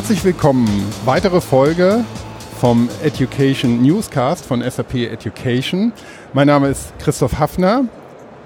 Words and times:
Herzlich 0.00 0.24
willkommen. 0.24 0.66
Weitere 1.04 1.42
Folge 1.42 2.04
vom 2.58 2.88
Education 3.04 3.82
Newscast 3.82 4.46
von 4.46 4.62
SAP 4.62 4.94
Education. 4.94 5.92
Mein 6.32 6.46
Name 6.46 6.68
ist 6.68 6.94
Christoph 7.00 7.38
Hafner. 7.38 7.84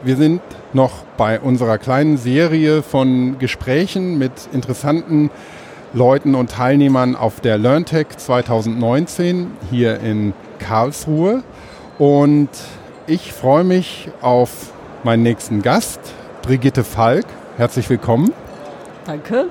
Wir 0.02 0.16
sind 0.16 0.40
noch 0.72 1.04
bei 1.16 1.38
unserer 1.38 1.78
kleinen 1.78 2.16
Serie 2.16 2.82
von 2.82 3.38
Gesprächen 3.38 4.18
mit 4.18 4.32
interessanten 4.52 5.30
Leuten 5.92 6.34
und 6.34 6.50
Teilnehmern 6.50 7.14
auf 7.14 7.38
der 7.38 7.56
LearnTech 7.56 8.08
2019 8.16 9.52
hier 9.70 10.00
in 10.00 10.32
Karlsruhe. 10.58 11.44
Und 12.00 12.50
ich 13.06 13.32
freue 13.32 13.62
mich 13.62 14.08
auf 14.22 14.72
meinen 15.04 15.22
nächsten 15.22 15.62
Gast, 15.62 16.00
Brigitte 16.42 16.82
Falk. 16.82 17.26
Herzlich 17.58 17.88
willkommen. 17.88 18.32
Danke. 19.06 19.46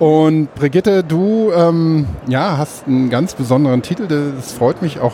Und 0.00 0.54
Brigitte, 0.54 1.04
du 1.04 1.52
ähm, 1.52 2.06
ja, 2.26 2.56
hast 2.56 2.86
einen 2.86 3.10
ganz 3.10 3.34
besonderen 3.34 3.82
Titel. 3.82 4.06
Das 4.08 4.50
freut 4.50 4.80
mich 4.80 4.98
auch 4.98 5.12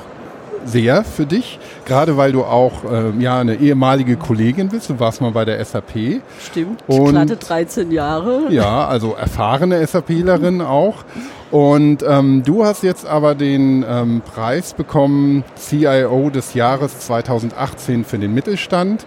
sehr 0.64 1.02
für 1.02 1.27
dich, 1.27 1.58
gerade 1.86 2.16
weil 2.16 2.30
du 2.30 2.44
auch 2.44 2.84
ähm, 2.88 3.20
ja, 3.20 3.41
eine 3.41 3.56
ehemalige 3.56 4.16
Kollegin 4.16 4.68
bist. 4.68 4.88
Du 4.88 5.00
warst 5.00 5.20
mal 5.20 5.32
bei 5.32 5.44
der 5.44 5.64
SAP. 5.64 6.22
Stimmt, 6.41 6.84
und, 6.86 7.10
glatte 7.10 7.36
13 7.36 7.91
Jahre. 7.91 8.44
Ja, 8.50 8.86
also 8.86 9.14
erfahrene 9.14 9.84
SAPlerin 9.84 10.60
auch. 10.60 11.05
Und 11.50 12.05
ähm, 12.06 12.44
du 12.44 12.64
hast 12.64 12.84
jetzt 12.84 13.06
aber 13.06 13.34
den 13.34 13.84
ähm, 13.89 14.22
Preis 14.24 14.72
bekommen, 14.72 15.42
CIO 15.56 16.30
des 16.30 16.55
Jahres 16.55 17.00
2018 17.00 18.05
für 18.05 18.18
den 18.18 18.34
Mittelstand. 18.34 19.05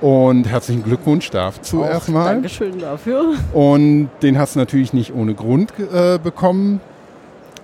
Und 0.00 0.44
herzlichen 0.44 0.84
Glückwunsch 0.84 1.30
dazu 1.30 1.82
Auch 1.82 1.88
erstmal. 1.88 2.34
Dankeschön 2.34 2.78
dafür. 2.78 3.34
Und 3.52 4.10
den 4.22 4.38
hast 4.38 4.54
du 4.54 4.60
natürlich 4.60 4.92
nicht 4.92 5.12
ohne 5.12 5.34
Grund 5.34 5.72
äh, 5.78 6.18
bekommen. 6.18 6.80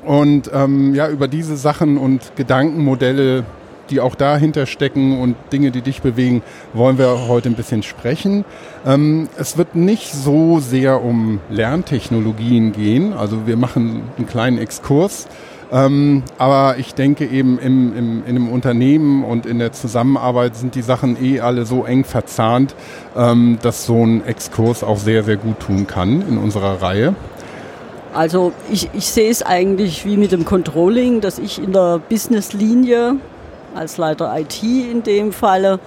Und 0.04 0.50
ähm, 0.52 0.94
ja, 0.94 1.08
über 1.08 1.28
diese 1.28 1.56
Sachen 1.56 1.96
und 1.96 2.32
Gedankenmodelle, 2.36 3.44
die 3.90 4.00
auch 4.00 4.14
dahinter 4.14 4.66
stecken 4.66 5.20
und 5.20 5.36
Dinge, 5.52 5.70
die 5.70 5.80
dich 5.80 6.02
bewegen, 6.02 6.42
wollen 6.72 6.98
wir 6.98 7.28
heute 7.28 7.48
ein 7.48 7.55
bisschen 7.55 7.82
sprechen. 7.82 8.44
Ähm, 8.84 9.28
es 9.38 9.56
wird 9.56 9.77
nicht 9.77 10.12
so 10.12 10.58
sehr 10.58 11.02
um 11.02 11.40
Lerntechnologien 11.50 12.72
gehen. 12.72 13.12
Also 13.12 13.46
wir 13.46 13.56
machen 13.56 14.02
einen 14.16 14.27
kleinen 14.27 14.58
Exkurs 14.58 15.28
ähm, 15.73 16.23
aber 16.39 16.77
ich 16.79 16.95
denke 16.95 17.27
eben 17.27 17.59
im, 17.59 17.97
im, 17.97 18.23
in 18.27 18.37
einem 18.37 18.48
Unternehmen 18.48 19.25
und 19.25 19.47
in 19.47 19.59
der 19.59 19.73
Zusammenarbeit 19.73 20.57
sind 20.57 20.75
die 20.75 20.83
Sachen 20.83 21.23
eh 21.23 21.41
alle 21.41 21.65
so 21.65 21.84
eng 21.84 22.05
verzahnt, 22.05 22.75
ähm, 23.17 23.59
dass 23.62 23.87
so 23.87 24.05
ein 24.05 24.25
Exkurs 24.27 24.85
auch 24.85 24.98
sehr, 24.98 25.25
sehr 25.25 25.37
gut 25.37 25.61
tun 25.61 25.87
kann 25.87 26.23
in 26.29 26.39
unserer 26.39 26.83
Reihe. 26.83 27.15
Also 28.15 28.53
ich, 28.70 28.91
ich 28.92 29.07
sehe 29.07 29.31
es 29.31 29.42
eigentlich 29.42 30.05
wie 30.05 30.17
mit 30.17 30.31
dem 30.31 30.45
Controlling, 30.45 31.20
dass 31.20 31.39
ich 31.39 31.61
in 31.61 31.73
der 31.73 32.01
Business-Linie 32.09 33.17
als 33.75 33.97
Leiter 33.97 34.33
IT 34.39 34.62
in 34.62 35.03
dem 35.03 35.33
Falle 35.33 35.81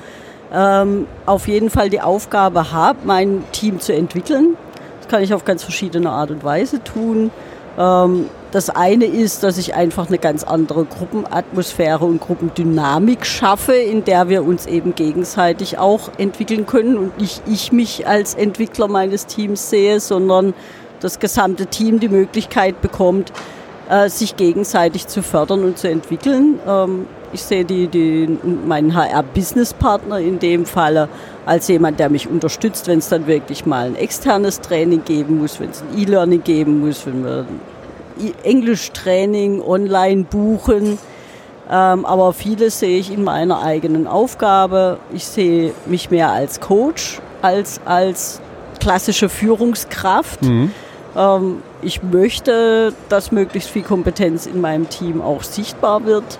ähm, 0.53 1.07
auf 1.25 1.47
jeden 1.47 1.69
Fall 1.69 1.89
die 1.89 2.01
Aufgabe 2.01 2.71
habe, 2.71 2.99
mein 3.05 3.43
Team 3.53 3.79
zu 3.79 3.93
entwickeln. 3.93 4.57
Das 4.99 5.07
kann 5.07 5.23
ich 5.23 5.33
auf 5.33 5.45
ganz 5.45 5.63
verschiedene 5.63 6.09
Art 6.09 6.31
und 6.31 6.43
Weise 6.43 6.83
tun. 6.83 7.31
Ähm, 7.77 8.25
das 8.51 8.69
eine 8.69 9.05
ist, 9.05 9.43
dass 9.43 9.57
ich 9.57 9.75
einfach 9.75 10.07
eine 10.07 10.17
ganz 10.17 10.43
andere 10.43 10.85
Gruppenatmosphäre 10.85 12.05
und 12.05 12.21
Gruppendynamik 12.21 13.25
schaffe, 13.25 13.73
in 13.73 14.05
der 14.05 14.29
wir 14.29 14.43
uns 14.43 14.65
eben 14.65 14.95
gegenseitig 14.95 15.77
auch 15.77 16.09
entwickeln 16.17 16.65
können 16.65 16.97
und 16.97 17.17
nicht 17.17 17.41
ich 17.45 17.71
mich 17.71 18.07
als 18.07 18.35
Entwickler 18.35 18.87
meines 18.87 19.25
Teams 19.25 19.69
sehe, 19.69 19.99
sondern 19.99 20.53
das 21.01 21.19
gesamte 21.19 21.67
Team 21.67 21.99
die 21.99 22.09
Möglichkeit 22.09 22.81
bekommt, 22.81 23.31
äh, 23.89 24.09
sich 24.09 24.35
gegenseitig 24.37 25.07
zu 25.07 25.21
fördern 25.21 25.63
und 25.63 25.77
zu 25.77 25.89
entwickeln. 25.89 26.59
Ähm, 26.65 27.05
ich 27.33 27.43
sehe 27.43 27.65
die, 27.65 27.87
die, 27.87 28.37
meinen 28.65 28.95
HR-Business-Partner 28.95 30.19
in 30.19 30.39
dem 30.39 30.65
Falle 30.65 31.09
als 31.45 31.67
jemand, 31.67 31.99
der 31.99 32.09
mich 32.09 32.27
unterstützt, 32.29 32.87
wenn 32.87 32.99
es 32.99 33.09
dann 33.09 33.27
wirklich 33.27 33.65
mal 33.65 33.87
ein 33.87 33.95
externes 33.95 34.61
Training 34.61 35.03
geben 35.03 35.39
muss, 35.39 35.59
wenn 35.59 35.69
es 35.69 35.81
ein 35.81 35.99
E-Learning 35.99 36.43
geben 36.43 36.79
muss, 36.79 37.05
wenn 37.05 37.23
wir 37.23 37.45
Englischtraining 38.43 39.61
online 39.61 40.23
buchen. 40.23 40.97
Ähm, 41.69 42.05
aber 42.05 42.33
vieles 42.33 42.79
sehe 42.79 42.97
ich 42.97 43.11
in 43.11 43.23
meiner 43.23 43.61
eigenen 43.61 44.07
Aufgabe. 44.07 44.99
Ich 45.13 45.25
sehe 45.25 45.73
mich 45.85 46.09
mehr 46.09 46.31
als 46.31 46.61
Coach 46.61 47.19
als 47.41 47.81
als 47.85 48.41
klassische 48.79 49.29
Führungskraft. 49.29 50.41
Mhm. 50.43 50.71
Ähm, 51.15 51.61
ich 51.81 52.03
möchte, 52.03 52.93
dass 53.09 53.31
möglichst 53.31 53.69
viel 53.69 53.83
Kompetenz 53.83 54.45
in 54.45 54.61
meinem 54.61 54.87
Team 54.89 55.21
auch 55.21 55.43
sichtbar 55.43 56.05
wird. 56.05 56.39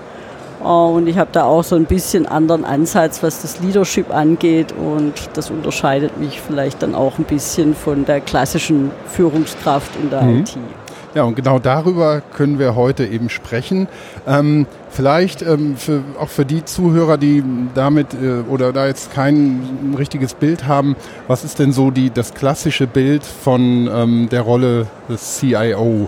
Äh, 0.64 0.68
und 0.68 1.08
ich 1.08 1.18
habe 1.18 1.30
da 1.32 1.44
auch 1.44 1.64
so 1.64 1.76
ein 1.76 1.86
bisschen 1.86 2.26
anderen 2.26 2.64
Ansatz, 2.64 3.22
was 3.22 3.42
das 3.42 3.59
Leadership 3.59 4.14
angeht. 4.14 4.74
Und 4.74 5.14
das 5.34 5.50
unterscheidet 5.50 6.18
mich 6.18 6.42
vielleicht 6.42 6.82
dann 6.82 6.96
auch 6.96 7.18
ein 7.18 7.26
bisschen 7.26 7.76
von 7.76 8.06
der 8.06 8.22
klassischen 8.22 8.92
Führungskraft 9.08 9.92
in 10.02 10.09
der 10.09 10.22
mhm. 10.22 10.40
IT. 10.40 10.58
Ja, 11.17 11.23
und 11.23 11.35
genau 11.35 11.57
darüber 11.57 12.22
können 12.22 12.59
wir 12.59 12.75
heute 12.75 13.03
eben 13.03 13.29
sprechen. 13.29 13.88
Ähm, 14.28 14.67
vielleicht 14.91 15.41
ähm, 15.41 15.75
für, 15.75 16.03
auch 16.19 16.29
für 16.29 16.45
die 16.45 16.63
Zuhörer, 16.63 17.17
die 17.17 17.44
damit 17.73 18.13
äh, 18.13 18.47
oder 18.47 18.72
da 18.72 18.85
jetzt 18.85 19.11
kein 19.16 19.95
richtiges 19.97 20.35
Bild 20.35 20.67
haben, 20.67 20.95
was 21.28 21.44
ist 21.44 21.57
denn 21.57 21.72
so 21.72 21.89
die, 21.89 22.11
das 22.11 22.35
klassische 22.35 22.85
Bild 22.85 23.23
von 23.23 23.89
ähm, 23.91 24.29
der 24.29 24.41
Rolle 24.41 24.85
des 25.09 25.39
CIO? 25.39 26.07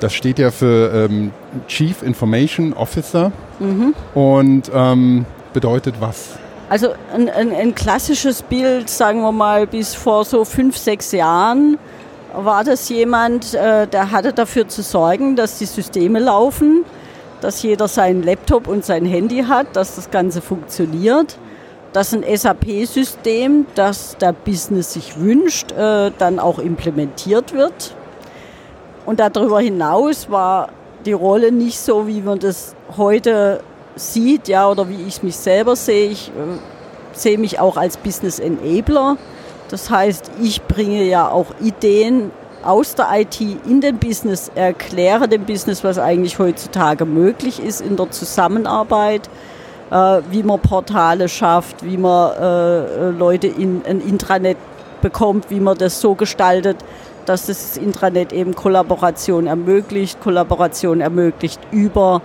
Das 0.00 0.12
steht 0.12 0.40
ja 0.40 0.50
für 0.50 1.06
ähm, 1.08 1.30
Chief 1.68 2.02
Information 2.02 2.72
Officer 2.72 3.30
mhm. 3.60 3.94
und 4.12 4.72
ähm, 4.74 5.24
bedeutet 5.52 5.94
was? 6.00 6.30
Also 6.68 6.88
ein, 7.14 7.28
ein, 7.28 7.54
ein 7.54 7.76
klassisches 7.76 8.42
Bild, 8.42 8.90
sagen 8.90 9.20
wir 9.20 9.30
mal, 9.30 9.68
bis 9.68 9.94
vor 9.94 10.24
so 10.24 10.44
fünf, 10.44 10.76
sechs 10.76 11.12
Jahren 11.12 11.78
war 12.34 12.64
das 12.64 12.88
jemand, 12.88 13.54
äh, 13.54 13.86
der 13.86 14.10
hatte 14.10 14.32
dafür 14.32 14.68
zu 14.68 14.82
sorgen, 14.82 15.36
dass 15.36 15.58
die 15.58 15.66
Systeme 15.66 16.18
laufen, 16.18 16.84
dass 17.40 17.62
jeder 17.62 17.88
seinen 17.88 18.22
Laptop 18.22 18.68
und 18.68 18.84
sein 18.84 19.04
Handy 19.04 19.44
hat, 19.44 19.74
dass 19.74 19.96
das 19.96 20.10
Ganze 20.10 20.40
funktioniert, 20.40 21.38
dass 21.92 22.12
ein 22.12 22.24
SAP-System, 22.24 23.66
das 23.74 24.16
der 24.18 24.32
Business 24.32 24.92
sich 24.92 25.18
wünscht, 25.18 25.72
äh, 25.72 26.10
dann 26.18 26.38
auch 26.38 26.58
implementiert 26.58 27.52
wird. 27.52 27.94
Und 29.06 29.20
darüber 29.20 29.60
hinaus 29.60 30.30
war 30.30 30.70
die 31.04 31.12
Rolle 31.12 31.52
nicht 31.52 31.78
so, 31.78 32.06
wie 32.06 32.20
man 32.20 32.38
das 32.38 32.74
heute 32.96 33.60
sieht, 33.94 34.48
ja, 34.48 34.68
oder 34.68 34.88
wie 34.88 35.06
ich 35.06 35.22
mich 35.22 35.36
selber 35.36 35.76
sehe. 35.76 36.10
Ich 36.10 36.28
äh, 36.28 36.58
sehe 37.12 37.38
mich 37.38 37.60
auch 37.60 37.76
als 37.76 37.96
Business 37.96 38.38
Enabler. 38.38 39.16
Das 39.68 39.90
heißt, 39.90 40.30
ich 40.40 40.62
bringe 40.62 41.04
ja 41.04 41.28
auch 41.28 41.46
Ideen 41.60 42.30
aus 42.62 42.94
der 42.94 43.08
IT 43.12 43.40
in 43.40 43.80
den 43.80 43.98
Business, 43.98 44.50
erkläre 44.54 45.28
dem 45.28 45.44
Business, 45.44 45.84
was 45.84 45.98
eigentlich 45.98 46.38
heutzutage 46.38 47.04
möglich 47.04 47.62
ist 47.62 47.80
in 47.80 47.96
der 47.96 48.10
Zusammenarbeit, 48.10 49.28
äh, 49.90 50.20
wie 50.30 50.42
man 50.42 50.60
Portale 50.60 51.28
schafft, 51.28 51.84
wie 51.84 51.96
man 51.96 52.32
äh, 52.32 53.10
Leute 53.10 53.46
in 53.46 53.82
ein 53.86 54.00
Intranet 54.00 54.56
bekommt, 55.00 55.50
wie 55.50 55.60
man 55.60 55.78
das 55.78 56.00
so 56.00 56.14
gestaltet, 56.14 56.76
dass 57.26 57.46
das 57.46 57.76
Intranet 57.76 58.32
eben 58.32 58.54
Kollaboration 58.54 59.46
ermöglicht, 59.46 60.20
Kollaboration 60.20 61.00
ermöglicht 61.00 61.60
über 61.70 62.22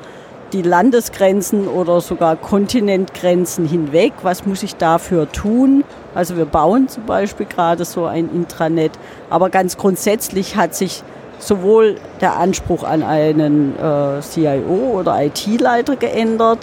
die 0.53 0.61
Landesgrenzen 0.61 1.67
oder 1.67 2.01
sogar 2.01 2.35
Kontinentgrenzen 2.35 3.67
hinweg. 3.67 4.13
Was 4.21 4.45
muss 4.45 4.63
ich 4.63 4.75
dafür 4.75 5.31
tun? 5.31 5.83
Also 6.13 6.37
wir 6.37 6.45
bauen 6.45 6.87
zum 6.89 7.05
Beispiel 7.05 7.45
gerade 7.45 7.85
so 7.85 8.05
ein 8.05 8.29
Intranet, 8.33 8.91
aber 9.29 9.49
ganz 9.49 9.77
grundsätzlich 9.77 10.55
hat 10.55 10.75
sich 10.75 11.03
sowohl 11.39 11.95
der 12.19 12.37
Anspruch 12.37 12.83
an 12.83 13.03
einen 13.03 13.75
äh, 13.77 14.21
CIO 14.21 14.99
oder 14.99 15.23
IT-Leiter 15.23 15.95
geändert, 15.95 16.59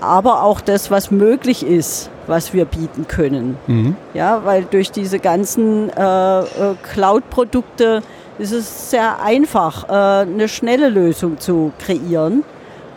aber 0.00 0.42
auch 0.42 0.60
das, 0.60 0.90
was 0.90 1.10
möglich 1.10 1.66
ist, 1.66 2.10
was 2.26 2.52
wir 2.52 2.64
bieten 2.66 3.08
können. 3.08 3.56
Mhm. 3.66 3.96
Ja, 4.14 4.42
weil 4.44 4.64
durch 4.64 4.90
diese 4.90 5.18
ganzen 5.18 5.90
äh, 5.90 6.40
äh 6.40 6.44
Cloud-Produkte 6.92 8.02
ist 8.38 8.52
es 8.52 8.90
sehr 8.90 9.22
einfach, 9.22 9.88
äh, 9.88 10.22
eine 10.28 10.48
schnelle 10.48 10.88
Lösung 10.88 11.38
zu 11.38 11.72
kreieren. 11.78 12.44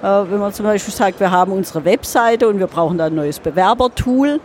Äh, 0.02 0.06
wenn 0.06 0.40
man 0.40 0.54
zum 0.54 0.66
Beispiel 0.66 0.94
sagt, 0.94 1.20
wir 1.20 1.32
haben 1.32 1.52
unsere 1.52 1.86
Webseite 1.86 2.48
und 2.48 2.60
wir 2.60 2.68
brauchen 2.68 2.98
da 2.98 3.06
ein 3.06 3.16
neues 3.16 3.40
Bewerbertool, 3.40 4.40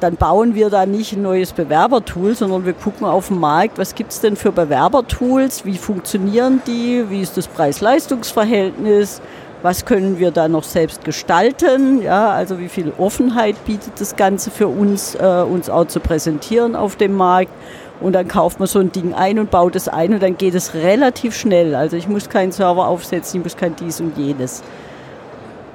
dann 0.00 0.16
bauen 0.16 0.54
wir 0.54 0.70
da 0.70 0.86
nicht 0.86 1.12
ein 1.12 1.22
neues 1.22 1.52
Bewerbertool, 1.52 2.34
sondern 2.34 2.64
wir 2.64 2.72
gucken 2.72 3.06
auf 3.06 3.28
den 3.28 3.38
Markt, 3.38 3.78
was 3.78 3.94
gibt 3.94 4.12
es 4.12 4.20
denn 4.20 4.36
für 4.36 4.50
Bewerbertools, 4.50 5.64
wie 5.64 5.76
funktionieren 5.76 6.62
die, 6.66 7.04
wie 7.08 7.20
ist 7.20 7.36
das 7.36 7.46
Preis-Leistungs-Verhältnis, 7.46 9.20
was 9.62 9.84
können 9.84 10.18
wir 10.18 10.30
da 10.30 10.48
noch 10.48 10.64
selbst 10.64 11.04
gestalten, 11.04 12.02
ja, 12.02 12.30
also 12.30 12.58
wie 12.58 12.68
viel 12.68 12.92
Offenheit 12.96 13.62
bietet 13.66 14.00
das 14.00 14.16
Ganze 14.16 14.50
für 14.50 14.68
uns, 14.68 15.14
äh, 15.14 15.44
uns 15.48 15.68
auch 15.68 15.86
zu 15.86 16.00
präsentieren 16.00 16.74
auf 16.74 16.96
dem 16.96 17.14
Markt. 17.14 17.52
Und 18.00 18.14
dann 18.14 18.28
kauft 18.28 18.58
man 18.58 18.66
so 18.66 18.78
ein 18.78 18.92
Ding 18.92 19.12
ein 19.12 19.38
und 19.38 19.50
baut 19.50 19.76
es 19.76 19.86
ein 19.86 20.14
und 20.14 20.22
dann 20.22 20.38
geht 20.38 20.54
es 20.54 20.72
relativ 20.72 21.36
schnell. 21.36 21.74
Also 21.74 21.98
ich 21.98 22.08
muss 22.08 22.30
keinen 22.30 22.50
Server 22.50 22.88
aufsetzen, 22.88 23.40
ich 23.40 23.44
muss 23.44 23.56
kein 23.58 23.76
dies 23.76 24.00
und 24.00 24.16
jenes. 24.16 24.62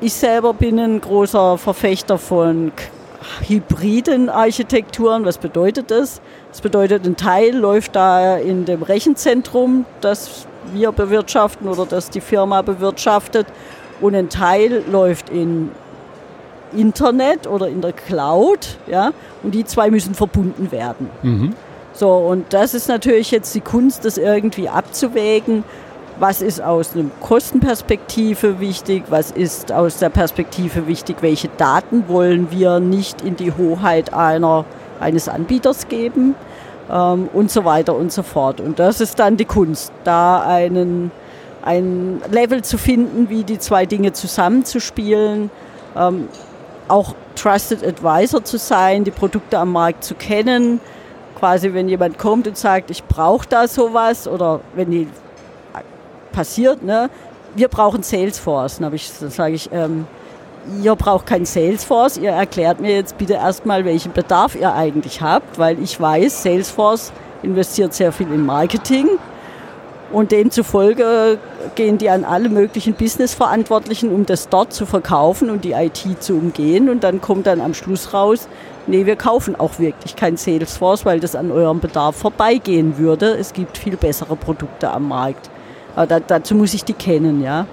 Ich 0.02 0.16
selber 0.16 0.56
bin 0.56 0.80
ein 0.80 1.00
großer 1.00 1.60
Verfechter 1.60 2.18
von 2.18 2.72
hybriden 3.42 4.30
Architekturen. 4.30 5.26
Was 5.26 5.38
bedeutet 5.38 5.92
das? 5.92 6.22
Das 6.50 6.62
bedeutet, 6.62 7.06
ein 7.06 7.16
Teil 7.16 7.56
läuft 7.56 7.96
da 7.96 8.38
in 8.38 8.66
dem 8.66 8.84
Rechenzentrum, 8.84 9.86
das 10.02 10.48
wir 10.74 10.92
bewirtschaften 10.92 11.68
oder 11.68 11.86
das 11.86 12.10
die 12.10 12.22
Firma 12.22 12.62
bewirtschaftet. 12.62 13.48
Und 14.02 14.16
ein 14.16 14.30
Teil 14.30 14.84
läuft 14.92 15.30
in 15.30 15.72
Internet 16.76 17.48
oder 17.48 17.68
in 17.68 17.82
der 17.82 17.94
Cloud. 17.94 18.78
Ja? 18.88 19.12
Und 19.44 19.56
die 19.56 19.66
zwei 19.66 19.90
müssen 19.90 20.14
verbunden 20.14 20.72
werden. 20.72 21.10
Mhm. 21.24 21.54
So, 21.94 22.12
und 22.12 22.52
das 22.52 22.74
ist 22.74 22.90
natürlich 22.90 23.32
jetzt 23.32 23.56
die 23.56 23.62
Kunst, 23.62 24.04
das 24.04 24.18
irgendwie 24.18 24.68
abzuwägen. 24.68 25.64
Was 26.18 26.42
ist 26.42 26.62
aus 26.62 26.96
einer 26.96 27.10
Kostenperspektive 27.20 28.62
wichtig? 28.62 29.04
Was 29.10 29.32
ist 29.32 29.72
aus 29.74 29.98
der 29.98 30.10
Perspektive 30.10 30.88
wichtig? 30.88 31.18
Welche 31.20 31.50
Daten 31.50 32.08
wollen 32.08 32.52
wir 32.52 32.80
nicht 32.80 33.22
in 33.22 33.36
die 33.36 33.52
Hoheit 33.52 34.14
einer, 34.14 34.64
eines 35.02 35.28
Anbieters 35.28 35.90
geben? 35.90 36.36
Ähm, 36.90 37.28
und 37.34 37.52
so 37.52 37.66
weiter 37.66 37.96
und 37.96 38.14
so 38.14 38.24
fort. 38.24 38.62
Und 38.62 38.80
das 38.80 39.02
ist 39.02 39.20
dann 39.20 39.36
die 39.36 39.46
Kunst, 39.46 39.92
da 40.06 40.42
einen, 40.42 41.12
ein 41.64 42.22
Level 42.32 42.64
zu 42.64 42.78
finden, 42.78 43.30
wie 43.30 43.44
die 43.44 43.60
zwei 43.60 43.86
Dinge 43.86 44.14
zusammenzuspielen. 44.14 45.50
Ähm, 45.98 46.30
auch 46.88 47.14
Trusted 47.36 47.86
Advisor 47.86 48.44
zu 48.44 48.58
sein, 48.58 49.04
die 49.04 49.12
Produkte 49.12 49.58
am 49.58 49.74
Markt 49.74 50.04
zu 50.04 50.16
kennen, 50.16 50.80
quasi, 51.38 51.74
wenn 51.74 51.90
jemand 51.90 52.18
kommt 52.20 52.48
und 52.48 52.58
sagt, 52.58 52.90
ich 52.90 53.04
brauche 53.04 53.48
da 53.50 53.68
sowas 53.68 54.28
oder 54.28 54.62
wenn 54.76 54.92
die 54.92 55.08
passiert, 56.36 56.84
ne, 56.84 57.10
wir 57.56 57.70
brauchen 57.70 58.04
Salesforce. 58.04 58.80
Dann, 58.80 58.92
dann 58.92 59.30
sage 59.30 59.56
ich, 59.56 59.70
ähm, 59.72 60.06
ihr 60.84 60.96
braucht 60.96 61.26
kein 61.26 61.46
Salesforce, 61.46 62.18
ihr 62.18 62.32
erklärt 62.32 62.80
mir 62.80 62.96
jetzt 62.96 63.18
bitte 63.18 63.34
erstmal, 63.34 63.86
welchen 63.86 64.12
Bedarf 64.12 64.56
ihr 64.56 64.74
eigentlich 64.74 65.22
habt, 65.22 65.58
weil 65.58 65.82
ich 65.82 66.00
weiß, 66.00 66.44
Salesforce 66.44 67.12
investiert 67.44 67.94
sehr 67.94 68.12
viel 68.12 68.32
in 68.32 68.46
Marketing 68.46 69.08
und 70.12 70.32
demzufolge 70.32 71.38
gehen 71.76 71.98
die 71.98 72.10
an 72.10 72.24
alle 72.24 72.50
möglichen 72.50 72.94
Businessverantwortlichen, 72.94 74.12
um 74.12 74.26
das 74.26 74.50
dort 74.50 74.74
zu 74.74 74.86
verkaufen 74.86 75.50
und 75.50 75.64
die 75.64 75.72
IT 75.72 76.06
zu 76.20 76.34
umgehen 76.34 76.90
und 76.90 77.04
dann 77.04 77.22
kommt 77.22 77.48
dann 77.48 77.62
am 77.62 77.74
Schluss 77.74 78.14
raus, 78.14 78.48
nee, 78.88 79.06
wir 79.06 79.16
kaufen 79.16 79.56
auch 79.56 79.80
wirklich 79.80 80.16
kein 80.16 80.38
Salesforce, 80.38 81.06
weil 81.06 81.20
das 81.20 81.36
an 81.36 81.52
eurem 81.52 81.80
Bedarf 81.80 82.16
vorbeigehen 82.16 82.98
würde. 82.98 83.36
Es 83.38 83.54
gibt 83.54 83.78
viel 83.78 83.98
bessere 83.98 84.36
Produkte 84.36 84.90
am 84.92 85.08
Markt. 85.08 85.50
Aber 85.96 86.08
da, 86.08 86.20
dazu 86.20 86.56
muss 86.56 86.74
ich 86.74 86.84
die 86.84 86.94
kennen, 86.94 87.42
ja. 87.42 87.66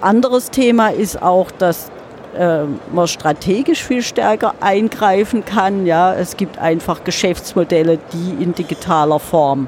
Anderes 0.00 0.50
Thema 0.50 0.88
ist 0.88 1.20
auch, 1.20 1.50
dass 1.50 1.90
äh, 2.36 2.64
man 2.92 3.08
strategisch 3.08 3.82
viel 3.82 4.02
stärker 4.02 4.54
eingreifen 4.60 5.44
kann. 5.44 5.86
Ja. 5.86 6.14
Es 6.14 6.36
gibt 6.36 6.58
einfach 6.58 7.02
Geschäftsmodelle, 7.04 7.98
die 8.12 8.42
in 8.42 8.54
digitaler 8.54 9.18
Form 9.18 9.66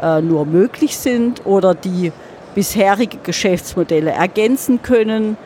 äh, 0.00 0.20
nur 0.20 0.46
möglich 0.46 0.96
sind 0.96 1.44
oder 1.44 1.74
die 1.74 2.12
bisherige 2.54 3.18
Geschäftsmodelle 3.18 4.12
ergänzen 4.12 4.80
können. 4.80 5.36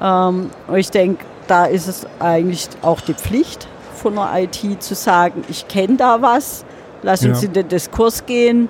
Ähm, 0.00 0.50
ich 0.74 0.90
denke, 0.90 1.24
da 1.46 1.66
ist 1.66 1.86
es 1.86 2.06
eigentlich 2.18 2.68
auch 2.82 3.00
die 3.00 3.14
Pflicht 3.14 3.68
von 3.94 4.14
der 4.14 4.30
IT 4.34 4.82
zu 4.82 4.94
sagen, 4.94 5.44
ich 5.48 5.68
kenne 5.68 5.96
da 5.96 6.22
was, 6.22 6.64
lass 7.02 7.24
uns 7.24 7.42
ja. 7.42 7.48
in 7.48 7.52
den 7.52 7.68
Diskurs 7.68 8.26
gehen, 8.26 8.68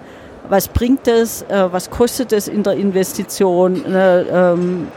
was 0.48 0.68
bringt 0.68 1.06
das, 1.06 1.42
äh, 1.42 1.68
was 1.70 1.90
kostet 1.90 2.32
es 2.32 2.48
in 2.48 2.62
der 2.62 2.74
Investition, 2.74 3.84
eine 3.84 4.26
ähm, 4.32 4.88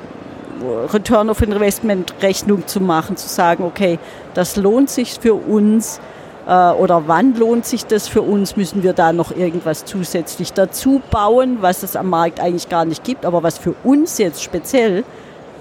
Return 0.93 1.29
of 1.29 1.41
Investment 1.41 2.13
Rechnung 2.21 2.67
zu 2.67 2.79
machen, 2.79 3.17
zu 3.17 3.27
sagen, 3.27 3.63
okay, 3.63 3.99
das 4.33 4.55
lohnt 4.55 4.89
sich 4.89 5.19
für 5.19 5.33
uns 5.33 5.99
äh, 6.47 6.71
oder 6.71 7.03
wann 7.07 7.35
lohnt 7.35 7.65
sich 7.65 7.85
das 7.85 8.07
für 8.07 8.21
uns, 8.21 8.55
müssen 8.55 8.83
wir 8.83 8.93
da 8.93 9.13
noch 9.13 9.35
irgendwas 9.35 9.85
zusätzlich 9.85 10.53
dazu 10.53 11.01
bauen, 11.11 11.57
was 11.61 11.83
es 11.83 11.95
am 11.95 12.09
Markt 12.09 12.39
eigentlich 12.39 12.69
gar 12.69 12.85
nicht 12.85 13.03
gibt, 13.03 13.25
aber 13.25 13.43
was 13.43 13.57
für 13.57 13.73
uns 13.83 14.17
jetzt 14.17 14.43
speziell 14.43 15.03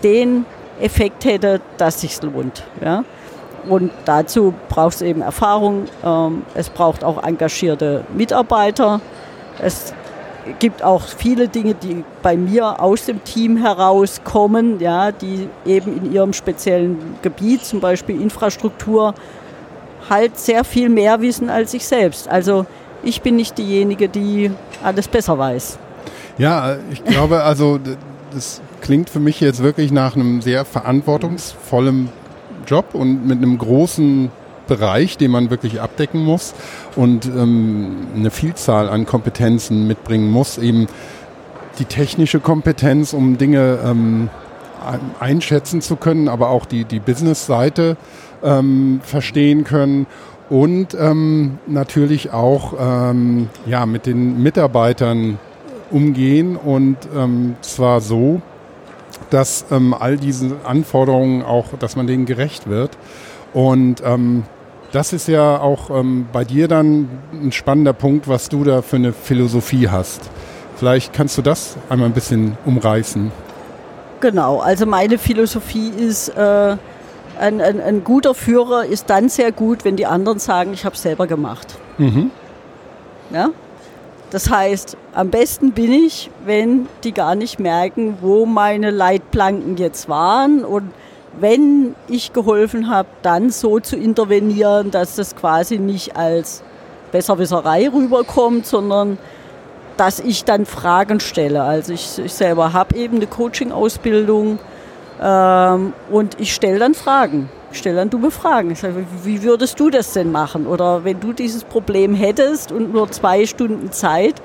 den 0.03 0.45
Effekt 0.81 1.25
hätte, 1.25 1.61
dass 1.77 2.01
sich 2.01 2.21
lohnt. 2.23 2.63
Ja? 2.83 3.05
Und 3.69 3.91
dazu 4.05 4.55
braucht 4.69 4.97
es 4.97 5.03
eben 5.03 5.21
Erfahrung, 5.21 5.85
ähm, 6.05 6.43
es 6.55 6.71
braucht 6.71 7.05
auch 7.05 7.23
engagierte 7.23 8.05
Mitarbeiter. 8.15 9.01
Es 9.63 9.93
gibt 10.59 10.83
auch 10.83 11.03
viele 11.03 11.49
Dinge, 11.49 11.75
die 11.75 12.05
bei 12.23 12.37
mir 12.37 12.81
aus 12.81 13.07
dem 13.07 13.23
Team 13.25 13.57
herauskommen, 13.57 14.81
ja, 14.81 15.13
die 15.13 15.49
eben 15.67 15.97
in 15.97 16.13
ihrem 16.13 16.33
speziellen 16.33 16.99
Gebiet, 17.23 17.65
zum 17.65 17.81
Beispiel 17.81 18.21
Infrastruktur, 18.21 19.15
halt 20.09 20.39
sehr 20.39 20.65
viel 20.65 20.89
mehr 20.89 21.21
wissen 21.21 21.51
als 21.51 21.75
ich 21.75 21.87
selbst. 21.87 22.29
Also 22.29 22.67
ich 23.03 23.23
bin 23.23 23.37
nicht 23.37 23.59
diejenige, 23.59 24.09
die 24.09 24.51
alles 24.83 25.09
besser 25.09 25.39
weiß. 25.39 25.79
Ja, 26.39 26.77
ich 26.91 27.05
glaube, 27.05 27.43
also 27.43 27.79
das 28.33 28.61
klingt 28.81 29.11
für 29.11 29.21
mich 29.21 29.41
jetzt 29.41 29.63
wirklich 29.63 29.93
nach 29.93 30.17
einem 30.17 30.41
sehr 30.41 30.65
verantwortungsvollen 30.65 32.09
Job 32.67 32.95
und 32.95 33.27
mit 33.27 33.39
einem 33.39 33.59
großen 33.59 34.31
Bereich, 34.71 35.19
den 35.19 35.33
man 35.33 35.51
wirklich 35.51 35.81
abdecken 35.81 36.25
muss 36.25 36.55
und 36.95 37.27
ähm, 37.27 38.07
eine 38.15 38.31
Vielzahl 38.31 38.89
an 38.89 39.05
Kompetenzen 39.05 39.89
mitbringen 39.89 40.31
muss. 40.31 40.57
Eben 40.57 40.87
die 41.81 41.85
technische 41.87 42.39
Kompetenz, 42.39 43.13
um 43.13 43.37
Dinge 43.37 43.81
ähm, 43.85 44.31
einschätzen 45.19 45.83
zu 45.83 45.97
können, 45.97 46.29
aber 46.29 46.51
auch 46.51 46.65
die, 46.65 46.85
die 46.85 47.01
Business-Seite 47.01 47.97
ähm, 48.45 49.01
verstehen 49.03 49.65
können 49.65 50.07
und 50.49 50.95
ähm, 50.95 51.59
natürlich 51.67 52.33
auch 52.33 52.75
ähm, 52.79 53.49
ja, 53.67 53.87
mit 53.87 54.07
den 54.07 54.41
Mitarbeitern 54.41 55.39
umgehen 55.91 56.57
und 56.57 56.97
ähm, 57.17 57.57
zwar 57.61 58.01
so, 58.01 58.41
dass 59.31 59.67
ähm, 59.71 59.95
all 59.99 60.17
diese 60.17 60.57
Anforderungen 60.65 61.43
auch, 61.43 61.67
dass 61.79 61.97
man 61.97 62.07
denen 62.07 62.27
gerecht 62.27 62.69
wird. 62.69 62.97
Und 63.53 64.03
ähm, 64.05 64.45
das 64.93 65.13
ist 65.13 65.29
ja 65.29 65.61
auch 65.61 65.91
ähm, 65.91 66.27
bei 66.33 66.45
dir 66.45 66.69
dann 66.69 67.09
ein 67.33 67.53
spannender 67.53 67.93
Punkt, 67.93 68.29
was 68.29 68.49
du 68.49 68.65
da 68.65 68.83
für 68.83 68.97
eine 68.97 69.13
Philosophie 69.13 69.89
hast. 69.89 70.23
Vielleicht 70.77 71.13
kannst 71.13 71.37
du 71.39 71.43
das 71.43 71.77
einmal 71.89 72.09
ein 72.09 72.15
bisschen 72.15 72.57
umreißen. 72.65 73.31
Genau, 74.21 74.61
also 74.61 74.87
meine 74.87 75.19
Philosophie 75.19 75.91
ist, 75.91 76.29
äh, 76.31 76.77
ein, 77.39 77.61
ein, 77.61 77.81
ein, 77.81 78.05
guter 78.05 78.35
Führer 78.35 78.85
ist 78.85 79.09
dann 79.09 79.29
sehr 79.29 79.53
gut, 79.53 79.85
wenn 79.85 79.97
die 79.97 80.07
anderen 80.07 80.39
sagen, 80.39 80.73
ich 80.75 80.85
habe 80.85 80.95
es 80.95 81.03
selber 81.03 81.27
gemacht. 81.27 81.79
Mhm. 81.99 82.31
Ja? 83.33 83.51
Das 84.31 84.51
heißt, 84.51 84.97
am 85.15 85.31
besten 85.31 85.73
bin 85.73 85.93
ich, 85.93 86.31
wenn 86.45 86.87
die 87.03 87.13
gar 87.13 87.35
nicht 87.35 87.59
merken, 87.59 88.19
wo 88.21 88.47
meine 88.47 88.91
Leitplanken 88.91 89.77
jetzt 89.77 90.09
waren 90.09 90.65
und 90.65 90.93
wenn 91.39 91.95
ich 92.09 92.33
geholfen 92.33 92.89
habe, 92.91 93.09
dann 93.23 93.51
so 93.51 93.81
zu 93.81 93.97
intervenieren, 93.97 94.91
dass 94.91 95.17
das 95.17 95.37
quasi 95.37 95.79
nicht 95.79 96.17
als 96.17 96.63
Besserwisserei 97.13 97.89
rüberkommt, 97.89 98.67
sondern 98.67 99.19
dass 99.97 100.21
ich 100.21 100.45
dann 100.45 100.67
Fragen 100.67 101.21
stelle. 101.21 101.63
Also 101.63 101.93
ich, 101.93 102.19
ich 102.19 102.33
selber 102.33 102.73
habe 102.73 102.97
eben 102.97 103.17
eine 103.17 103.27
Coaching-Ausbildung 103.27 104.59
ähm, 105.21 105.93
und 106.11 106.41
ich 106.41 106.55
stelle 106.55 106.79
dann 106.79 106.95
Fragen 106.95 107.49
stelle 107.73 107.97
dann 107.97 108.11
dumme 108.11 108.31
Fragen. 108.31 108.71
Ich 108.71 108.81
sage, 108.81 109.07
wie 109.23 109.43
würdest 109.43 109.79
du 109.79 109.91
das 109.91 110.13
denn 110.13 110.33
machen? 110.33 110.67
Oder 110.67 111.05
wenn 111.05 111.21
du 111.21 111.33
dieses 111.33 111.65
Problem 111.65 112.15
hättest 112.15 112.73
und 112.73 112.93
nur 112.93 113.11
zwei 113.11 113.47
Stunden 113.47 113.93
Zeit, 113.93 114.41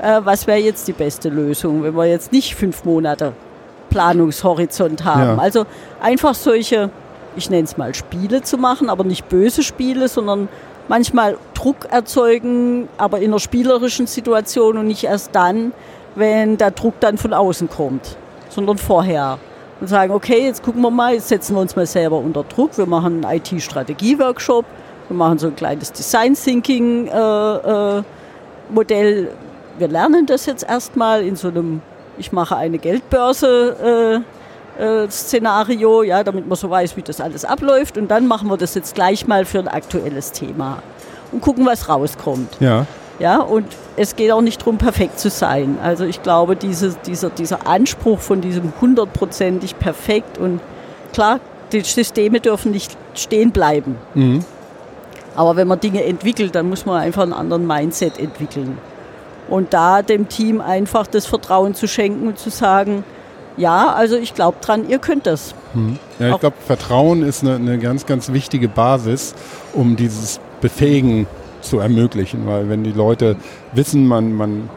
äh, 0.00 0.20
was 0.24 0.46
wäre 0.46 0.58
jetzt 0.58 0.88
die 0.88 0.92
beste 0.92 1.28
Lösung, 1.28 1.82
wenn 1.82 1.94
wir 1.94 2.06
jetzt 2.06 2.32
nicht 2.32 2.54
fünf 2.54 2.84
Monate 2.84 3.32
Planungshorizont 3.90 5.04
haben? 5.04 5.36
Ja. 5.36 5.38
Also 5.38 5.66
einfach 6.00 6.34
solche, 6.34 6.90
ich 7.36 7.50
nenne 7.50 7.64
es 7.64 7.76
mal 7.76 7.94
Spiele 7.94 8.42
zu 8.42 8.56
machen, 8.56 8.88
aber 8.88 9.04
nicht 9.04 9.28
böse 9.28 9.62
Spiele, 9.62 10.08
sondern 10.08 10.48
manchmal 10.88 11.36
Druck 11.54 11.86
erzeugen, 11.90 12.88
aber 12.96 13.18
in 13.18 13.30
einer 13.30 13.40
spielerischen 13.40 14.06
Situation 14.06 14.78
und 14.78 14.86
nicht 14.86 15.04
erst 15.04 15.34
dann, 15.34 15.72
wenn 16.14 16.56
der 16.56 16.70
Druck 16.70 16.94
dann 17.00 17.18
von 17.18 17.32
außen 17.32 17.68
kommt, 17.68 18.16
sondern 18.48 18.78
vorher 18.78 19.38
und 19.80 19.88
sagen, 19.88 20.12
okay, 20.12 20.44
jetzt 20.44 20.62
gucken 20.62 20.82
wir 20.82 20.90
mal, 20.90 21.14
jetzt 21.14 21.28
setzen 21.28 21.54
wir 21.54 21.60
uns 21.60 21.76
mal 21.76 21.86
selber 21.86 22.18
unter 22.18 22.44
Druck. 22.44 22.76
Wir 22.76 22.84
machen 22.86 23.24
einen 23.24 23.38
IT-Strategie-Workshop, 23.38 24.66
wir 25.08 25.16
machen 25.16 25.38
so 25.38 25.46
ein 25.48 25.56
kleines 25.56 25.92
Design-Thinking-Modell. 25.92 28.04
Äh, 28.88 29.22
äh, 29.22 29.28
wir 29.78 29.88
lernen 29.88 30.26
das 30.26 30.46
jetzt 30.46 30.68
erstmal 30.68 31.24
in 31.24 31.36
so 31.36 31.48
einem, 31.48 31.80
ich 32.18 32.32
mache 32.32 32.56
eine 32.56 32.78
Geldbörse. 32.78 34.22
Äh, 34.78 34.82
äh, 34.82 35.10
Szenario, 35.10 36.02
ja, 36.02 36.24
damit 36.24 36.48
man 36.48 36.56
so 36.56 36.70
weiß, 36.70 36.96
wie 36.96 37.02
das 37.02 37.20
alles 37.20 37.44
abläuft. 37.44 37.98
Und 37.98 38.10
dann 38.10 38.26
machen 38.26 38.48
wir 38.48 38.56
das 38.56 38.74
jetzt 38.74 38.94
gleich 38.94 39.26
mal 39.26 39.44
für 39.44 39.58
ein 39.58 39.68
aktuelles 39.68 40.32
Thema. 40.32 40.82
und 41.32 41.40
gucken, 41.42 41.66
was 41.66 41.88
rauskommt. 41.88 42.56
Ja. 42.60 42.86
Ja, 43.20 43.40
und 43.40 43.66
es 43.96 44.16
geht 44.16 44.32
auch 44.32 44.40
nicht 44.40 44.62
darum, 44.62 44.78
perfekt 44.78 45.20
zu 45.20 45.28
sein. 45.28 45.78
Also 45.82 46.04
ich 46.04 46.22
glaube, 46.22 46.56
diese, 46.56 46.96
dieser, 47.06 47.28
dieser 47.28 47.66
Anspruch 47.66 48.18
von 48.18 48.40
diesem 48.40 48.72
hundertprozentig 48.80 49.78
perfekt 49.78 50.38
und 50.38 50.60
klar, 51.12 51.38
die 51.70 51.80
Systeme 51.80 52.40
dürfen 52.40 52.72
nicht 52.72 52.96
stehen 53.14 53.52
bleiben. 53.52 53.96
Mhm. 54.14 54.42
Aber 55.36 55.54
wenn 55.56 55.68
man 55.68 55.78
Dinge 55.78 56.02
entwickelt, 56.02 56.54
dann 56.54 56.70
muss 56.70 56.86
man 56.86 57.00
einfach 57.00 57.22
einen 57.22 57.34
anderen 57.34 57.66
Mindset 57.66 58.18
entwickeln. 58.18 58.78
Und 59.50 59.74
da 59.74 60.02
dem 60.02 60.28
Team 60.28 60.60
einfach 60.60 61.06
das 61.06 61.26
Vertrauen 61.26 61.74
zu 61.74 61.86
schenken 61.86 62.28
und 62.28 62.38
zu 62.38 62.50
sagen, 62.50 63.04
ja, 63.56 63.92
also 63.92 64.16
ich 64.16 64.34
glaube 64.34 64.58
dran, 64.60 64.88
ihr 64.88 64.98
könnt 64.98 65.26
das. 65.26 65.54
Mhm. 65.74 65.98
Ja, 66.18 66.30
ich 66.30 66.40
glaube, 66.40 66.56
Vertrauen 66.64 67.22
ist 67.22 67.42
eine, 67.42 67.56
eine 67.56 67.78
ganz, 67.78 68.06
ganz 68.06 68.32
wichtige 68.32 68.68
Basis, 68.68 69.34
um 69.74 69.96
dieses 69.96 70.40
Befähigen 70.60 71.26
zu 71.60 71.78
ermöglichen, 71.78 72.46
weil 72.46 72.68
wenn 72.70 72.84
die 72.84 72.92
Leute 72.92 73.36
wissen, 73.72 74.06
man, 74.06 74.32
man 74.32 74.70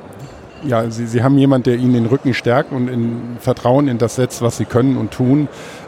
ja, 0.65 0.89
sie, 0.89 1.07
sie 1.07 1.23
haben 1.23 1.37
jemanden, 1.37 1.65
der 1.65 1.75
ihnen 1.75 1.93
den 1.93 2.05
Rücken 2.05 2.33
stärkt 2.33 2.71
und 2.71 2.87
in 2.87 3.37
Vertrauen 3.39 3.87
in 3.87 3.97
das 3.97 4.15
setzt, 4.15 4.41
was 4.41 4.57
sie 4.57 4.65
können 4.65 4.97
und 4.97 5.11
tun, 5.11 5.47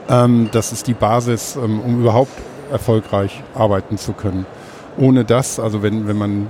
ähm, 0.09 0.49
das 0.51 0.71
ist 0.71 0.87
die 0.87 0.93
Basis, 0.93 1.55
ähm, 1.55 1.79
um 1.79 2.01
überhaupt 2.01 2.31
erfolgreich 2.71 3.43
arbeiten 3.53 3.97
zu 3.97 4.13
können. 4.13 4.45
Ohne 4.97 5.25
das, 5.25 5.59
also 5.59 5.83
wenn, 5.83 6.07
wenn 6.07 6.17
man 6.17 6.47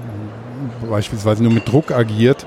beispielsweise 0.90 1.44
nur 1.44 1.52
mit 1.52 1.68
Druck 1.68 1.92
agiert, 1.92 2.46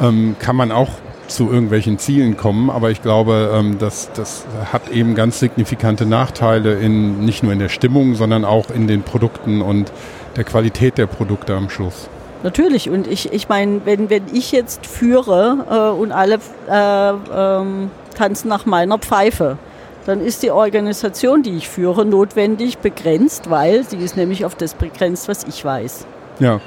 ähm, 0.00 0.36
kann 0.38 0.56
man 0.56 0.72
auch 0.72 0.90
zu 1.28 1.50
irgendwelchen 1.50 1.98
Zielen 1.98 2.36
kommen, 2.36 2.70
aber 2.70 2.90
ich 2.90 3.02
glaube, 3.02 3.50
ähm, 3.54 3.78
das, 3.78 4.10
das 4.12 4.44
hat 4.72 4.90
eben 4.90 5.14
ganz 5.14 5.40
signifikante 5.40 6.06
Nachteile 6.06 6.74
in, 6.74 7.24
nicht 7.24 7.42
nur 7.42 7.52
in 7.52 7.58
der 7.58 7.70
Stimmung, 7.70 8.14
sondern 8.14 8.44
auch 8.44 8.70
in 8.70 8.86
den 8.86 9.02
Produkten 9.02 9.62
und 9.62 9.90
der 10.36 10.44
Qualität 10.44 10.98
der 10.98 11.06
Produkte 11.06 11.54
am 11.54 11.70
Schluss. 11.70 12.08
Natürlich. 12.42 12.90
Und 12.90 13.06
ich, 13.06 13.32
ich 13.32 13.48
meine, 13.48 13.80
wenn, 13.86 14.10
wenn 14.10 14.24
ich 14.32 14.52
jetzt 14.52 14.86
führe 14.86 15.64
äh, 15.70 15.98
und 15.98 16.12
alle 16.12 16.38
äh, 16.68 17.12
ähm, 17.34 17.90
tanzen 18.14 18.48
nach 18.48 18.66
meiner 18.66 18.98
Pfeife, 18.98 19.56
dann 20.04 20.20
ist 20.20 20.42
die 20.42 20.50
Organisation, 20.50 21.42
die 21.42 21.56
ich 21.56 21.70
führe, 21.70 22.04
notwendig 22.04 22.78
begrenzt, 22.78 23.48
weil 23.48 23.84
sie 23.84 23.96
ist 23.96 24.18
nämlich 24.18 24.44
auf 24.44 24.54
das 24.54 24.74
begrenzt, 24.74 25.26
was 25.28 25.44
ich 25.44 25.64
weiß. 25.64 26.06
Ja. 26.38 26.60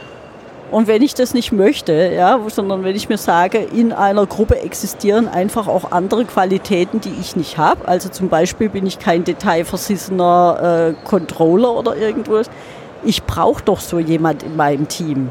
Und 0.70 0.88
wenn 0.88 1.02
ich 1.02 1.14
das 1.14 1.34
nicht 1.34 1.52
möchte, 1.52 2.12
ja, 2.14 2.40
sondern 2.48 2.84
wenn 2.84 2.96
ich 2.96 3.08
mir 3.08 3.18
sage, 3.18 3.60
in 3.60 3.94
einer 3.94 4.26
Gruppe 4.26 4.60
existieren 4.60 5.28
einfach 5.28 5.68
auch 5.68 5.92
andere 5.92 6.26
Qualitäten, 6.26 7.00
die 7.00 7.14
ich 7.22 7.36
nicht 7.36 7.58
habe. 7.58 7.88
Also 7.88 8.10
zum 8.10 8.28
Beispiel 8.28 8.68
bin 8.68 8.86
ich 8.86 9.00
kein 9.00 9.24
detailversissener 9.24 10.94
äh, 10.94 11.08
Controller 11.08 11.74
oder 11.74 11.96
irgendwas 11.96 12.50
ich 13.04 13.24
brauche 13.24 13.64
doch 13.64 13.80
so 13.80 14.00
jemand 14.00 14.44
in 14.44 14.56
meinem 14.56 14.88
Team, 14.88 15.30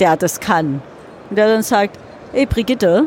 der 0.00 0.16
das 0.16 0.40
kann. 0.40 0.82
Und 1.28 1.36
der 1.36 1.48
dann 1.48 1.62
sagt, 1.62 1.98
hey 2.32 2.46
Brigitte, 2.46 3.06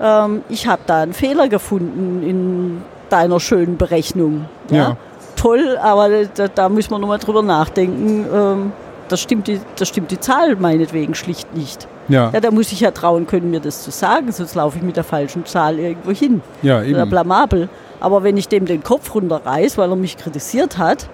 ähm, 0.00 0.42
ich 0.48 0.66
habe 0.66 0.82
da 0.86 1.02
einen 1.02 1.12
Fehler 1.12 1.48
gefunden 1.48 2.22
in 2.22 2.82
deiner 3.08 3.40
schönen 3.40 3.76
Berechnung. 3.76 4.46
Ja. 4.70 4.76
ja. 4.76 4.96
Toll, 5.36 5.78
aber 5.80 6.24
da, 6.34 6.48
da 6.48 6.68
müssen 6.68 6.90
wir 6.90 6.98
nochmal 6.98 7.18
drüber 7.18 7.42
nachdenken. 7.42 8.26
Ähm, 8.32 8.72
das, 9.08 9.20
stimmt 9.20 9.46
die, 9.46 9.60
das 9.76 9.88
stimmt 9.88 10.10
die 10.10 10.20
Zahl 10.20 10.56
meinetwegen 10.56 11.14
schlicht 11.14 11.54
nicht. 11.54 11.88
Ja. 12.08 12.30
ja, 12.32 12.40
da 12.40 12.50
muss 12.50 12.70
ich 12.72 12.80
ja 12.80 12.92
trauen 12.92 13.26
können, 13.26 13.50
mir 13.50 13.60
das 13.60 13.82
zu 13.82 13.90
sagen, 13.90 14.30
sonst 14.30 14.54
laufe 14.54 14.78
ich 14.78 14.84
mit 14.84 14.96
der 14.96 15.04
falschen 15.04 15.44
Zahl 15.44 15.78
irgendwo 15.78 16.12
hin. 16.12 16.40
Ja, 16.62 16.82
eben. 16.82 17.08
Blamabel. 17.08 17.68
Aber 18.00 18.22
wenn 18.22 18.36
ich 18.36 18.48
dem 18.48 18.66
den 18.66 18.82
Kopf 18.82 19.14
runterreiß, 19.14 19.78
weil 19.78 19.90
er 19.90 19.96
mich 19.96 20.16
kritisiert 20.16 20.78
hat, 20.78 21.08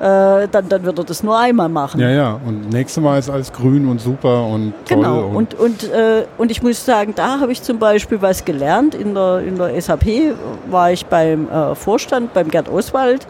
äh, 0.00 0.48
dann, 0.48 0.68
dann 0.68 0.82
wird 0.84 0.98
er 0.98 1.04
das 1.04 1.22
nur 1.22 1.38
einmal 1.38 1.68
machen. 1.68 2.00
Ja, 2.00 2.10
ja. 2.10 2.40
Und 2.44 2.70
nächstes 2.70 3.02
Mal 3.02 3.18
ist 3.18 3.30
alles 3.30 3.52
grün 3.52 3.86
und 3.86 4.00
super 4.00 4.44
und 4.46 4.74
toll. 4.86 4.98
Genau. 4.98 5.26
Und, 5.26 5.54
und, 5.54 5.82
und, 5.82 5.92
äh, 5.92 6.24
und 6.36 6.50
ich 6.50 6.62
muss 6.62 6.84
sagen, 6.84 7.12
da 7.14 7.40
habe 7.40 7.52
ich 7.52 7.62
zum 7.62 7.78
Beispiel 7.78 8.20
was 8.20 8.44
gelernt. 8.44 8.94
In 8.94 9.14
der, 9.14 9.40
in 9.40 9.56
der 9.56 9.80
SAP 9.80 10.06
war 10.68 10.90
ich 10.90 11.06
beim 11.06 11.48
äh, 11.48 11.74
Vorstand, 11.74 12.34
beim 12.34 12.50
Gerd 12.50 12.68
Oswald. 12.68 13.26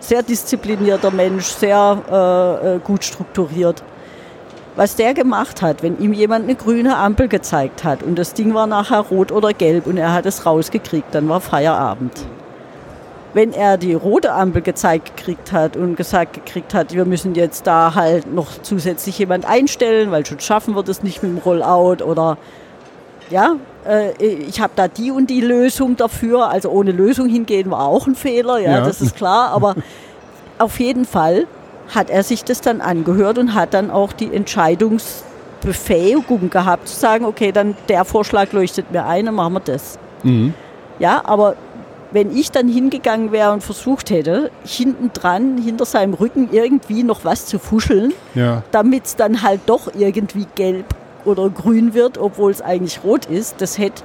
Sehr 0.00 0.22
disziplinierter 0.22 1.10
Mensch, 1.10 1.46
sehr 1.46 2.02
äh, 2.10 2.76
äh, 2.76 2.78
gut 2.78 3.04
strukturiert. 3.04 3.82
Was 4.76 4.94
der 4.94 5.12
gemacht 5.12 5.60
hat, 5.60 5.82
wenn 5.82 5.98
ihm 5.98 6.12
jemand 6.12 6.44
eine 6.44 6.54
grüne 6.54 6.96
Ampel 6.96 7.26
gezeigt 7.26 7.82
hat 7.82 8.02
und 8.02 8.16
das 8.16 8.34
Ding 8.34 8.54
war 8.54 8.68
nachher 8.68 9.00
rot 9.00 9.32
oder 9.32 9.52
gelb 9.52 9.86
und 9.86 9.96
er 9.96 10.12
hat 10.12 10.24
es 10.24 10.46
rausgekriegt, 10.46 11.12
dann 11.14 11.28
war 11.28 11.40
Feierabend 11.40 12.26
wenn 13.34 13.52
er 13.52 13.76
die 13.76 13.94
rote 13.94 14.32
Ampel 14.32 14.62
gezeigt 14.62 15.16
gekriegt 15.16 15.52
hat 15.52 15.76
und 15.76 15.96
gesagt 15.96 16.32
gekriegt 16.32 16.74
hat, 16.74 16.94
wir 16.94 17.04
müssen 17.04 17.34
jetzt 17.34 17.66
da 17.66 17.94
halt 17.94 18.32
noch 18.32 18.62
zusätzlich 18.62 19.18
jemand 19.18 19.44
einstellen, 19.44 20.10
weil 20.10 20.24
schon 20.24 20.40
schaffen 20.40 20.74
wir 20.74 20.82
das 20.82 21.02
nicht 21.02 21.22
mit 21.22 21.32
dem 21.32 21.38
Rollout 21.38 22.02
oder 22.04 22.38
ja, 23.30 23.56
ich 24.18 24.60
habe 24.60 24.72
da 24.76 24.88
die 24.88 25.10
und 25.10 25.30
die 25.30 25.40
Lösung 25.40 25.96
dafür. 25.96 26.48
Also 26.48 26.70
ohne 26.70 26.92
Lösung 26.92 27.28
hingehen 27.28 27.70
war 27.70 27.80
auch 27.80 28.06
ein 28.06 28.14
Fehler, 28.14 28.58
ja, 28.58 28.72
ja. 28.72 28.84
das 28.84 29.00
ist 29.00 29.16
klar. 29.16 29.50
Aber 29.50 29.74
auf 30.58 30.78
jeden 30.78 31.04
Fall 31.04 31.46
hat 31.94 32.10
er 32.10 32.22
sich 32.22 32.44
das 32.44 32.60
dann 32.60 32.80
angehört 32.80 33.38
und 33.38 33.54
hat 33.54 33.74
dann 33.74 33.90
auch 33.90 34.12
die 34.12 34.32
Entscheidungsbefähigung 34.32 36.50
gehabt, 36.50 36.88
zu 36.88 36.98
sagen, 36.98 37.24
okay, 37.24 37.52
dann 37.52 37.76
der 37.88 38.04
Vorschlag 38.04 38.52
leuchtet 38.52 38.92
mir 38.92 39.06
ein, 39.06 39.26
dann 39.26 39.34
machen 39.34 39.54
wir 39.54 39.60
das. 39.60 39.98
Mhm. 40.22 40.54
Ja, 40.98 41.22
aber 41.24 41.56
wenn 42.10 42.34
ich 42.34 42.50
dann 42.50 42.68
hingegangen 42.68 43.32
wäre 43.32 43.52
und 43.52 43.62
versucht 43.62 44.10
hätte, 44.10 44.50
hinten 44.64 45.10
dran, 45.12 45.58
hinter 45.58 45.84
seinem 45.84 46.14
Rücken 46.14 46.48
irgendwie 46.52 47.02
noch 47.02 47.24
was 47.24 47.46
zu 47.46 47.58
fuscheln, 47.58 48.14
ja. 48.34 48.62
damit 48.70 49.06
es 49.06 49.16
dann 49.16 49.42
halt 49.42 49.60
doch 49.66 49.92
irgendwie 49.94 50.46
gelb 50.54 50.86
oder 51.24 51.48
grün 51.50 51.94
wird, 51.94 52.18
obwohl 52.18 52.50
es 52.50 52.62
eigentlich 52.62 53.00
rot 53.04 53.26
ist, 53.26 53.60
das 53.60 53.78
hätte 53.78 54.02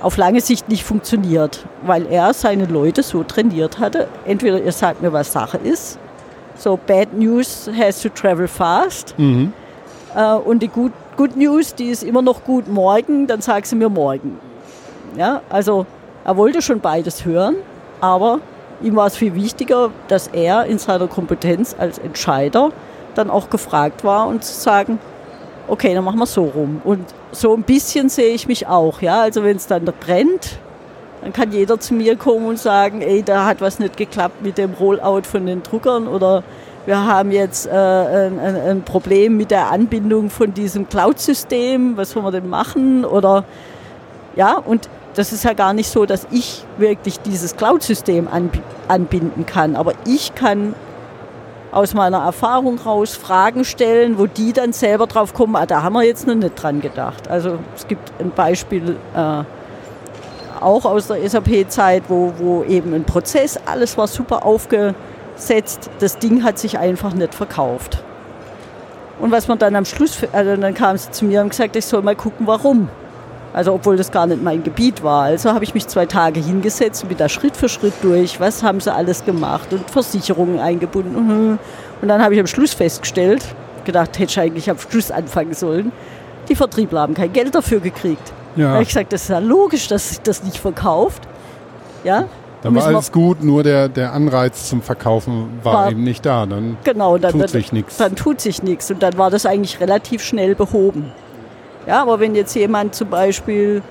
auf 0.00 0.16
lange 0.16 0.40
Sicht 0.40 0.68
nicht 0.68 0.84
funktioniert, 0.84 1.64
weil 1.82 2.06
er 2.06 2.34
seine 2.34 2.66
Leute 2.66 3.02
so 3.02 3.22
trainiert 3.22 3.78
hatte. 3.78 4.08
Entweder 4.24 4.60
ihr 4.60 4.72
sagt 4.72 5.00
mir, 5.00 5.12
was 5.12 5.32
Sache 5.32 5.58
ist, 5.58 5.98
so 6.56 6.78
bad 6.86 7.14
news 7.14 7.70
has 7.78 8.00
to 8.02 8.08
travel 8.08 8.48
fast. 8.48 9.14
Mhm. 9.18 9.52
Äh, 10.14 10.34
und 10.34 10.62
die 10.62 10.68
good, 10.68 10.92
good 11.16 11.36
News, 11.36 11.74
die 11.74 11.88
ist 11.88 12.02
immer 12.02 12.22
noch 12.22 12.44
gut 12.44 12.68
morgen, 12.68 13.26
dann 13.26 13.40
sagt 13.40 13.66
sie 13.66 13.76
mir 13.76 13.88
morgen. 13.88 14.38
Ja, 15.16 15.42
also 15.48 15.86
er 16.24 16.36
wollte 16.36 16.62
schon 16.62 16.80
beides 16.80 17.24
hören, 17.24 17.56
aber 18.00 18.40
ihm 18.82 18.96
war 18.96 19.06
es 19.06 19.16
viel 19.16 19.34
wichtiger, 19.34 19.90
dass 20.08 20.28
er 20.28 20.66
in 20.66 20.78
seiner 20.78 21.06
Kompetenz 21.06 21.76
als 21.78 21.98
Entscheider 21.98 22.70
dann 23.14 23.30
auch 23.30 23.50
gefragt 23.50 24.04
war 24.04 24.26
und 24.26 24.42
zu 24.42 24.54
sagen, 24.54 24.98
okay, 25.68 25.94
dann 25.94 26.04
machen 26.04 26.18
wir 26.18 26.26
so 26.26 26.44
rum. 26.44 26.80
Und 26.84 27.04
so 27.32 27.54
ein 27.54 27.62
bisschen 27.62 28.08
sehe 28.08 28.34
ich 28.34 28.46
mich 28.46 28.66
auch, 28.66 29.00
ja. 29.00 29.22
Also 29.22 29.42
wenn 29.42 29.56
es 29.56 29.66
dann 29.66 29.84
brennt, 29.84 30.58
dann 31.22 31.32
kann 31.32 31.52
jeder 31.52 31.78
zu 31.78 31.94
mir 31.94 32.16
kommen 32.16 32.46
und 32.46 32.58
sagen, 32.58 33.00
ey, 33.00 33.22
da 33.22 33.46
hat 33.46 33.60
was 33.60 33.78
nicht 33.78 33.96
geklappt 33.96 34.42
mit 34.42 34.58
dem 34.58 34.72
Rollout 34.74 35.22
von 35.22 35.46
den 35.46 35.62
Druckern 35.62 36.08
oder 36.08 36.42
wir 36.84 37.06
haben 37.06 37.30
jetzt 37.30 37.66
äh, 37.66 37.70
ein, 37.70 38.40
ein, 38.40 38.82
Problem 38.82 39.36
mit 39.36 39.52
der 39.52 39.70
Anbindung 39.70 40.30
von 40.30 40.52
diesem 40.52 40.88
Cloud-System, 40.88 41.96
was 41.96 42.16
wollen 42.16 42.26
wir 42.26 42.32
denn 42.32 42.50
machen? 42.50 43.04
Oder 43.04 43.44
ja, 44.34 44.56
und 44.56 44.88
das 45.14 45.32
ist 45.32 45.44
ja 45.44 45.52
gar 45.52 45.74
nicht 45.74 45.88
so, 45.88 46.06
dass 46.06 46.26
ich 46.32 46.64
wirklich 46.78 47.20
dieses 47.20 47.56
Cloud-System 47.56 48.28
anbinden 48.88 49.46
kann. 49.46 49.76
Aber 49.76 49.92
ich 50.06 50.34
kann 50.34 50.74
aus 51.72 51.94
meiner 51.94 52.18
Erfahrung 52.18 52.78
raus 52.78 53.16
Fragen 53.16 53.64
stellen, 53.64 54.18
wo 54.18 54.26
die 54.26 54.52
dann 54.52 54.72
selber 54.72 55.06
drauf 55.06 55.32
kommen, 55.32 55.56
ah, 55.56 55.66
da 55.66 55.82
haben 55.82 55.94
wir 55.94 56.02
jetzt 56.02 56.26
noch 56.26 56.34
nicht 56.34 56.62
dran 56.62 56.80
gedacht. 56.80 57.28
Also 57.28 57.58
es 57.74 57.88
gibt 57.88 58.12
ein 58.20 58.30
Beispiel 58.30 58.96
äh, 59.16 59.42
auch 60.60 60.84
aus 60.84 61.08
der 61.08 61.28
SAP-Zeit, 61.28 62.04
wo, 62.08 62.34
wo 62.38 62.62
eben 62.64 62.94
ein 62.94 63.04
Prozess, 63.04 63.58
alles 63.66 63.96
war 63.96 64.06
super 64.06 64.44
aufgesetzt, 64.44 65.90
das 65.98 66.18
Ding 66.18 66.44
hat 66.44 66.58
sich 66.58 66.78
einfach 66.78 67.14
nicht 67.14 67.34
verkauft. 67.34 68.04
Und 69.18 69.30
was 69.30 69.48
man 69.48 69.58
dann 69.58 69.74
am 69.74 69.86
Schluss, 69.86 70.18
also 70.32 70.56
dann 70.56 70.74
kam 70.74 70.96
sie 70.98 71.10
zu 71.10 71.24
mir 71.24 71.40
und 71.40 71.50
gesagt, 71.50 71.74
ich 71.74 71.86
soll 71.86 72.02
mal 72.02 72.16
gucken, 72.16 72.46
warum. 72.46 72.88
Also 73.52 73.74
obwohl 73.74 73.96
das 73.96 74.10
gar 74.10 74.26
nicht 74.26 74.42
mein 74.42 74.62
Gebiet 74.62 75.02
war. 75.02 75.24
Also 75.24 75.52
habe 75.52 75.64
ich 75.64 75.74
mich 75.74 75.86
zwei 75.86 76.06
Tage 76.06 76.40
hingesetzt 76.40 77.02
und 77.02 77.10
bin 77.10 77.18
da 77.18 77.28
Schritt 77.28 77.56
für 77.56 77.68
Schritt 77.68 77.92
durch. 78.02 78.40
Was 78.40 78.62
haben 78.62 78.80
sie 78.80 78.92
alles 78.92 79.24
gemacht 79.24 79.72
und 79.72 79.88
Versicherungen 79.90 80.58
eingebunden. 80.58 81.58
Und 82.00 82.08
dann 82.08 82.22
habe 82.22 82.34
ich 82.34 82.40
am 82.40 82.46
Schluss 82.46 82.72
festgestellt, 82.72 83.44
gedacht, 83.84 84.18
hätte 84.18 84.30
ich 84.30 84.40
eigentlich 84.40 84.70
am 84.70 84.78
Schluss 84.78 85.10
anfangen 85.10 85.54
sollen. 85.54 85.92
Die 86.48 86.54
Vertriebler 86.54 87.00
haben 87.00 87.14
kein 87.14 87.32
Geld 87.32 87.54
dafür 87.54 87.80
gekriegt. 87.80 88.32
Ja. 88.56 88.66
Da 88.66 88.72
habe 88.74 88.82
ich 88.82 88.88
gesagt, 88.88 89.12
das 89.12 89.22
ist 89.22 89.28
ja 89.28 89.38
logisch, 89.38 89.88
dass 89.88 90.08
sich 90.08 90.20
das 90.20 90.42
nicht 90.42 90.58
verkauft. 90.58 91.22
Ja, 92.04 92.24
dann 92.62 92.76
war 92.76 92.86
alles 92.86 93.10
gut, 93.10 93.42
nur 93.42 93.64
der, 93.64 93.88
der 93.88 94.12
Anreiz 94.12 94.68
zum 94.68 94.82
Verkaufen 94.82 95.60
war, 95.64 95.74
war 95.74 95.90
eben 95.90 96.04
nicht 96.04 96.24
da. 96.24 96.46
Dann 96.46 96.76
genau, 96.84 97.18
dann, 97.18 97.32
tut 97.32 97.48
sich 97.48 97.72
nichts. 97.72 97.96
Dann 97.96 98.14
tut 98.14 98.40
sich 98.40 98.62
nichts. 98.62 98.90
Und 98.90 99.02
dann 99.02 99.18
war 99.18 99.30
das 99.30 99.46
eigentlich 99.46 99.80
relativ 99.80 100.22
schnell 100.22 100.54
behoben. 100.54 101.10
Ja, 101.86 102.02
aber 102.02 102.20
wenn 102.20 102.34
jetzt 102.34 102.54
jemand 102.54 102.94
zum 102.94 103.08
Beispiel 103.10 103.82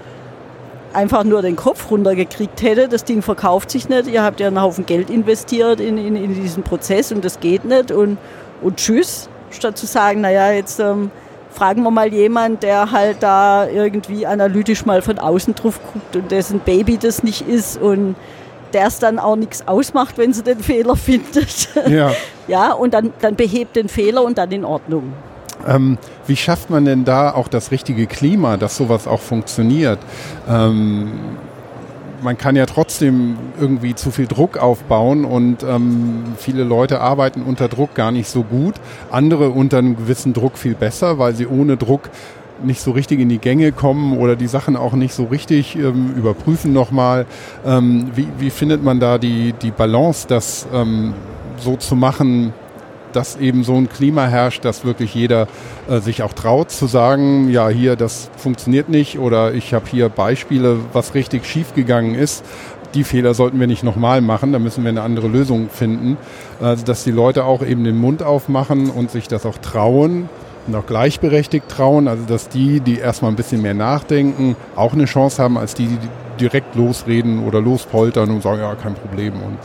einfach 0.94 1.24
nur 1.24 1.42
den 1.42 1.56
Kopf 1.56 1.90
runtergekriegt 1.90 2.62
hätte, 2.62 2.88
das 2.88 3.04
Ding 3.04 3.22
verkauft 3.22 3.72
sich 3.72 3.90
nicht, 3.90 4.08
ihr 4.08 4.24
habt 4.24 4.40
ja 4.40 4.48
einen 4.48 4.62
Haufen 4.62 4.86
Geld 4.86 5.10
investiert 5.10 5.80
in, 5.80 5.98
in, 5.98 6.16
in 6.16 6.34
diesen 6.34 6.64
Prozess 6.64 7.12
und 7.12 7.24
das 7.24 7.40
geht 7.40 7.66
nicht 7.66 7.92
und, 7.92 8.18
und 8.62 8.78
tschüss, 8.78 9.30
statt 9.52 9.78
zu 9.78 9.86
sagen, 9.86 10.22
naja, 10.22 10.52
jetzt 10.52 10.80
ähm, 10.80 11.12
fragen 11.50 11.84
wir 11.84 11.92
mal 11.92 12.14
jemand, 12.14 12.64
der 12.64 12.92
halt 12.92 13.18
da 13.22 13.68
irgendwie 13.68 14.26
analytisch 14.26 14.86
mal 14.86 15.02
von 15.02 15.20
außen 15.20 15.56
drauf 15.56 15.80
guckt 15.94 16.16
und 16.16 16.32
dessen 16.32 16.60
Baby 16.60 16.98
das 16.98 17.24
nicht 17.24 17.48
ist 17.48 17.80
und 17.82 18.16
der 18.74 18.88
es 18.88 19.00
dann 19.00 19.20
auch 19.20 19.36
nichts 19.36 19.68
ausmacht, 19.68 20.18
wenn 20.18 20.34
sie 20.34 20.44
den 20.44 20.60
Fehler 20.60 20.96
findet. 20.96 21.70
Ja. 21.88 22.12
ja, 22.48 22.72
und 22.74 22.94
dann, 22.94 23.14
dann 23.20 23.36
behebt 23.36 23.76
den 23.76 23.90
Fehler 23.90 24.24
und 24.24 24.38
dann 24.38 24.52
in 24.52 24.66
Ordnung. 24.66 25.14
Ähm, 25.68 25.98
wie 26.28 26.36
schafft 26.36 26.70
man 26.70 26.86
denn 26.86 27.06
da 27.06 27.32
auch 27.32 27.48
das 27.48 27.72
richtige 27.72 28.08
Klima, 28.08 28.58
dass 28.58 28.78
sowas 28.78 29.08
auch 29.08 29.22
funktioniert? 29.22 30.00
Ähm, 30.48 31.12
man 32.22 32.38
kann 32.38 32.56
ja 32.56 32.66
trotzdem 32.66 33.38
irgendwie 33.60 33.96
zu 33.96 34.12
viel 34.12 34.28
Druck 34.28 34.58
aufbauen 34.58 35.26
und 35.26 35.64
ähm, 35.64 36.24
viele 36.38 36.64
Leute 36.64 37.02
arbeiten 37.02 37.42
unter 37.42 37.68
Druck 37.68 37.96
gar 37.96 38.12
nicht 38.12 38.30
so 38.30 38.44
gut, 38.44 38.76
andere 39.10 39.50
unter 39.50 39.80
einem 39.80 39.98
gewissen 39.98 40.34
Druck 40.34 40.58
viel 40.58 40.76
besser, 40.76 41.18
weil 41.18 41.36
sie 41.36 41.48
ohne 41.48 41.78
Druck 41.78 42.10
nicht 42.64 42.82
so 42.82 42.92
richtig 42.92 43.20
in 43.20 43.30
die 43.30 43.40
Gänge 43.40 43.72
kommen 43.72 44.18
oder 44.18 44.36
die 44.36 44.48
Sachen 44.48 44.76
auch 44.76 44.94
nicht 44.94 45.14
so 45.14 45.26
richtig 45.26 45.76
ähm, 45.76 46.14
überprüfen 46.16 46.74
nochmal. 46.74 47.26
Ähm, 47.66 48.12
wie, 48.16 48.28
wie 48.38 48.52
findet 48.52 48.84
man 48.84 49.00
da 49.00 49.18
die, 49.18 49.54
die 49.54 49.72
Balance, 49.72 50.28
das 50.28 50.68
ähm, 50.72 51.14
so 51.58 51.76
zu 51.76 51.96
machen, 51.96 52.54
dass 53.14 53.38
eben 53.38 53.64
so 53.64 53.76
ein 53.76 53.90
Klima 53.90 54.28
herrscht, 54.28 54.66
dass 54.66 54.86
wirklich 54.86 55.14
jeder 55.14 55.48
äh, 55.90 56.00
sich 56.00 56.24
auch 56.24 56.34
traut 56.34 56.72
zu 56.72 56.88
sagen, 56.88 57.50
ja, 57.50 57.70
hier, 57.70 57.96
das 57.96 58.30
funktioniert 58.38 58.90
nicht 58.90 59.20
oder 59.20 59.54
ich 59.54 59.74
habe 59.74 59.86
hier 59.90 60.10
Beispiele, 60.10 60.78
was 60.94 61.14
richtig 61.14 61.46
schiefgegangen 61.46 62.16
ist. 62.16 62.44
Die 62.94 63.04
Fehler 63.06 63.34
sollten 63.34 63.60
wir 63.60 63.68
nicht 63.68 63.84
nochmal 63.84 64.20
machen, 64.22 64.52
da 64.52 64.60
müssen 64.60 64.84
wir 64.84 64.90
eine 64.90 65.02
andere 65.02 65.28
Lösung 65.28 65.70
finden. 65.70 66.18
Also, 66.60 66.84
dass 66.84 67.04
die 67.04 67.12
Leute 67.12 67.46
auch 67.46 67.64
eben 67.66 67.84
den 67.84 67.98
Mund 67.98 68.22
aufmachen 68.22 68.90
und 68.90 69.12
sich 69.12 69.28
das 69.30 69.46
auch 69.46 69.58
trauen 69.58 70.28
und 70.68 70.76
auch 70.76 70.86
gleichberechtigt 70.86 71.70
trauen. 71.70 72.10
Also, 72.10 72.26
dass 72.26 72.50
die, 72.50 72.82
die 72.82 72.98
erstmal 72.98 73.32
ein 73.32 73.38
bisschen 73.38 73.62
mehr 73.62 73.74
nachdenken, 73.74 74.58
auch 74.76 74.94
eine 74.94 75.06
Chance 75.06 75.42
haben, 75.42 75.58
als 75.58 75.74
die, 75.74 75.88
die 75.88 76.10
direkt 76.42 76.76
losreden 76.76 77.46
oder 77.46 77.62
lospoltern 77.62 78.30
und 78.30 78.44
sagen, 78.44 78.60
ja, 78.60 78.76
kein 78.76 78.96
Problem. 78.96 79.36
Und 79.36 79.58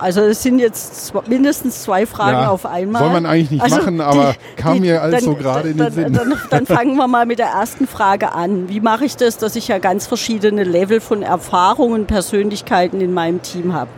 also 0.00 0.20
es 0.22 0.42
sind 0.42 0.58
jetzt 0.58 1.12
mindestens 1.28 1.82
zwei 1.82 2.06
Fragen 2.06 2.42
ja, 2.42 2.48
auf 2.50 2.66
einmal. 2.66 3.02
Soll 3.02 3.12
man 3.12 3.26
eigentlich 3.26 3.50
nicht 3.50 3.62
also 3.62 3.76
machen, 3.76 4.00
aber 4.00 4.34
die, 4.34 4.62
kam 4.62 4.74
die, 4.74 4.80
mir 4.80 5.02
also 5.02 5.34
gerade 5.34 5.70
in 5.70 5.78
den 5.78 5.92
Sinn. 5.92 6.12
Dann, 6.12 6.34
dann, 6.50 6.66
fangen 6.66 6.96
wir 6.96 7.08
mal 7.08 7.26
mit 7.26 7.38
der 7.38 7.48
ersten 7.48 7.86
Frage 7.86 8.32
an. 8.32 8.68
Wie 8.68 8.80
mache 8.80 9.04
ich 9.04 9.16
das, 9.16 9.38
dass 9.38 9.56
ich 9.56 9.68
ja 9.68 9.78
ganz 9.78 10.06
verschiedene 10.06 10.64
Level 10.64 11.00
von 11.00 11.22
Erfahrungen, 11.22 12.06
Persönlichkeiten 12.06 13.00
in 13.00 13.12
meinem 13.14 13.42
Team 13.42 13.72
habe? 13.72 13.90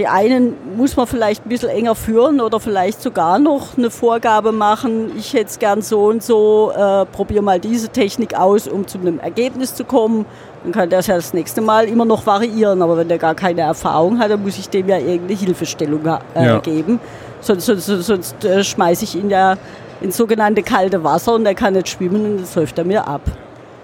Die 0.00 0.08
einen 0.08 0.56
muss 0.78 0.96
man 0.96 1.06
vielleicht 1.06 1.44
ein 1.44 1.50
bisschen 1.50 1.68
enger 1.68 1.94
führen 1.94 2.40
oder 2.40 2.58
vielleicht 2.58 3.02
sogar 3.02 3.38
noch 3.38 3.76
eine 3.76 3.90
Vorgabe 3.90 4.50
machen. 4.50 5.12
Ich 5.18 5.34
hätte 5.34 5.44
es 5.50 5.58
gern 5.58 5.82
so 5.82 6.06
und 6.06 6.22
so, 6.22 6.72
äh, 6.74 7.04
probiere 7.04 7.42
mal 7.42 7.60
diese 7.60 7.90
Technik 7.90 8.34
aus, 8.34 8.66
um 8.66 8.86
zu 8.86 8.96
einem 8.96 9.18
Ergebnis 9.20 9.74
zu 9.74 9.84
kommen. 9.84 10.24
Dann 10.62 10.72
kann 10.72 10.88
der 10.88 11.00
es 11.00 11.06
ja 11.06 11.16
das 11.16 11.34
nächste 11.34 11.60
Mal 11.60 11.86
immer 11.86 12.06
noch 12.06 12.24
variieren. 12.24 12.80
Aber 12.80 12.96
wenn 12.96 13.08
der 13.08 13.18
gar 13.18 13.34
keine 13.34 13.60
Erfahrung 13.60 14.18
hat, 14.18 14.30
dann 14.30 14.42
muss 14.42 14.56
ich 14.56 14.70
dem 14.70 14.88
ja 14.88 14.96
irgendeine 14.96 15.38
Hilfestellung 15.38 16.00
äh, 16.06 16.46
ja. 16.46 16.60
geben. 16.60 16.98
Sonst, 17.42 17.66
sonst, 17.66 17.84
sonst 17.84 18.42
äh, 18.42 18.64
schmeiße 18.64 19.04
ich 19.04 19.16
ihn 19.16 19.28
ja 19.28 19.58
ins 20.00 20.16
sogenannte 20.16 20.62
kalte 20.62 21.04
Wasser 21.04 21.34
und 21.34 21.44
der 21.44 21.54
kann 21.54 21.74
nicht 21.74 21.90
schwimmen 21.90 22.24
und 22.24 22.40
das 22.40 22.54
läuft 22.54 22.78
er 22.78 22.84
mir 22.84 23.06
ab. 23.06 23.20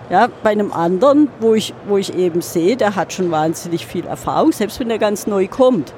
Ja, 0.08 0.28
bei 0.42 0.52
einem 0.52 0.72
anderen, 0.72 1.28
wo 1.40 1.52
ich, 1.52 1.74
wo 1.86 1.98
ich 1.98 2.16
eben 2.16 2.40
sehe, 2.40 2.74
der 2.74 2.96
hat 2.96 3.12
schon 3.12 3.30
wahnsinnig 3.30 3.84
viel 3.84 4.06
Erfahrung, 4.06 4.52
selbst 4.52 4.80
wenn 4.80 4.88
er 4.88 4.98
ganz 4.98 5.26
neu 5.26 5.46
kommt 5.46 5.92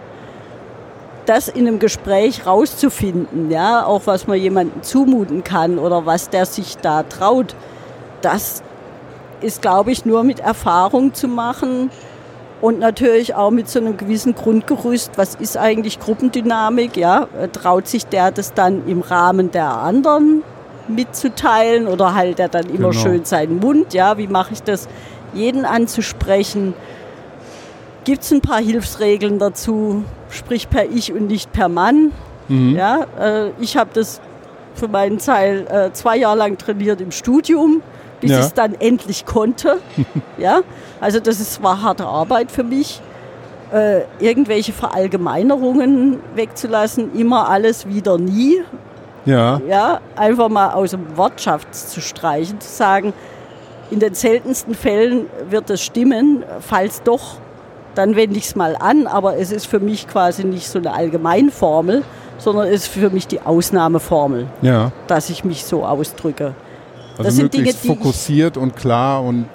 das 1.29 1.49
in 1.49 1.67
einem 1.67 1.79
Gespräch 1.79 2.47
rauszufinden, 2.47 3.51
ja, 3.51 3.85
auch 3.85 4.03
was 4.07 4.27
man 4.27 4.39
jemandem 4.39 4.83
zumuten 4.83 5.45
kann 5.45 5.79
oder 5.79 6.07
was 6.07 6.31
der 6.31 6.47
sich 6.47 6.79
da 6.79 7.03
traut, 7.03 7.55
das 8.23 8.63
ist, 9.41 9.63
glaube 9.63 9.93
ich, 9.93 10.05
nur 10.05 10.25
mit 10.25 10.41
Erfahrung 10.41 11.15
zu 11.15 11.29
machen 11.29 11.91
und 12.61 12.79
natürlich 12.81 13.35
auch 13.35 13.51
mit 13.51 13.69
so 13.69 13.79
einem 13.79 13.97
gewissen 13.97 14.35
Grundgerüst. 14.35 15.13
Was 15.17 15.35
ist 15.37 15.57
eigentlich 15.57 16.01
Gruppendynamik? 16.01 16.97
Ja, 16.97 17.29
traut 17.53 17.87
sich 17.87 18.07
der 18.07 18.31
das 18.31 18.55
dann 18.55 18.87
im 18.89 19.01
Rahmen 19.01 19.51
der 19.53 19.71
anderen 19.71 20.43
mitzuteilen 20.89 21.87
oder 21.87 22.15
halt 22.15 22.41
er 22.41 22.49
dann 22.49 22.67
immer 22.67 22.91
genau. 22.91 22.93
schön 22.93 23.25
seinen 23.25 23.59
Mund? 23.59 23.95
Ja, 23.95 24.19
wie 24.19 24.27
mache 24.27 24.55
ich 24.55 24.63
das, 24.63 24.89
jeden 25.35 25.65
anzusprechen? 25.65 26.75
Gibt 28.09 28.23
es 28.23 28.33
ein 28.33 28.41
paar 28.41 28.63
Hilfsregeln 28.63 29.39
dazu? 29.39 30.03
sprich 30.31 30.71
per 30.71 30.87
Ich 30.87 31.13
und 31.13 31.27
nicht 31.27 31.53
per 31.53 31.69
Mann. 31.69 32.13
Mhm. 32.49 32.75
Ja, 32.75 33.05
äh, 33.21 33.51
ich 33.61 33.77
habe 33.77 33.91
das 33.93 34.23
für 34.75 34.89
meinen 34.89 35.19
Teil 35.19 35.67
äh, 35.71 35.93
zwei 35.93 36.17
Jahre 36.17 36.39
lang 36.39 36.57
trainiert 36.57 37.03
im 37.03 37.11
Studium, 37.11 37.83
bis 38.23 38.31
ja. 38.31 38.39
ich 38.39 38.47
es 38.47 38.55
dann 38.55 38.73
endlich 38.73 39.27
konnte. 39.27 39.77
ja, 40.39 40.63
also 41.03 41.21
das 41.21 41.39
ist, 41.39 41.63
war 41.63 41.83
harte 41.83 42.07
Arbeit 42.07 42.51
für 42.51 42.63
mich. 42.63 43.03
Äh, 43.75 44.05
irgendwelche 44.21 44.73
Verallgemeinerungen 44.73 46.21
wegzulassen, 46.35 47.15
immer 47.15 47.51
alles 47.51 47.89
wieder 47.89 48.17
nie. 48.17 48.63
Ja. 49.27 49.61
ja. 49.69 50.01
Einfach 50.17 50.49
mal 50.49 50.71
aus 50.71 50.93
dem 50.93 51.15
Wortschatz 51.19 51.89
zu 51.89 52.01
streichen, 52.01 52.59
zu 52.59 52.71
sagen, 52.71 53.13
in 53.91 54.01
den 54.01 54.15
seltensten 54.15 54.75
Fällen 54.75 55.27
wird 55.51 55.69
es 55.69 55.83
stimmen, 55.83 56.43
falls 56.61 57.03
doch 57.03 57.37
dann 57.99 58.15
wende 58.15 58.39
ich 58.39 58.45
es 58.45 58.55
mal 58.55 58.77
an, 58.79 59.09
aber 59.09 59.39
es 59.39 59.51
ist 59.51 59.67
für 59.67 59.81
mich 59.81 60.07
quasi 60.07 60.45
nicht 60.45 60.69
so 60.69 60.79
eine 60.79 60.95
Allgemeinformel, 60.95 62.05
sondern 62.39 62.69
es 62.69 62.83
ist 62.83 62.87
für 62.87 63.11
mich 63.11 63.27
die 63.27 63.41
Ausnahmeformel, 63.41 64.47
ja. 64.63 64.93
dass 65.09 65.31
ich 65.31 65.45
mich 65.45 65.65
so 65.65 65.85
ausdrücke. 65.85 66.55
Also 67.17 67.25
das 67.25 67.35
sind 67.35 67.53
Dinge, 67.53 67.73
die 67.73 67.89
fokussiert 67.89 68.57
und 68.57 68.77
klar 68.77 69.25
und 69.25 69.47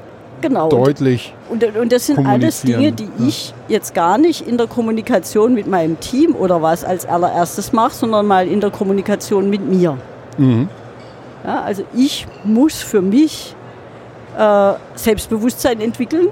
genau, 0.41 0.67
deutlich. 0.67 1.33
Und, 1.49 1.63
und, 1.63 1.89
das 1.93 2.07
sind 2.07 2.27
alles 2.27 2.63
Dinge, 2.63 2.91
die 2.91 3.05
ja. 3.05 3.27
ich 3.29 3.53
jetzt 3.69 3.93
gar 3.93 4.17
nicht 4.17 4.45
in 4.45 4.57
der 4.57 4.67
Kommunikation 4.67 5.53
mit 5.53 5.67
meinem 5.67 5.97
Team 6.01 6.35
oder 6.35 6.61
was 6.61 6.83
als 6.83 7.05
allererstes 7.05 7.71
mache, 7.71 7.93
sondern 7.93 8.27
mal 8.27 8.45
in 8.45 8.59
der 8.59 8.71
Kommunikation 8.71 9.49
mit 9.49 9.65
mir. 9.65 9.97
Mhm. 10.37 10.67
Ja, 11.45 11.61
also 11.61 11.83
ich 11.95 12.27
muss 12.43 12.81
für 12.81 13.01
mich 13.01 13.55
äh, 14.37 14.73
Selbstbewusstsein 14.95 15.79
entwickeln 15.79 16.27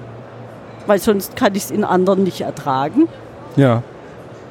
weil 0.87 0.99
sonst 0.99 1.35
kann 1.35 1.55
ich 1.55 1.63
es 1.65 1.71
in 1.71 1.83
anderen 1.83 2.23
nicht 2.23 2.41
ertragen. 2.41 3.07
Ja. 3.55 3.83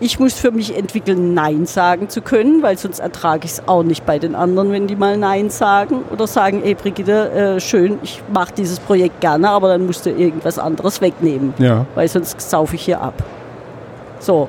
Ich 0.03 0.19
muss 0.19 0.33
für 0.33 0.51
mich 0.51 0.77
entwickeln, 0.77 1.35
Nein 1.35 1.67
sagen 1.67 2.09
zu 2.09 2.23
können, 2.23 2.63
weil 2.63 2.79
sonst 2.79 3.01
ertrage 3.01 3.45
ich 3.45 3.53
es 3.53 3.69
auch 3.69 3.83
nicht 3.83 4.07
bei 4.07 4.19
den 4.19 4.35
anderen, 4.35 4.73
wenn 4.73 4.87
die 4.87 4.97
mal 4.97 5.19
Nein 5.19 5.51
sagen 5.51 6.05
oder 6.11 6.27
sagen, 6.27 6.63
ey 6.65 6.75
Brigitte, 6.75 7.31
äh, 7.31 7.61
schön, 7.61 7.99
ich 8.03 8.23
mache 8.33 8.55
dieses 8.57 8.81
Projekt 8.81 9.21
gerne, 9.21 9.51
aber 9.51 9.69
dann 9.69 9.85
musst 9.85 10.07
du 10.07 10.11
irgendwas 10.11 10.59
anderes 10.59 11.03
wegnehmen, 11.03 11.53
ja. 11.59 11.85
weil 11.95 12.09
sonst 12.09 12.41
saufe 12.41 12.77
ich 12.77 12.83
hier 12.83 13.03
ab. 13.03 13.23
So, 14.21 14.49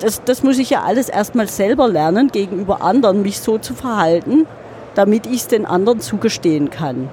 das, 0.00 0.22
das 0.24 0.42
muss 0.42 0.58
ich 0.58 0.68
ja 0.68 0.82
alles 0.82 1.08
erstmal 1.08 1.48
selber 1.48 1.88
lernen, 1.88 2.28
gegenüber 2.28 2.82
anderen 2.82 3.22
mich 3.22 3.40
so 3.40 3.56
zu 3.56 3.74
verhalten, 3.74 4.46
damit 4.94 5.26
ich 5.26 5.36
es 5.36 5.48
den 5.48 5.64
anderen 5.64 6.00
zugestehen 6.00 6.68
kann. 6.68 7.08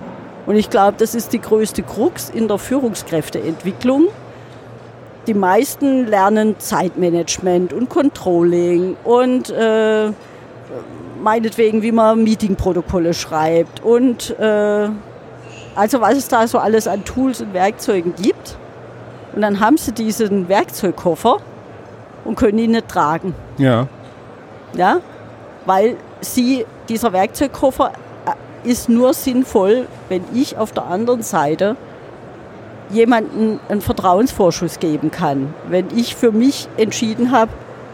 Und 0.50 0.56
ich 0.56 0.72
glaube, 0.72 0.96
das 0.98 1.14
ist 1.14 1.32
die 1.32 1.40
größte 1.40 1.84
Krux 1.84 2.32
in 2.32 2.48
der 2.48 2.58
Führungskräfteentwicklung. 2.58 4.08
Die 5.28 5.36
meisten 5.36 6.08
lernen 6.08 6.56
Zeitmanagement 6.58 7.72
und 7.72 7.88
Controlling 7.88 8.98
und 9.04 9.52
äh, 9.52 10.12
meinetwegen, 11.22 11.84
wie 11.84 11.92
man 11.92 12.24
Meetingprotokolle 12.24 13.14
schreibt 13.14 13.84
und 13.84 14.40
äh, 14.40 14.90
also 15.76 16.02
was 16.02 16.18
es 16.18 16.28
da 16.30 16.48
so 16.48 16.58
alles 16.58 16.88
an 16.88 17.06
Tools 17.06 17.42
und 17.42 17.54
Werkzeugen 17.54 18.16
gibt. 18.16 18.58
Und 19.36 19.44
dann 19.44 19.60
haben 19.60 19.78
sie 19.78 19.92
diesen 19.92 20.50
Werkzeugkoffer 20.50 21.38
und 22.26 22.34
können 22.40 22.58
ihn 22.58 22.72
nicht 22.72 22.88
tragen. 22.88 23.36
Ja. 23.60 23.86
Ja, 24.74 25.02
weil 25.68 25.98
sie, 26.22 26.66
dieser 26.88 27.14
Werkzeugkoffer 27.14 27.92
ist 28.64 28.90
nur 28.90 29.14
sinnvoll, 29.14 29.88
wenn 30.10 30.24
ich 30.34 30.58
auf 30.58 30.72
der 30.72 30.86
anderen 30.86 31.24
Seite 31.24 31.76
jemanden 32.90 33.60
einen 33.70 33.82
Vertrauensvorschuss 33.82 34.80
geben 34.80 35.12
kann. 35.12 35.54
Wenn 35.68 35.86
ich 35.96 36.16
für 36.16 36.32
mich 36.32 36.68
entschieden 36.78 37.32
habe, 37.32 37.52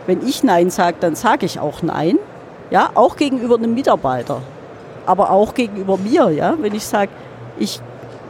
wenn 0.07 0.25
ich 0.25 0.43
Nein 0.43 0.69
sage, 0.69 0.97
dann 0.99 1.15
sage 1.15 1.45
ich 1.45 1.59
auch 1.59 1.81
Nein. 1.81 2.17
Ja, 2.71 2.89
auch 2.95 3.15
gegenüber 3.15 3.55
einem 3.55 3.73
Mitarbeiter, 3.73 4.41
aber 5.05 5.29
auch 5.29 5.53
gegenüber 5.53 5.97
mir. 5.97 6.29
Ja, 6.29 6.55
wenn 6.59 6.73
ich 6.73 6.85
sage, 6.85 7.11
ich 7.59 7.79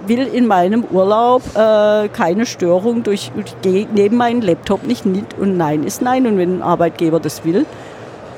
will 0.07 0.27
in 0.27 0.45
meinem 0.45 0.83
Urlaub 0.83 1.41
äh, 1.55 2.09
keine 2.09 2.45
Störung 2.45 3.03
durch, 3.03 3.31
ich 3.63 3.87
neben 3.93 4.17
meinen 4.17 4.41
Laptop 4.41 4.83
nicht 4.83 5.05
mit 5.05 5.37
und 5.39 5.57
Nein 5.57 5.83
ist 5.83 6.01
Nein. 6.01 6.27
Und 6.27 6.37
wenn 6.37 6.57
ein 6.57 6.61
Arbeitgeber 6.61 7.19
das 7.19 7.45
will, 7.45 7.65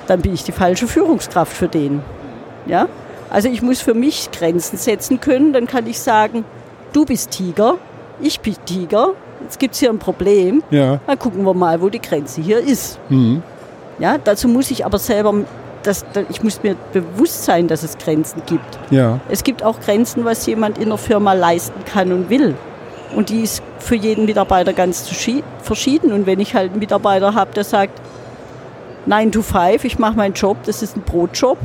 dann 0.08 0.22
bin 0.22 0.34
ich 0.34 0.44
die 0.44 0.52
falsche 0.52 0.88
Führungskraft 0.88 1.54
für 1.54 1.68
den. 1.68 2.02
Ja, 2.68 2.88
also 3.30 3.50
ich 3.50 3.62
muss 3.62 3.82
für 3.82 3.94
mich 3.94 4.30
Grenzen 4.32 4.78
setzen 4.78 5.20
können. 5.20 5.54
Dann 5.54 5.68
kann 5.68 5.88
ich 5.88 6.00
sagen, 6.00 6.46
du 6.94 7.06
bist 7.06 7.32
Tiger, 7.32 7.76
ich 8.22 8.40
bin 8.40 8.56
Tiger. 8.66 9.10
Jetzt 9.44 9.60
gibt 9.60 9.76
es 9.76 9.80
hier 9.80 9.90
ein 9.90 10.00
Problem. 10.00 10.64
Ja. 10.72 11.00
Dann 11.06 11.20
gucken 11.20 11.44
wir 11.44 11.54
mal, 11.54 11.82
wo 11.82 11.90
die 11.90 12.02
Grenze 12.02 12.42
hier 12.42 12.60
ist. 12.60 13.00
Mhm. 13.10 13.44
Ja, 14.00 14.18
dazu 14.18 14.48
muss 14.48 14.72
ich 14.72 14.86
aber 14.86 14.98
selber 14.98 15.34
das, 15.84 16.06
ich 16.30 16.44
muss 16.44 16.62
mir 16.64 16.76
bewusst 16.92 17.46
sein, 17.46 17.68
dass 17.68 17.84
es 17.84 17.98
Grenzen 17.98 18.42
gibt. 18.46 18.78
Ja. 18.90 19.20
Es 19.30 19.44
gibt 19.44 19.64
auch 19.64 19.80
Grenzen, 19.80 20.26
was 20.26 20.46
jemand 20.46 20.78
in 20.78 20.90
der 20.90 20.98
Firma 20.98 21.34
leisten 21.34 21.84
kann 21.86 22.12
und 22.12 22.30
will. 22.30 22.56
Und 23.16 23.30
die 23.30 23.42
ist 23.42 23.64
für 23.80 23.96
jeden 23.96 24.26
Mitarbeiter 24.26 24.74
ganz 24.74 25.08
verschieden. 25.62 26.12
Und 26.12 26.26
wenn 26.26 26.40
ich 26.40 26.56
halt 26.56 26.72
einen 26.72 26.80
Mitarbeiter 26.80 27.34
habe, 27.36 27.54
der 27.54 27.64
sagt, 27.64 28.02
9 29.06 29.32
to 29.32 29.42
5, 29.42 29.86
ich 29.86 29.98
mache 29.98 30.18
meinen 30.18 30.34
Job, 30.34 30.58
das 30.66 30.84
ist 30.84 30.98
ein 30.98 31.04
Brotjob, 31.04 31.58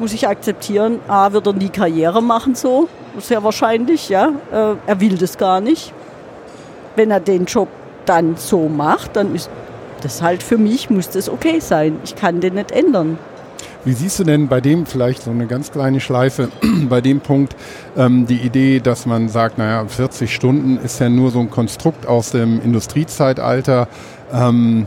muss 0.00 0.12
ich 0.12 0.26
akzeptieren, 0.26 0.98
A, 1.06 1.32
wird 1.32 1.46
er 1.46 1.52
nie 1.52 1.68
Karriere 1.68 2.22
machen 2.22 2.54
so, 2.54 2.88
sehr 3.18 3.44
wahrscheinlich, 3.44 4.08
ja. 4.08 4.30
Äh, 4.50 4.74
er 4.86 5.00
will 5.00 5.16
das 5.16 5.38
gar 5.38 5.60
nicht. 5.60 5.92
Wenn 6.96 7.10
er 7.10 7.20
den 7.20 7.44
Job 7.44 7.68
dann 8.06 8.36
so 8.36 8.68
macht, 8.68 9.14
dann 9.14 9.34
ist 9.34 9.50
das 10.00 10.22
halt 10.22 10.42
für 10.42 10.58
mich, 10.58 10.90
muss 10.90 11.10
das 11.10 11.28
okay 11.28 11.60
sein. 11.60 11.98
Ich 12.02 12.16
kann 12.16 12.40
den 12.40 12.54
nicht 12.54 12.72
ändern. 12.72 13.18
Wie 13.84 13.92
siehst 13.92 14.18
du 14.18 14.24
denn 14.24 14.48
bei 14.48 14.60
dem 14.60 14.84
vielleicht 14.84 15.22
so 15.22 15.30
eine 15.30 15.46
ganz 15.46 15.70
kleine 15.70 16.00
Schleife, 16.00 16.48
bei 16.88 17.00
dem 17.00 17.20
Punkt 17.20 17.56
ähm, 17.96 18.26
die 18.26 18.38
Idee, 18.38 18.80
dass 18.80 19.06
man 19.06 19.28
sagt, 19.28 19.58
naja, 19.58 19.84
40 19.86 20.34
Stunden 20.34 20.78
ist 20.78 21.00
ja 21.00 21.08
nur 21.08 21.30
so 21.30 21.40
ein 21.40 21.50
Konstrukt 21.50 22.06
aus 22.06 22.30
dem 22.30 22.60
Industriezeitalter. 22.62 23.88
Ähm, 24.32 24.86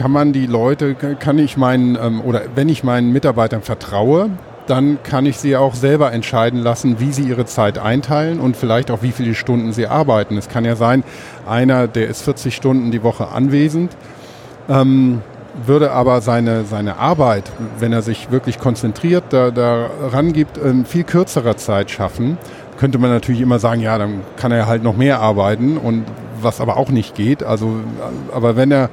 kann 0.00 0.12
man 0.12 0.32
die 0.32 0.46
Leute, 0.46 0.94
kann 0.94 1.38
ich 1.38 1.58
meinen, 1.58 1.94
ähm, 1.94 2.22
oder 2.22 2.44
wenn 2.54 2.70
ich 2.70 2.82
meinen 2.82 3.12
Mitarbeitern 3.12 3.60
vertraue, 3.60 4.30
dann 4.66 5.02
kann 5.02 5.26
ich 5.26 5.36
sie 5.36 5.58
auch 5.58 5.74
selber 5.74 6.10
entscheiden 6.10 6.58
lassen, 6.58 7.00
wie 7.00 7.12
sie 7.12 7.24
ihre 7.24 7.44
Zeit 7.44 7.78
einteilen 7.78 8.40
und 8.40 8.56
vielleicht 8.56 8.90
auch 8.90 9.02
wie 9.02 9.12
viele 9.12 9.34
Stunden 9.34 9.74
sie 9.74 9.86
arbeiten. 9.86 10.38
Es 10.38 10.48
kann 10.48 10.64
ja 10.64 10.74
sein, 10.74 11.04
einer, 11.46 11.86
der 11.86 12.08
ist 12.08 12.22
40 12.22 12.56
Stunden 12.56 12.90
die 12.90 13.02
Woche 13.02 13.28
anwesend, 13.28 13.94
ähm, 14.70 15.20
würde 15.66 15.90
aber 15.90 16.22
seine, 16.22 16.64
seine 16.64 16.96
Arbeit, 16.96 17.52
wenn 17.78 17.92
er 17.92 18.00
sich 18.00 18.30
wirklich 18.30 18.58
konzentriert 18.58 19.24
da, 19.28 19.50
daran 19.50 20.32
gibt, 20.32 20.56
in 20.56 20.86
viel 20.86 21.04
kürzerer 21.04 21.58
Zeit 21.58 21.90
schaffen. 21.90 22.38
Könnte 22.78 22.96
man 22.96 23.10
natürlich 23.10 23.42
immer 23.42 23.58
sagen, 23.58 23.82
ja, 23.82 23.98
dann 23.98 24.22
kann 24.38 24.50
er 24.50 24.66
halt 24.66 24.82
noch 24.82 24.96
mehr 24.96 25.20
arbeiten 25.20 25.76
und 25.76 26.06
was 26.40 26.62
aber 26.62 26.78
auch 26.78 26.88
nicht 26.88 27.14
geht. 27.14 27.42
Also, 27.42 27.80
aber 28.32 28.56
wenn 28.56 28.72
er 28.72 28.88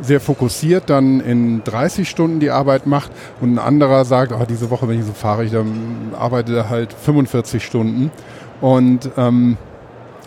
sehr 0.00 0.20
fokussiert 0.20 0.90
dann 0.90 1.20
in 1.20 1.64
30 1.64 2.08
Stunden 2.08 2.40
die 2.40 2.50
Arbeit 2.50 2.86
macht 2.86 3.10
und 3.40 3.54
ein 3.54 3.58
anderer 3.58 4.04
sagt, 4.04 4.32
oh, 4.32 4.44
diese 4.48 4.70
Woche, 4.70 4.88
wenn 4.88 4.98
ich 4.98 5.06
so 5.06 5.12
fahre, 5.12 5.44
ich 5.44 5.52
dann 5.52 6.12
arbeite 6.18 6.56
er 6.56 6.68
halt 6.68 6.92
45 6.92 7.64
Stunden. 7.64 8.10
Und 8.60 9.10
ähm, 9.16 9.56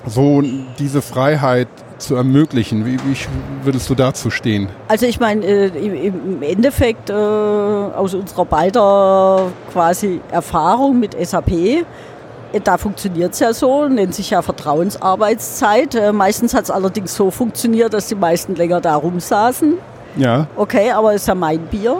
so 0.05 0.41
diese 0.77 1.01
Freiheit 1.01 1.67
zu 1.97 2.15
ermöglichen. 2.15 2.85
Wie, 2.85 2.97
wie 2.97 3.17
würdest 3.63 3.89
du 3.89 3.95
dazu 3.95 4.29
stehen? 4.29 4.69
Also 4.87 5.05
ich 5.05 5.19
meine, 5.19 5.45
äh, 5.45 5.67
im 5.67 6.41
Endeffekt 6.41 7.09
äh, 7.09 7.13
aus 7.13 8.13
unserer 8.13 8.45
beider 8.45 9.51
quasi 9.71 10.21
Erfahrung 10.31 10.99
mit 10.99 11.15
SAP 11.21 11.85
da 12.63 12.77
funktioniert 12.77 13.33
es 13.33 13.39
ja 13.39 13.53
so, 13.53 13.87
nennt 13.87 14.15
sich 14.15 14.31
ja 14.31 14.41
Vertrauensarbeitszeit. 14.41 15.95
Äh, 15.95 16.11
meistens 16.11 16.53
hat 16.53 16.63
es 16.63 16.71
allerdings 16.71 17.15
so 17.15 17.31
funktioniert, 17.31 17.93
dass 17.93 18.07
die 18.07 18.15
meisten 18.15 18.55
länger 18.55 18.81
da 18.81 18.95
rumsaßen. 18.95 19.75
Ja. 20.17 20.47
Okay, 20.55 20.91
aber 20.91 21.13
es 21.13 21.21
ist 21.21 21.27
ja 21.27 21.35
mein 21.35 21.59
Bier. 21.67 21.97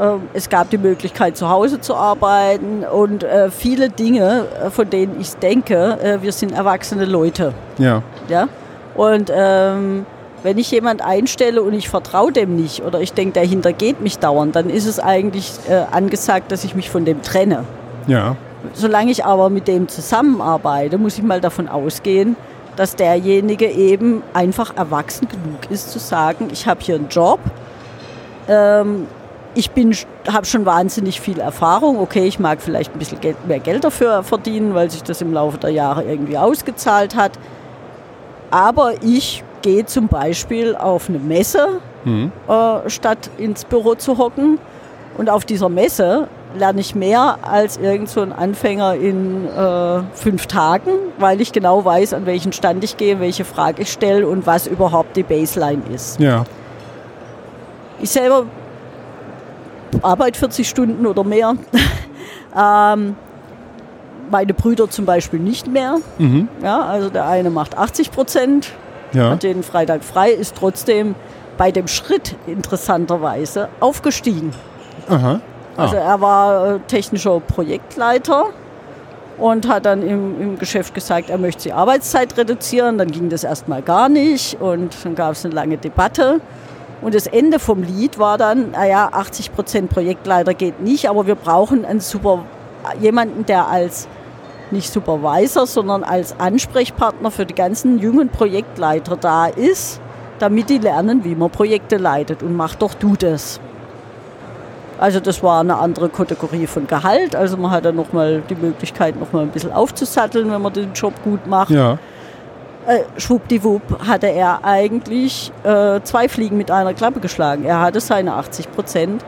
Ähm, 0.00 0.22
es 0.32 0.48
gab 0.48 0.70
die 0.70 0.78
Möglichkeit, 0.78 1.36
zu 1.36 1.48
Hause 1.48 1.80
zu 1.80 1.94
arbeiten 1.94 2.84
und 2.84 3.22
äh, 3.22 3.50
viele 3.50 3.90
Dinge, 3.90 4.46
äh, 4.64 4.70
von 4.70 4.88
denen 4.88 5.20
ich 5.20 5.34
denke, 5.34 6.18
wir 6.20 6.32
sind 6.32 6.52
erwachsene 6.52 7.04
Leute. 7.04 7.52
Ja. 7.78 8.02
ja? 8.28 8.48
Und 8.94 9.30
ähm, 9.34 10.06
wenn 10.42 10.58
ich 10.58 10.70
jemand 10.70 11.02
einstelle 11.02 11.62
und 11.62 11.74
ich 11.74 11.88
vertraue 11.88 12.32
dem 12.32 12.56
nicht 12.56 12.82
oder 12.82 13.00
ich 13.00 13.12
denke, 13.12 13.32
der 13.32 13.44
hintergeht 13.44 14.00
mich 14.00 14.18
dauernd, 14.18 14.54
dann 14.54 14.70
ist 14.70 14.86
es 14.86 15.00
eigentlich 15.00 15.52
äh, 15.68 15.82
angesagt, 15.90 16.52
dass 16.52 16.64
ich 16.64 16.74
mich 16.74 16.88
von 16.88 17.04
dem 17.04 17.22
trenne. 17.22 17.64
Ja. 18.06 18.36
Solange 18.72 19.10
ich 19.10 19.24
aber 19.24 19.50
mit 19.50 19.68
dem 19.68 19.88
zusammenarbeite, 19.88 20.98
muss 20.98 21.18
ich 21.18 21.24
mal 21.24 21.40
davon 21.40 21.68
ausgehen, 21.68 22.36
dass 22.76 22.94
derjenige 22.96 23.66
eben 23.66 24.22
einfach 24.34 24.76
erwachsen 24.76 25.28
genug 25.28 25.70
ist 25.70 25.90
zu 25.90 25.98
sagen, 25.98 26.48
ich 26.52 26.66
habe 26.66 26.80
hier 26.82 26.96
einen 26.96 27.08
Job, 27.08 27.40
ähm, 28.48 29.06
ich 29.54 29.70
habe 30.30 30.44
schon 30.44 30.66
wahnsinnig 30.66 31.20
viel 31.20 31.40
Erfahrung, 31.40 31.98
okay, 31.98 32.26
ich 32.26 32.38
mag 32.38 32.60
vielleicht 32.60 32.94
ein 32.94 32.98
bisschen 32.98 33.20
Geld, 33.20 33.46
mehr 33.46 33.58
Geld 33.58 33.84
dafür 33.84 34.22
verdienen, 34.22 34.74
weil 34.74 34.90
sich 34.90 35.02
das 35.02 35.22
im 35.22 35.32
Laufe 35.32 35.56
der 35.56 35.70
Jahre 35.70 36.04
irgendwie 36.04 36.36
ausgezahlt 36.36 37.16
hat, 37.16 37.32
aber 38.50 39.02
ich 39.02 39.42
gehe 39.62 39.86
zum 39.86 40.08
Beispiel 40.08 40.76
auf 40.76 41.08
eine 41.08 41.18
Messe, 41.18 41.80
mhm. 42.04 42.30
äh, 42.48 42.90
statt 42.90 43.30
ins 43.38 43.64
Büro 43.64 43.94
zu 43.94 44.18
hocken 44.18 44.58
und 45.16 45.30
auf 45.30 45.44
dieser 45.44 45.70
Messe 45.70 46.28
lerne 46.54 46.80
ich 46.80 46.94
mehr 46.94 47.38
als 47.42 47.76
irgend 47.76 48.08
so 48.08 48.20
ein 48.20 48.32
Anfänger 48.32 48.94
in 48.94 49.46
äh, 49.46 50.02
fünf 50.14 50.46
Tagen, 50.46 50.90
weil 51.18 51.40
ich 51.40 51.52
genau 51.52 51.84
weiß, 51.84 52.14
an 52.14 52.26
welchen 52.26 52.52
Stand 52.52 52.82
ich 52.84 52.96
gehe, 52.96 53.20
welche 53.20 53.44
Frage 53.44 53.82
ich 53.82 53.92
stelle 53.92 54.26
und 54.26 54.46
was 54.46 54.66
überhaupt 54.66 55.16
die 55.16 55.22
Baseline 55.22 55.82
ist. 55.94 56.18
Ja. 56.20 56.44
Ich 58.00 58.10
selber 58.10 58.46
arbeite 60.02 60.38
40 60.38 60.68
Stunden 60.68 61.06
oder 61.06 61.24
mehr. 61.24 61.54
ähm, 62.56 63.16
meine 64.30 64.54
Brüder 64.54 64.90
zum 64.90 65.04
Beispiel 65.04 65.40
nicht 65.40 65.66
mehr. 65.68 65.98
Mhm. 66.18 66.48
Ja, 66.62 66.80
also 66.80 67.10
der 67.10 67.26
eine 67.26 67.50
macht 67.50 67.76
80 67.76 68.10
Prozent, 68.10 68.72
ja. 69.12 69.30
hat 69.30 69.42
den 69.42 69.62
Freitag 69.62 70.04
frei, 70.04 70.30
ist 70.30 70.56
trotzdem 70.56 71.14
bei 71.56 71.70
dem 71.70 71.88
Schritt 71.88 72.34
interessanterweise 72.46 73.68
aufgestiegen. 73.80 74.52
Aha. 75.08 75.40
Ah. 75.76 75.82
Also 75.82 75.96
er 75.96 76.20
war 76.20 76.74
äh, 76.74 76.78
technischer 76.86 77.40
Projektleiter 77.40 78.46
und 79.38 79.68
hat 79.68 79.86
dann 79.86 80.02
im, 80.02 80.40
im, 80.40 80.58
Geschäft 80.58 80.94
gesagt, 80.94 81.30
er 81.30 81.38
möchte 81.38 81.64
die 81.64 81.72
Arbeitszeit 81.72 82.36
reduzieren. 82.36 82.98
Dann 82.98 83.10
ging 83.10 83.28
das 83.28 83.44
erstmal 83.44 83.82
gar 83.82 84.08
nicht 84.08 84.60
und 84.60 84.96
dann 85.04 85.14
gab 85.14 85.32
es 85.32 85.44
eine 85.44 85.54
lange 85.54 85.76
Debatte. 85.76 86.40
Und 87.02 87.14
das 87.14 87.26
Ende 87.26 87.58
vom 87.58 87.82
Lied 87.82 88.18
war 88.18 88.38
dann, 88.38 88.70
naja, 88.70 89.10
80 89.12 89.54
Prozent 89.54 89.90
Projektleiter 89.90 90.54
geht 90.54 90.80
nicht, 90.80 91.10
aber 91.10 91.26
wir 91.26 91.34
brauchen 91.34 91.84
einen 91.84 92.00
super, 92.00 92.44
jemanden, 93.00 93.44
der 93.44 93.68
als 93.68 94.08
nicht 94.70 94.92
Supervisor, 94.92 95.66
sondern 95.66 96.02
als 96.02 96.40
Ansprechpartner 96.40 97.30
für 97.30 97.46
die 97.46 97.54
ganzen 97.54 97.98
jungen 97.98 98.30
Projektleiter 98.30 99.16
da 99.16 99.46
ist, 99.46 100.00
damit 100.38 100.70
die 100.70 100.78
lernen, 100.78 101.22
wie 101.24 101.34
man 101.34 101.50
Projekte 101.50 101.98
leitet. 101.98 102.42
Und 102.42 102.56
mach 102.56 102.74
doch 102.74 102.94
du 102.94 103.14
das. 103.14 103.60
Also 104.98 105.20
das 105.20 105.42
war 105.42 105.60
eine 105.60 105.76
andere 105.76 106.08
Kategorie 106.08 106.66
von 106.66 106.86
Gehalt. 106.86 107.36
Also 107.36 107.56
man 107.56 107.70
hat 107.70 107.84
dann 107.84 107.96
nochmal 107.96 108.42
die 108.48 108.54
Möglichkeit, 108.54 109.18
nochmal 109.18 109.42
ein 109.42 109.50
bisschen 109.50 109.72
aufzusatteln, 109.72 110.50
wenn 110.50 110.62
man 110.62 110.72
den 110.72 110.92
Job 110.94 111.12
gut 111.22 111.46
macht. 111.46 111.70
Ja. 111.70 111.98
Äh, 112.86 113.00
schwuppdiwupp 113.18 114.06
hatte 114.06 114.28
er 114.28 114.64
eigentlich 114.64 115.52
äh, 115.64 116.00
zwei 116.02 116.28
Fliegen 116.28 116.56
mit 116.56 116.70
einer 116.70 116.94
Klappe 116.94 117.20
geschlagen. 117.20 117.64
Er 117.64 117.80
hatte 117.80 118.00
seine 118.00 118.34
80 118.34 118.72
Prozent. 118.72 119.24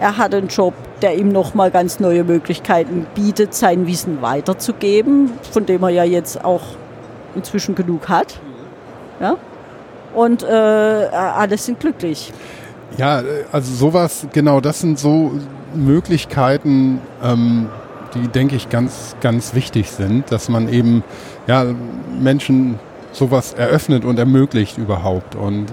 Er 0.00 0.18
hatte 0.18 0.36
einen 0.36 0.48
Job, 0.48 0.74
der 1.02 1.16
ihm 1.16 1.30
nochmal 1.30 1.70
ganz 1.70 1.98
neue 1.98 2.22
Möglichkeiten 2.22 3.06
bietet, 3.14 3.54
sein 3.54 3.86
Wissen 3.86 4.22
weiterzugeben, 4.22 5.32
von 5.50 5.66
dem 5.66 5.82
er 5.82 5.88
ja 5.88 6.04
jetzt 6.04 6.44
auch 6.44 6.62
inzwischen 7.34 7.74
genug 7.74 8.08
hat. 8.08 8.38
Ja? 9.20 9.36
Und 10.14 10.42
äh, 10.42 10.46
alle 10.46 11.56
sind 11.58 11.80
glücklich. 11.80 12.32
Ja, 12.96 13.22
also 13.52 13.74
sowas, 13.74 14.26
genau, 14.32 14.60
das 14.60 14.80
sind 14.80 14.98
so 14.98 15.32
Möglichkeiten, 15.74 17.00
ähm, 17.22 17.68
die, 18.14 18.28
denke 18.28 18.56
ich, 18.56 18.70
ganz, 18.70 19.14
ganz 19.20 19.54
wichtig 19.54 19.90
sind, 19.90 20.32
dass 20.32 20.48
man 20.48 20.72
eben 20.72 21.04
ja, 21.46 21.66
Menschen 22.18 22.78
sowas 23.12 23.52
eröffnet 23.52 24.04
und 24.04 24.18
ermöglicht 24.18 24.78
überhaupt. 24.78 25.34
Und 25.34 25.66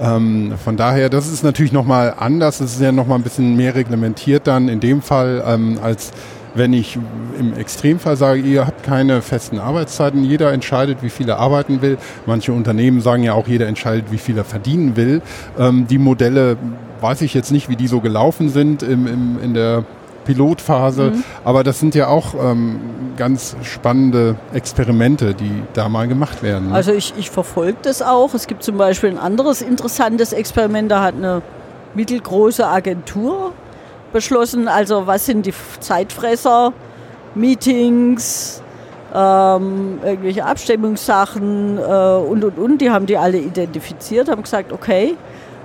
ähm, 0.00 0.54
von 0.62 0.76
daher, 0.76 1.08
das 1.08 1.30
ist 1.30 1.44
natürlich 1.44 1.72
nochmal 1.72 2.14
anders, 2.18 2.60
es 2.60 2.74
ist 2.74 2.80
ja 2.80 2.92
nochmal 2.92 3.18
ein 3.18 3.22
bisschen 3.22 3.56
mehr 3.56 3.74
reglementiert 3.74 4.46
dann 4.46 4.68
in 4.68 4.80
dem 4.80 5.02
Fall 5.02 5.42
ähm, 5.46 5.78
als 5.82 6.10
wenn 6.54 6.72
ich 6.72 6.98
im 7.38 7.56
Extremfall 7.56 8.16
sage, 8.16 8.40
ihr 8.40 8.66
habt 8.66 8.82
keine 8.84 9.22
festen 9.22 9.58
Arbeitszeiten, 9.58 10.24
jeder 10.24 10.52
entscheidet, 10.52 11.02
wie 11.02 11.10
viel 11.10 11.28
er 11.28 11.38
arbeiten 11.38 11.82
will. 11.82 11.98
Manche 12.26 12.52
Unternehmen 12.52 13.00
sagen 13.00 13.22
ja 13.22 13.34
auch, 13.34 13.48
jeder 13.48 13.66
entscheidet, 13.66 14.10
wie 14.10 14.18
viel 14.18 14.38
er 14.38 14.44
verdienen 14.44 14.96
will. 14.96 15.20
Ähm, 15.58 15.86
die 15.88 15.98
Modelle 15.98 16.56
weiß 17.00 17.22
ich 17.22 17.34
jetzt 17.34 17.50
nicht, 17.50 17.68
wie 17.68 17.76
die 17.76 17.88
so 17.88 18.00
gelaufen 18.00 18.48
sind 18.48 18.82
im, 18.82 19.06
im, 19.06 19.38
in 19.42 19.54
der 19.54 19.84
Pilotphase, 20.24 21.10
mhm. 21.10 21.24
aber 21.44 21.64
das 21.64 21.78
sind 21.78 21.94
ja 21.94 22.08
auch 22.08 22.34
ähm, 22.34 22.80
ganz 23.16 23.56
spannende 23.62 24.36
Experimente, 24.54 25.34
die 25.34 25.62
da 25.74 25.88
mal 25.88 26.08
gemacht 26.08 26.42
werden. 26.42 26.72
Also 26.72 26.92
ich, 26.92 27.12
ich 27.18 27.30
verfolge 27.30 27.76
das 27.82 28.00
auch. 28.00 28.32
Es 28.32 28.46
gibt 28.46 28.62
zum 28.62 28.78
Beispiel 28.78 29.10
ein 29.10 29.18
anderes 29.18 29.60
interessantes 29.60 30.32
Experiment, 30.32 30.90
da 30.90 31.02
hat 31.02 31.14
eine 31.14 31.42
mittelgroße 31.94 32.66
Agentur 32.66 33.52
beschlossen, 34.14 34.66
also 34.68 35.06
was 35.06 35.26
sind 35.26 35.44
die 35.44 35.52
Zeitfresser, 35.80 36.72
Meetings, 37.34 38.62
ähm, 39.14 39.98
irgendwelche 40.02 40.46
Abstimmungssachen 40.46 41.76
äh, 41.76 41.82
und 41.82 42.42
und 42.44 42.58
und. 42.58 42.80
Die 42.80 42.90
haben 42.90 43.04
die 43.04 43.18
alle 43.18 43.36
identifiziert, 43.38 44.30
haben 44.30 44.42
gesagt, 44.42 44.72
okay, 44.72 45.16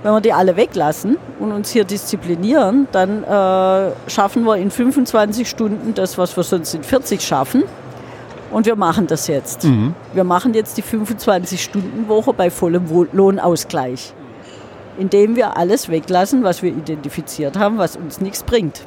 Wenn 0.02 0.14
wir 0.14 0.22
die 0.22 0.32
alle 0.32 0.56
weglassen 0.56 1.18
und 1.40 1.52
uns 1.52 1.72
hier 1.72 1.84
disziplinieren, 1.84 2.88
dann 2.94 3.24
äh, 3.24 3.92
schaffen 4.10 4.46
wir 4.46 4.56
in 4.56 4.72
25 4.72 5.50
Stunden 5.50 5.94
das, 5.94 6.18
was 6.18 6.38
wir 6.38 6.44
sonst 6.44 6.74
in 6.74 6.84
40 6.84 7.22
schaffen. 7.22 7.64
Und 8.50 8.66
wir 8.66 8.78
machen 8.78 9.08
das 9.08 9.28
jetzt. 9.28 9.66
Mhm. 9.66 9.94
Wir 10.14 10.24
machen 10.24 10.54
jetzt 10.54 10.78
die 10.78 10.84
25-Stunden-Woche 10.84 12.34
bei 12.34 12.50
vollem 12.50 12.86
Lohnausgleich, 13.12 14.14
indem 15.00 15.36
wir 15.36 15.58
alles 15.58 15.90
weglassen, 15.90 16.44
was 16.44 16.62
wir 16.62 16.72
identifiziert 16.72 17.58
haben, 17.58 17.78
was 17.78 17.96
uns 17.96 18.22
nichts 18.22 18.44
bringt. 18.44 18.84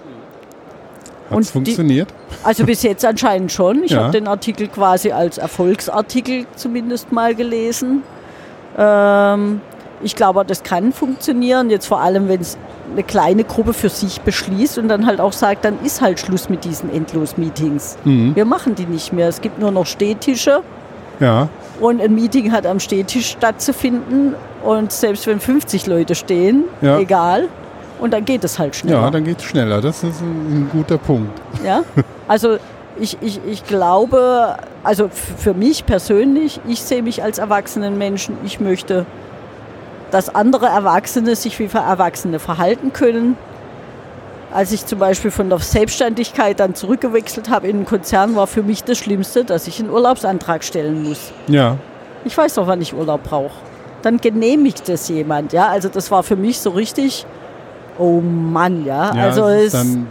Hat 1.31 1.39
es 1.41 1.51
funktioniert? 1.51 2.11
Die, 2.11 2.45
also 2.45 2.65
bis 2.65 2.83
jetzt 2.83 3.05
anscheinend 3.05 3.53
schon. 3.53 3.85
Ich 3.85 3.93
ja. 3.93 4.03
habe 4.03 4.13
den 4.13 4.29
Artikel 4.29 4.69
quasi 4.69 5.13
als 5.13 5.39
Erfolgsartikel 5.39 6.47
zumindest 6.57 7.11
mal 7.13 7.35
gelesen. 7.35 8.03
Ähm, 8.77 9.61
ich 10.03 10.17
glaube, 10.17 10.45
das 10.45 10.63
kann 10.63 10.93
funktionieren, 10.93 11.71
jetzt 11.71 11.87
vor 11.87 12.01
allem, 12.01 12.29
wenn 12.29 12.41
es 12.41 12.59
eine 12.93 13.03
kleine 13.03 13.45
Gruppe 13.45 13.73
für 13.73 13.89
sich 13.89 14.21
beschließt 14.21 14.79
und 14.79 14.89
dann 14.89 15.07
halt 15.07 15.21
auch 15.21 15.33
sagt, 15.33 15.65
dann 15.65 15.83
ist 15.83 16.01
halt 16.01 16.21
Schluss 16.21 16.49
mit 16.49 16.65
diesen 16.65 16.93
Endlos-Meetings. 16.93 17.97
Mhm. 18.05 18.35
Wir 18.35 18.45
machen 18.45 18.75
die 18.75 18.87
nicht 18.87 19.13
mehr. 19.13 19.29
Es 19.29 19.41
gibt 19.41 19.59
nur 19.59 19.71
noch 19.71 19.87
Stehtische. 19.87 20.63
Ja. 21.21 21.49
Und 21.81 22.01
ein 22.01 22.15
Meeting 22.15 22.53
hat 22.53 22.67
am 22.67 22.81
Stehtisch 22.81 23.31
stattzufinden. 23.31 24.35
Und 24.63 24.93
selbst 24.93 25.27
wenn 25.27 25.41
50 25.41 25.87
Leute 25.87 26.15
stehen, 26.15 26.65
ja. 26.81 26.99
egal. 26.99 27.49
Und 28.01 28.13
dann 28.13 28.25
geht 28.25 28.43
es 28.45 28.59
halt 28.59 28.75
schneller. 28.75 29.01
Ja, 29.01 29.11
dann 29.11 29.25
geht 29.25 29.39
es 29.39 29.45
schneller. 29.45 29.81
Das 29.81 30.03
ist 30.03 30.21
ein, 30.21 30.65
ein 30.65 30.71
guter 30.73 30.99
Punkt. 30.99 31.41
Ja, 31.65 31.85
also 32.29 32.57
ich, 32.99 33.17
ich, 33.21 33.41
ich 33.47 33.65
glaube, 33.65 34.57
also 34.83 35.09
für 35.09 35.55
mich 35.55 35.87
persönlich, 35.87 36.61
ich 36.67 36.83
sehe 36.83 37.03
mich 37.03 37.23
als 37.23 37.39
erwachsenen 37.39 37.99
Menschen. 37.99 38.37
Ich 38.45 38.61
möchte 38.61 39.07
dass 40.13 40.33
andere 40.35 40.67
Erwachsene 40.67 41.35
sich 41.35 41.59
wie 41.59 41.69
Erwachsene 41.73 42.39
verhalten 42.39 42.93
können. 42.93 43.37
Als 44.53 44.71
ich 44.71 44.85
zum 44.85 44.99
Beispiel 44.99 45.31
von 45.31 45.49
der 45.49 45.59
Selbstständigkeit 45.59 46.61
dann 46.61 46.75
zurückgewechselt 46.75 47.49
habe 47.49 47.69
in 47.69 47.77
einen 47.77 47.87
Konzern, 47.87 48.37
war 48.37 48.47
für 48.47 48.63
mich 48.63 48.85
das 48.85 48.99
Schlimmste, 48.99 49.45
dass 49.45 49.67
ich 49.67 49.81
einen 49.81 49.89
Urlaubsantrag 49.89 50.63
stellen 50.63 51.03
muss. 51.03 51.33
Ja. 51.49 51.79
Ich 52.25 52.37
weiß 52.37 52.55
doch, 52.55 52.67
wann 52.67 52.83
ich 52.83 52.93
Urlaub 52.93 53.23
brauche. 53.25 53.55
Dann 54.03 54.19
genehmigt 54.19 54.89
das 54.89 55.09
jemand, 55.09 55.53
ja. 55.53 55.69
Also 55.69 55.89
das 55.89 56.11
war 56.11 56.23
für 56.23 56.37
mich 56.37 56.59
so 56.59 56.71
richtig, 56.71 57.25
oh 57.99 58.21
Mann, 58.21 58.85
ja. 58.85 59.15
ja 59.15 59.23
also 59.25 59.47
es 59.47 59.73
dann 59.73 60.07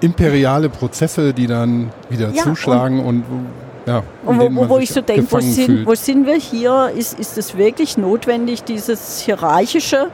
imperiale 0.00 0.68
Prozesse, 0.68 1.32
die 1.32 1.46
dann 1.46 1.90
wieder 2.08 2.30
ja, 2.30 2.42
zuschlagen 2.42 3.00
und, 3.00 3.22
und 3.22 3.46
ja, 3.86 4.02
und 4.24 4.38
wo, 4.38 4.68
wo 4.68 4.78
ich 4.78 4.90
so 4.90 5.00
denke, 5.00 5.26
wo 5.30 5.40
sind, 5.40 5.86
wo 5.86 5.94
sind 5.94 6.26
wir 6.26 6.36
hier? 6.36 6.92
Ist, 6.94 7.18
ist 7.18 7.38
es 7.38 7.56
wirklich 7.56 7.96
notwendig, 7.96 8.62
dieses 8.62 9.20
hierarchische? 9.20 10.08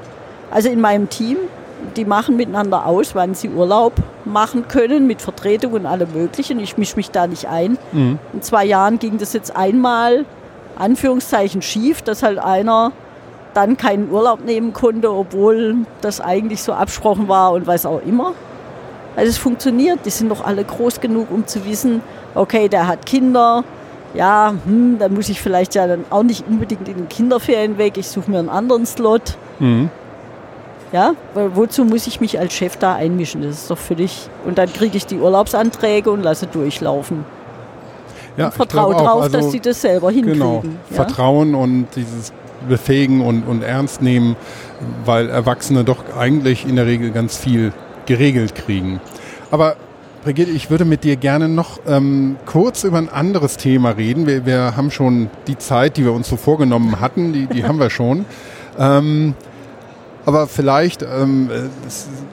Also 0.50 0.68
in 0.68 0.80
meinem 0.80 1.08
Team, 1.08 1.36
die 1.96 2.04
machen 2.04 2.36
miteinander 2.36 2.86
aus, 2.86 3.14
wann 3.14 3.34
sie 3.34 3.48
Urlaub 3.48 3.94
machen 4.24 4.68
können, 4.68 5.06
mit 5.06 5.20
Vertretung 5.20 5.72
und 5.72 5.86
allem 5.86 6.08
Möglichen. 6.14 6.60
Ich 6.60 6.78
mische 6.78 6.96
mich 6.96 7.10
da 7.10 7.26
nicht 7.26 7.48
ein. 7.48 7.76
Mhm. 7.92 8.18
In 8.32 8.42
zwei 8.42 8.64
Jahren 8.64 8.98
ging 8.98 9.18
das 9.18 9.32
jetzt 9.32 9.54
einmal, 9.54 10.24
Anführungszeichen, 10.76 11.62
schief, 11.62 12.02
dass 12.02 12.22
halt 12.22 12.38
einer 12.38 12.92
dann 13.54 13.76
keinen 13.76 14.10
Urlaub 14.10 14.44
nehmen 14.44 14.72
konnte, 14.72 15.10
obwohl 15.10 15.76
das 16.02 16.20
eigentlich 16.20 16.62
so 16.62 16.72
abgesprochen 16.72 17.28
war 17.28 17.52
und 17.52 17.66
was 17.66 17.86
auch 17.86 18.02
immer. 18.06 18.34
Also 19.16 19.30
es 19.30 19.38
funktioniert, 19.38 20.00
die 20.04 20.10
sind 20.10 20.28
doch 20.28 20.44
alle 20.44 20.62
groß 20.62 21.00
genug, 21.00 21.30
um 21.30 21.46
zu 21.46 21.64
wissen, 21.64 22.02
okay, 22.34 22.68
der 22.68 22.86
hat 22.86 23.06
Kinder, 23.06 23.64
ja, 24.12 24.54
hm, 24.64 24.98
dann 24.98 25.14
muss 25.14 25.30
ich 25.30 25.40
vielleicht 25.40 25.74
ja 25.74 25.86
dann 25.86 26.04
auch 26.10 26.22
nicht 26.22 26.46
unbedingt 26.46 26.86
in 26.86 26.96
den 26.96 27.08
Kinderferien 27.08 27.78
weg, 27.78 27.96
ich 27.96 28.08
suche 28.08 28.30
mir 28.30 28.38
einen 28.38 28.50
anderen 28.50 28.84
Slot. 28.84 29.36
Mhm. 29.58 29.90
Ja, 30.92 31.14
weil 31.34 31.56
wozu 31.56 31.84
muss 31.84 32.06
ich 32.06 32.20
mich 32.20 32.38
als 32.38 32.52
Chef 32.52 32.76
da 32.76 32.94
einmischen? 32.94 33.42
Das 33.42 33.62
ist 33.62 33.70
doch 33.70 33.78
völlig. 33.78 34.28
Und 34.44 34.58
dann 34.58 34.72
kriege 34.72 34.96
ich 34.96 35.06
die 35.06 35.18
Urlaubsanträge 35.18 36.10
und 36.10 36.22
lasse 36.22 36.46
durchlaufen. 36.46 37.24
Ja, 38.37 38.46
und 38.46 38.55
vertraue 38.55 38.94
darauf, 38.94 39.22
also, 39.22 39.38
dass 39.38 39.51
sie 39.51 39.61
das 39.61 39.81
selber 39.81 40.11
hinkriegen. 40.11 40.38
Genau. 40.38 40.62
Ja? 40.90 40.96
Vertrauen 40.96 41.55
und 41.55 41.88
dieses 41.96 42.33
Befähigen 42.68 43.20
und, 43.20 43.44
und 43.44 43.62
Ernst 43.62 44.03
nehmen, 44.03 44.37
weil 45.05 45.29
Erwachsene 45.29 45.85
doch 45.85 46.16
eigentlich 46.18 46.66
in 46.66 46.77
der 46.77 46.87
Regel 46.87 47.11
ganz 47.11 47.37
viel 47.37 47.72
geregelt 48.07 48.55
kriegen. 48.55 49.01
Aber 49.51 49.77
Brigitte, 50.25 50.51
ich 50.51 50.70
würde 50.70 50.85
mit 50.85 51.05
dir 51.05 51.14
gerne 51.14 51.49
noch 51.49 51.79
ähm, 51.87 52.37
kurz 52.46 52.83
über 52.83 52.99
ein 52.99 53.09
anderes 53.09 53.57
Thema 53.57 53.90
reden. 53.90 54.27
Wir, 54.27 54.44
wir, 54.44 54.77
haben 54.77 54.90
schon 54.90 55.31
die 55.46 55.57
Zeit, 55.57 55.96
die 55.96 56.05
wir 56.05 56.12
uns 56.12 56.29
so 56.29 56.37
vorgenommen 56.37 57.01
hatten, 57.01 57.33
die, 57.33 57.46
die 57.46 57.64
haben 57.64 57.79
wir 57.79 57.90
schon. 57.90 58.25
Ähm, 58.79 59.33
aber 60.27 60.46
vielleicht 60.49 61.03
ähm, 61.03 61.49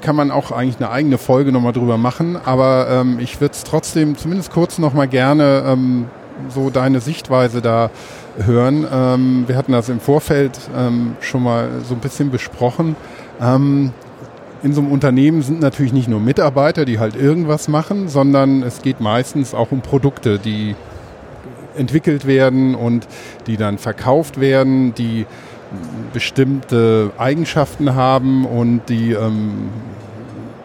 kann 0.04 0.16
man 0.16 0.30
auch 0.30 0.52
eigentlich 0.52 0.78
eine 0.78 0.92
eigene 0.92 1.18
Folge 1.18 1.52
nochmal 1.52 1.74
drüber 1.74 1.98
machen. 1.98 2.38
Aber 2.46 2.88
ähm, 2.90 3.18
ich 3.20 3.42
würde 3.42 3.54
es 3.54 3.64
trotzdem 3.64 4.16
zumindest 4.18 4.52
kurz 4.52 4.78
nochmal 4.78 5.08
gerne 5.08 5.64
ähm, 5.66 6.06
so 6.50 6.70
deine 6.70 7.00
Sichtweise 7.00 7.62
da 7.62 7.90
hören. 8.38 8.86
Ähm, 8.92 9.44
wir 9.48 9.56
hatten 9.56 9.72
das 9.72 9.90
im 9.90 10.00
Vorfeld 10.00 10.60
ähm, 10.78 11.16
schon 11.22 11.42
mal 11.42 11.70
so 11.88 11.96
ein 11.96 12.00
bisschen 12.00 12.30
besprochen. 12.30 12.96
Ähm, 13.42 13.92
in 14.62 14.74
so 14.74 14.82
einem 14.82 14.92
Unternehmen 14.92 15.42
sind 15.42 15.60
natürlich 15.60 15.94
nicht 15.94 16.08
nur 16.08 16.20
Mitarbeiter, 16.20 16.86
die 16.86 17.00
halt 17.00 17.16
irgendwas 17.16 17.68
machen, 17.68 18.08
sondern 18.08 18.64
es 18.64 18.82
geht 18.82 19.02
meistens 19.02 19.54
auch 19.54 19.72
um 19.72 19.82
Produkte, 19.82 20.40
die 20.40 20.76
entwickelt 21.76 22.28
werden 22.28 22.76
und 22.76 23.08
die 23.48 23.58
dann 23.58 23.78
verkauft 23.78 24.40
werden, 24.40 24.94
die 24.94 25.26
bestimmte 26.14 27.12
Eigenschaften 27.18 27.96
haben 27.96 28.46
und 28.46 28.82
die 28.90 29.12
ähm, 29.12 29.70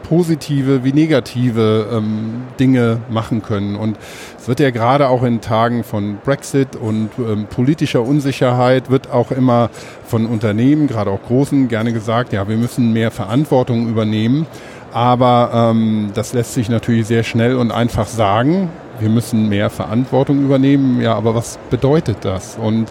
positive 0.09 0.85
wie 0.85 0.93
negative 0.93 1.87
ähm, 1.93 2.45
Dinge 2.59 3.01
machen 3.11 3.43
können. 3.43 3.77
Und 3.77 3.99
es 4.39 4.49
wird 4.49 4.61
ja 4.61 4.71
gerade 4.71 5.09
auch 5.09 5.23
in 5.23 5.41
Tagen 5.41 5.85
von 5.85 6.19
Brexit 6.25 6.77
und 6.77 7.11
ähm, 7.19 7.47
politischer 7.47 8.03
Unsicherheit, 8.03 8.91
wird 8.91 9.11
auch 9.11 9.31
immer 9.31 9.71
von 10.07 10.27
Unternehmen, 10.27 10.87
gerade 10.87 11.11
auch 11.11 11.23
großen, 11.27 11.69
gerne 11.69 11.93
gesagt, 11.93 12.33
ja, 12.33 12.49
wir 12.49 12.57
müssen 12.57 12.93
mehr 12.93 13.11
Verantwortung 13.11 13.89
übernehmen. 13.89 14.47
Aber 14.93 15.51
ähm, 15.53 16.13
das 16.15 16.33
lässt 16.33 16.55
sich 16.55 16.71
natürlich 16.71 17.07
sehr 17.07 17.23
schnell 17.23 17.57
und 17.57 17.71
einfach 17.71 18.07
sagen. 18.07 18.71
Wir 19.01 19.11
müssen 19.11 19.49
mehr 19.49 19.69
Verantwortung 19.69 20.43
übernehmen. 20.43 21.03
Ja, 21.03 21.15
aber 21.15 21.35
was 21.35 21.59
bedeutet 21.69 22.19
das? 22.23 22.57
Und 22.57 22.91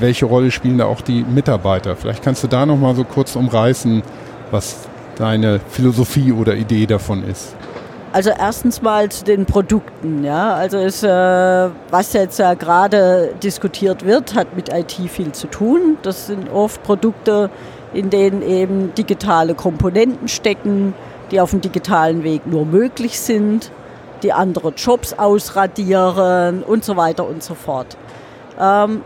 welche 0.00 0.26
Rolle 0.26 0.50
spielen 0.50 0.78
da 0.78 0.86
auch 0.86 1.00
die 1.00 1.22
Mitarbeiter? 1.22 1.96
Vielleicht 1.96 2.22
kannst 2.22 2.42
du 2.42 2.48
da 2.48 2.66
noch 2.66 2.76
mal 2.76 2.94
so 2.94 3.04
kurz 3.04 3.36
umreißen, 3.36 4.02
was 4.50 4.88
deine 5.16 5.60
Philosophie 5.70 6.32
oder 6.32 6.54
Idee 6.54 6.86
davon 6.86 7.24
ist? 7.24 7.54
Also 8.12 8.30
erstens 8.38 8.82
mal 8.82 9.08
zu 9.08 9.24
den 9.24 9.46
Produkten. 9.46 10.22
Ja? 10.22 10.54
Also 10.54 10.76
es, 10.78 11.02
äh, 11.02 11.08
was 11.90 12.12
jetzt 12.12 12.38
ja 12.38 12.52
gerade 12.54 13.32
diskutiert 13.42 14.04
wird, 14.04 14.34
hat 14.34 14.54
mit 14.54 14.68
IT 14.68 14.92
viel 14.92 15.32
zu 15.32 15.46
tun. 15.46 15.96
Das 16.02 16.26
sind 16.26 16.50
oft 16.52 16.82
Produkte, 16.82 17.48
in 17.94 18.10
denen 18.10 18.42
eben 18.42 18.94
digitale 18.94 19.54
Komponenten 19.54 20.28
stecken, 20.28 20.94
die 21.30 21.40
auf 21.40 21.50
dem 21.50 21.62
digitalen 21.62 22.22
Weg 22.22 22.46
nur 22.46 22.66
möglich 22.66 23.18
sind, 23.18 23.70
die 24.22 24.32
andere 24.32 24.74
Jobs 24.76 25.14
ausradieren 25.14 26.62
und 26.62 26.84
so 26.84 26.96
weiter 26.96 27.26
und 27.26 27.42
so 27.42 27.54
fort. 27.54 27.96
Ähm, 28.60 29.02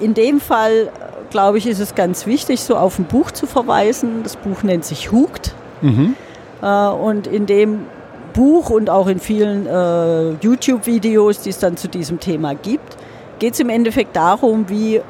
in 0.00 0.14
dem 0.14 0.40
Fall 0.40 0.90
glaube 1.30 1.58
ich, 1.58 1.66
ist 1.66 1.80
es 1.80 1.94
ganz 1.94 2.26
wichtig, 2.26 2.62
so 2.62 2.76
auf 2.76 2.98
ein 2.98 3.04
Buch 3.04 3.30
zu 3.30 3.46
verweisen. 3.46 4.22
Das 4.22 4.36
Buch 4.36 4.62
nennt 4.62 4.84
sich 4.84 5.12
Hooked. 5.12 5.54
Mhm. 5.82 6.14
Äh, 6.62 6.88
und 6.88 7.26
in 7.26 7.46
dem 7.46 7.84
Buch 8.32 8.70
und 8.70 8.90
auch 8.90 9.06
in 9.06 9.18
vielen 9.18 9.66
äh, 9.66 10.30
YouTube-Videos, 10.40 11.40
die 11.40 11.50
es 11.50 11.58
dann 11.58 11.76
zu 11.76 11.88
diesem 11.88 12.20
Thema 12.20 12.54
gibt, 12.54 12.96
geht 13.38 13.54
es 13.54 13.60
im 13.60 13.68
Endeffekt 13.68 14.16
darum, 14.16 14.68
wie 14.68 15.00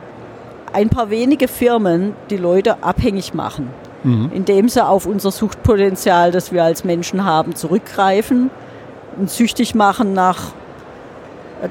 ein 0.72 0.88
paar 0.88 1.10
wenige 1.10 1.48
Firmen 1.48 2.14
die 2.30 2.36
Leute 2.36 2.82
abhängig 2.82 3.34
machen, 3.34 3.70
mhm. 4.02 4.30
indem 4.34 4.68
sie 4.68 4.84
auf 4.84 5.06
unser 5.06 5.30
Suchtpotenzial, 5.30 6.32
das 6.32 6.52
wir 6.52 6.64
als 6.64 6.84
Menschen 6.84 7.24
haben, 7.24 7.54
zurückgreifen 7.54 8.50
und 9.18 9.30
süchtig 9.30 9.74
machen 9.74 10.12
nach 10.12 10.52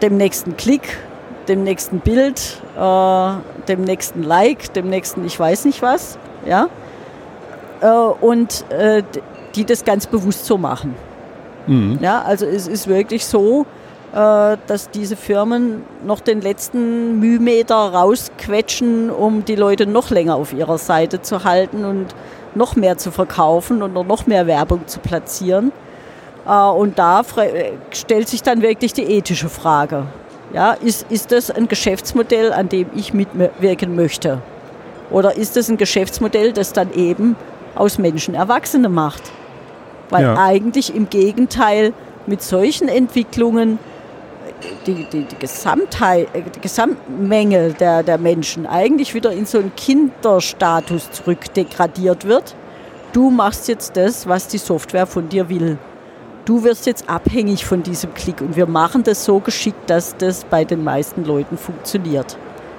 dem 0.02 0.18
nächsten 0.18 0.58
Klick, 0.58 0.98
dem 1.48 1.64
nächsten 1.64 2.00
Bild, 2.00 2.62
äh, 2.78 3.32
dem 3.68 3.82
nächsten 3.84 4.24
Like, 4.24 4.74
dem 4.74 4.90
nächsten 4.90 5.26
ich 5.26 5.40
weiß 5.40 5.66
nicht 5.66 5.82
was, 5.82 6.18
ja, 6.46 6.68
äh, 7.82 7.88
und 7.88 8.70
äh, 8.72 9.04
die 9.56 9.66
das 9.66 9.86
ganz 9.86 10.08
bewusst 10.08 10.46
so 10.46 10.58
machen. 10.58 10.96
Mhm. 11.68 12.00
Ja, 12.02 12.22
also 12.22 12.46
es 12.46 12.68
ist 12.68 12.88
wirklich 12.88 13.26
so, 13.26 13.66
äh, 14.14 14.58
dass 14.68 14.90
diese 14.92 15.16
Firmen 15.16 15.84
noch 16.06 16.20
den 16.20 16.42
letzten 16.42 17.20
Mühmeter 17.20 17.76
rausquetschen, 17.76 19.10
um 19.10 19.46
die 19.46 19.56
Leute 19.56 19.86
noch 19.88 20.10
länger 20.10 20.36
auf 20.36 20.54
ihrer 20.54 20.78
Seite 20.78 21.22
zu 21.22 21.44
halten 21.44 21.86
und 21.86 22.08
noch 22.54 22.76
mehr 22.76 22.98
zu 22.98 23.12
verkaufen 23.12 23.82
und 23.82 23.94
noch 23.94 24.28
mehr 24.28 24.48
Werbung 24.48 24.88
zu 24.88 25.00
platzieren. 25.00 25.72
Äh, 26.48 26.52
und 26.52 27.00
da 27.00 27.24
stellt 27.92 28.30
sich 28.30 28.44
dann 28.44 28.62
wirklich 28.62 28.94
die 28.94 29.04
ethische 29.04 29.50
Frage. 29.50 30.06
Ja, 30.54 30.74
ist, 30.74 31.06
ist 31.10 31.32
das 31.32 31.52
ein 31.52 31.68
Geschäftsmodell, 31.68 32.54
an 32.54 32.70
dem 32.70 32.88
ich 32.96 33.14
mitwirken 33.14 33.96
möchte? 33.96 34.42
Oder 35.12 35.36
ist 35.36 35.58
es 35.58 35.70
ein 35.70 35.78
Geschäftsmodell, 35.78 36.54
das 36.54 36.74
dann 36.74 36.94
eben 36.94 37.36
aus 37.76 37.98
Menschen 37.98 38.36
Erwachsene 38.36 38.90
macht? 38.90 39.24
Weil 40.10 40.24
Ja. 40.24 40.38
eigentlich 40.38 40.96
im 40.96 41.10
Gegenteil 41.10 41.94
mit 42.28 42.42
solchen 42.42 42.88
Entwicklungen 42.88 43.80
die, 44.86 45.06
die, 45.12 45.24
die, 45.24 45.36
Gesamtheit, 45.38 46.28
die 46.56 46.62
Gesamtmenge 46.62 47.74
der, 47.74 48.04
der 48.04 48.18
Menschen 48.18 48.66
eigentlich 48.66 49.14
wieder 49.14 49.32
in 49.32 49.46
so 49.46 49.60
einen 49.60 49.76
Kinderstatus 49.76 51.12
zurückdegradiert 51.12 52.26
wird. 52.26 52.56
Du 53.14 53.30
machst 53.30 53.68
jetzt 53.68 53.98
das, 53.98 54.28
was 54.28 54.48
die 54.48 54.58
Software 54.58 55.06
von 55.06 55.30
dir 55.30 55.50
will. 55.50 55.78
Du 56.46 56.64
wirst 56.64 56.86
jetzt 56.86 57.10
abhängig 57.10 57.66
von 57.66 57.82
diesem 57.82 58.14
Klick 58.14 58.42
und 58.42 58.56
wir 58.56 58.68
machen 58.68 59.02
das 59.04 59.26
so 59.26 59.40
geschickt, 59.40 59.90
dass 59.90 60.16
das 60.16 60.44
bei 60.44 60.64
den 60.64 60.84
meisten 60.84 61.26
Leuten 61.26 61.58
funktioniert. 61.58 62.38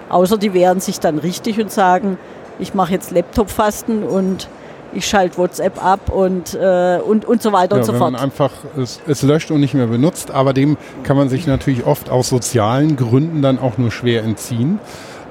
Außer 0.08 0.38
die 0.38 0.54
wehren 0.54 0.78
sich 0.78 1.00
dann 1.00 1.18
richtig 1.18 1.58
und 1.60 1.72
sagen, 1.72 2.16
ich 2.60 2.74
mache 2.74 2.92
jetzt 2.92 3.10
Laptop-Fasten 3.10 4.04
und 4.04 4.48
ich 4.92 5.06
schalte 5.06 5.36
WhatsApp 5.38 5.84
ab 5.84 6.10
und, 6.10 6.54
äh, 6.54 7.00
und, 7.04 7.24
und 7.24 7.42
so 7.42 7.52
weiter 7.52 7.74
Ja, 7.74 7.80
und 7.80 7.86
so 7.86 7.92
wenn 7.92 7.98
fort. 7.98 8.12
man 8.12 8.20
einfach 8.20 8.52
es, 8.76 9.00
es 9.06 9.22
löscht 9.22 9.50
und 9.50 9.60
nicht 9.60 9.74
mehr 9.74 9.88
benutzt, 9.88 10.30
aber 10.30 10.52
dem 10.52 10.76
kann 11.02 11.16
man 11.16 11.28
sich 11.28 11.48
natürlich 11.48 11.84
oft 11.84 12.08
aus 12.08 12.28
sozialen 12.28 12.96
Gründen 12.96 13.42
dann 13.42 13.58
auch 13.58 13.78
nur 13.78 13.90
schwer 13.90 14.22
entziehen. 14.22 14.78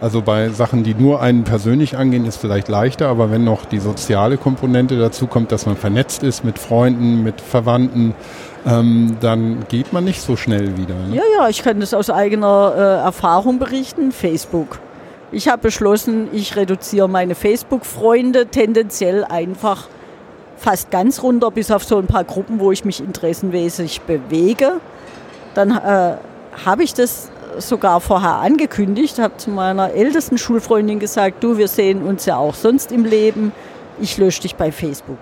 Also 0.02 0.22
bei 0.22 0.50
Sachen, 0.50 0.84
die 0.84 0.94
nur 0.94 1.22
einen 1.22 1.44
persönlich 1.44 1.98
angehen, 1.98 2.26
ist 2.26 2.38
vielleicht 2.38 2.68
leichter, 2.68 3.08
aber 3.08 3.32
wenn 3.32 3.44
noch 3.44 3.66
die 3.66 3.80
soziale 3.80 4.38
Komponente 4.38 5.00
dazu 5.00 5.26
kommt, 5.26 5.52
dass 5.52 5.66
man 5.66 5.78
vernetzt 5.78 6.22
ist 6.22 6.44
mit 6.44 6.60
Freunden, 6.60 7.24
mit 7.24 7.40
Verwandten, 7.40 8.14
ähm, 8.66 9.18
dann 9.22 9.66
geht 9.70 9.94
man 9.94 10.04
nicht 10.04 10.22
so 10.22 10.36
schnell 10.36 10.78
wieder. 10.78 10.96
Ne? 10.96 11.16
Ja, 11.16 11.24
ja, 11.38 11.50
ich 11.50 11.64
kann 11.64 11.80
das 11.80 11.94
aus 11.94 12.10
eigener 12.10 12.74
äh, 12.76 13.06
Erfahrung 13.06 13.58
berichten. 13.58 14.12
Facebook. 14.12 14.80
Ich 15.32 15.48
habe 15.48 15.62
beschlossen, 15.62 16.28
ich 16.34 16.56
reduziere 16.56 17.08
meine 17.10 17.36
Facebook-Freunde 17.36 18.48
tendenziell 18.48 19.24
einfach 19.24 19.88
fast 20.58 20.92
ganz 20.92 21.22
runter, 21.22 21.52
bis 21.52 21.72
auf 21.72 21.84
so 21.84 21.98
ein 21.98 22.08
paar 22.08 22.24
Gruppen, 22.24 22.60
wo 22.60 22.72
ich 22.72 22.86
mich 22.86 23.00
interessenmäßig 23.00 24.02
bewege. 24.02 24.74
Dann 25.54 25.72
äh, 25.72 26.16
habe 26.66 26.84
ich 26.84 26.94
das 26.94 27.30
sogar 27.60 28.02
vorher 28.02 28.36
angekündigt, 28.36 29.20
habe 29.20 29.38
zu 29.38 29.50
meiner 29.50 29.92
ältesten 29.92 30.38
Schulfreundin 30.38 31.00
gesagt, 31.00 31.44
du, 31.44 31.58
wir 31.58 31.68
sehen 31.68 32.04
uns 32.04 32.26
ja 32.26 32.38
auch 32.38 32.54
sonst 32.54 32.92
im 32.92 33.06
Leben, 33.06 33.52
ich 34.00 34.18
lösche 34.18 34.42
dich 34.42 34.56
bei 34.56 34.72
Facebook. 34.72 35.18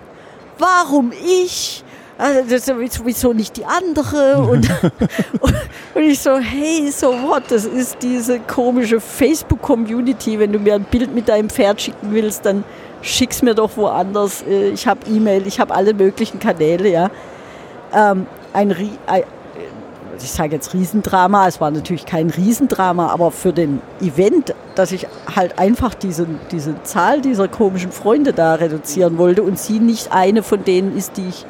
Warum 0.58 1.12
ich? 1.12 1.84
Also 2.16 2.58
sowieso 2.58 3.32
nicht 3.32 3.56
die 3.56 3.64
andere. 3.64 4.38
Und, 4.38 4.70
und, 5.40 6.02
ich 6.02 6.20
so, 6.20 6.36
hey, 6.36 6.90
so 6.90 7.08
what? 7.08 7.44
Das 7.48 7.64
ist 7.64 7.98
diese 8.02 8.38
komische 8.40 9.00
Facebook-Community. 9.00 10.38
Wenn 10.38 10.52
du 10.52 10.58
mir 10.58 10.74
ein 10.74 10.84
Bild 10.84 11.14
mit 11.14 11.28
deinem 11.28 11.50
Pferd 11.50 11.80
schicken 11.80 12.12
willst, 12.12 12.46
dann 12.46 12.64
schick's 13.02 13.42
mir 13.42 13.54
doch 13.54 13.76
woanders. 13.76 14.42
Äh, 14.42 14.70
Ich 14.70 14.86
habe 14.86 15.00
E-Mail, 15.08 15.46
ich 15.46 15.58
habe 15.58 15.74
alle 15.74 15.92
möglichen 15.92 16.38
Kanäle, 16.38 16.88
ja. 16.88 17.10
Ähm, 17.92 18.26
ein, 18.52 18.74
ich 20.22 20.30
sage 20.30 20.54
jetzt 20.54 20.74
Riesendrama, 20.74 21.48
es 21.48 21.60
war 21.60 21.70
natürlich 21.70 22.06
kein 22.06 22.30
Riesendrama, 22.30 23.08
aber 23.08 23.30
für 23.30 23.52
den 23.52 23.80
Event, 24.00 24.54
dass 24.74 24.92
ich 24.92 25.06
halt 25.34 25.58
einfach 25.58 25.94
diese, 25.94 26.26
diese 26.50 26.82
Zahl 26.82 27.20
dieser 27.20 27.48
komischen 27.48 27.92
Freunde 27.92 28.32
da 28.32 28.54
reduzieren 28.54 29.18
wollte 29.18 29.42
und 29.42 29.58
sie 29.58 29.80
nicht 29.80 30.12
eine 30.12 30.42
von 30.42 30.64
denen 30.64 30.96
ist, 30.96 31.16
die 31.16 31.28
ich 31.28 31.46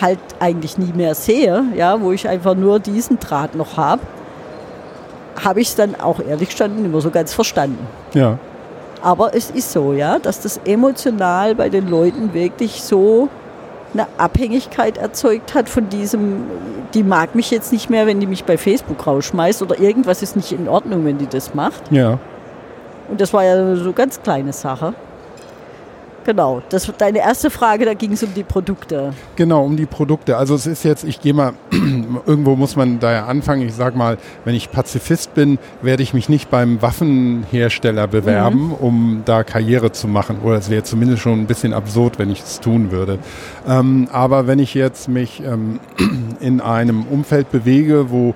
halt 0.00 0.18
eigentlich 0.40 0.78
nie 0.78 0.92
mehr 0.92 1.14
sehe, 1.14 1.64
ja, 1.76 2.00
wo 2.00 2.12
ich 2.12 2.28
einfach 2.28 2.54
nur 2.54 2.80
diesen 2.80 3.18
Draht 3.18 3.54
noch 3.54 3.76
habe, 3.76 4.02
habe 5.42 5.60
ich 5.60 5.68
es 5.68 5.74
dann 5.74 5.94
auch 6.00 6.20
ehrlich 6.20 6.50
gestanden 6.50 6.84
immer 6.84 7.00
so 7.00 7.10
ganz 7.10 7.32
verstanden. 7.32 7.86
Ja. 8.14 8.38
Aber 9.02 9.34
es 9.34 9.50
ist 9.50 9.72
so, 9.72 9.92
ja, 9.92 10.18
dass 10.18 10.40
das 10.40 10.60
emotional 10.64 11.54
bei 11.54 11.68
den 11.68 11.88
Leuten 11.88 12.32
wirklich 12.34 12.82
so 12.82 13.28
eine 13.94 14.06
Abhängigkeit 14.18 14.98
erzeugt 14.98 15.54
hat 15.54 15.68
von 15.68 15.88
diesem, 15.88 16.44
die 16.94 17.02
mag 17.02 17.34
mich 17.34 17.50
jetzt 17.50 17.72
nicht 17.72 17.90
mehr, 17.90 18.06
wenn 18.06 18.20
die 18.20 18.26
mich 18.26 18.44
bei 18.44 18.56
Facebook 18.56 19.06
rausschmeißt 19.06 19.62
oder 19.62 19.78
irgendwas 19.78 20.22
ist 20.22 20.36
nicht 20.36 20.52
in 20.52 20.68
Ordnung, 20.68 21.04
wenn 21.04 21.18
die 21.18 21.26
das 21.26 21.54
macht. 21.54 21.90
Ja. 21.90 22.18
Und 23.08 23.20
das 23.20 23.32
war 23.32 23.44
ja 23.44 23.76
so 23.76 23.84
eine 23.84 23.92
ganz 23.92 24.22
kleine 24.22 24.52
Sache. 24.52 24.94
Genau, 26.24 26.62
das 26.68 26.86
war 26.86 26.94
deine 26.96 27.18
erste 27.18 27.50
Frage, 27.50 27.84
da 27.84 27.94
ging 27.94 28.12
es 28.12 28.22
um 28.22 28.32
die 28.34 28.44
Produkte. 28.44 29.12
Genau, 29.36 29.64
um 29.64 29.76
die 29.76 29.86
Produkte. 29.86 30.36
Also 30.36 30.54
es 30.54 30.66
ist 30.66 30.84
jetzt, 30.84 31.04
ich 31.04 31.20
gehe 31.20 31.34
mal, 31.34 31.54
irgendwo 32.26 32.54
muss 32.54 32.76
man 32.76 33.00
da 33.00 33.12
ja 33.12 33.26
anfangen. 33.26 33.66
Ich 33.66 33.74
sag 33.74 33.96
mal, 33.96 34.18
wenn 34.44 34.54
ich 34.54 34.70
Pazifist 34.70 35.34
bin, 35.34 35.58
werde 35.82 36.02
ich 36.02 36.14
mich 36.14 36.28
nicht 36.28 36.50
beim 36.50 36.80
Waffenhersteller 36.80 38.06
bewerben, 38.06 38.72
um 38.72 39.22
da 39.24 39.42
Karriere 39.42 39.90
zu 39.92 40.06
machen. 40.06 40.38
Oder 40.44 40.56
es 40.56 40.70
wäre 40.70 40.84
zumindest 40.84 41.22
schon 41.22 41.40
ein 41.40 41.46
bisschen 41.46 41.74
absurd, 41.74 42.18
wenn 42.18 42.30
ich 42.30 42.40
es 42.40 42.60
tun 42.60 42.92
würde. 42.92 43.18
Ähm, 43.66 44.08
aber 44.12 44.46
wenn 44.46 44.60
ich 44.60 44.74
jetzt 44.74 45.08
mich 45.08 45.42
ähm, 45.44 45.80
in 46.40 46.60
einem 46.60 47.02
Umfeld 47.06 47.50
bewege, 47.50 48.10
wo 48.10 48.34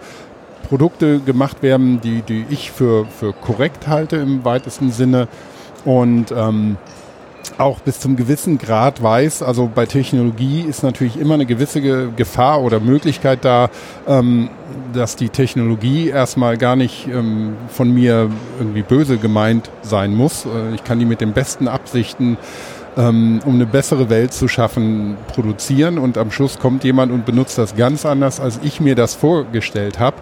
Produkte 0.68 1.20
gemacht 1.20 1.62
werden, 1.62 2.00
die, 2.00 2.22
die 2.22 2.44
ich 2.50 2.72
für, 2.72 3.06
für 3.06 3.32
korrekt 3.32 3.86
halte 3.86 4.16
im 4.16 4.44
weitesten 4.44 4.90
Sinne 4.90 5.28
und 5.84 6.32
ähm, 6.32 6.76
auch 7.58 7.80
bis 7.80 8.00
zum 8.00 8.16
gewissen 8.16 8.58
Grad 8.58 9.02
weiß, 9.02 9.42
also 9.42 9.70
bei 9.72 9.86
Technologie 9.86 10.60
ist 10.62 10.82
natürlich 10.82 11.18
immer 11.18 11.34
eine 11.34 11.46
gewisse 11.46 11.80
Ge- 11.80 12.08
Gefahr 12.14 12.62
oder 12.62 12.80
Möglichkeit 12.80 13.44
da, 13.44 13.70
ähm, 14.06 14.48
dass 14.92 15.16
die 15.16 15.28
Technologie 15.28 16.08
erstmal 16.08 16.56
gar 16.56 16.76
nicht 16.76 17.08
ähm, 17.08 17.54
von 17.68 17.92
mir 17.92 18.30
irgendwie 18.58 18.82
böse 18.82 19.16
gemeint 19.18 19.70
sein 19.82 20.14
muss. 20.14 20.46
Äh, 20.46 20.74
ich 20.74 20.84
kann 20.84 20.98
die 20.98 21.04
mit 21.04 21.20
den 21.20 21.32
besten 21.32 21.68
Absichten 21.68 22.36
ähm, 22.96 23.40
um 23.44 23.56
eine 23.56 23.66
bessere 23.66 24.08
Welt 24.08 24.32
zu 24.32 24.48
schaffen, 24.48 25.16
produzieren 25.28 25.98
und 25.98 26.16
am 26.16 26.30
Schluss 26.30 26.58
kommt 26.58 26.82
jemand 26.82 27.12
und 27.12 27.26
benutzt 27.26 27.58
das 27.58 27.76
ganz 27.76 28.06
anders, 28.06 28.40
als 28.40 28.58
ich 28.62 28.80
mir 28.80 28.94
das 28.94 29.14
vorgestellt 29.14 29.98
habe. 29.98 30.16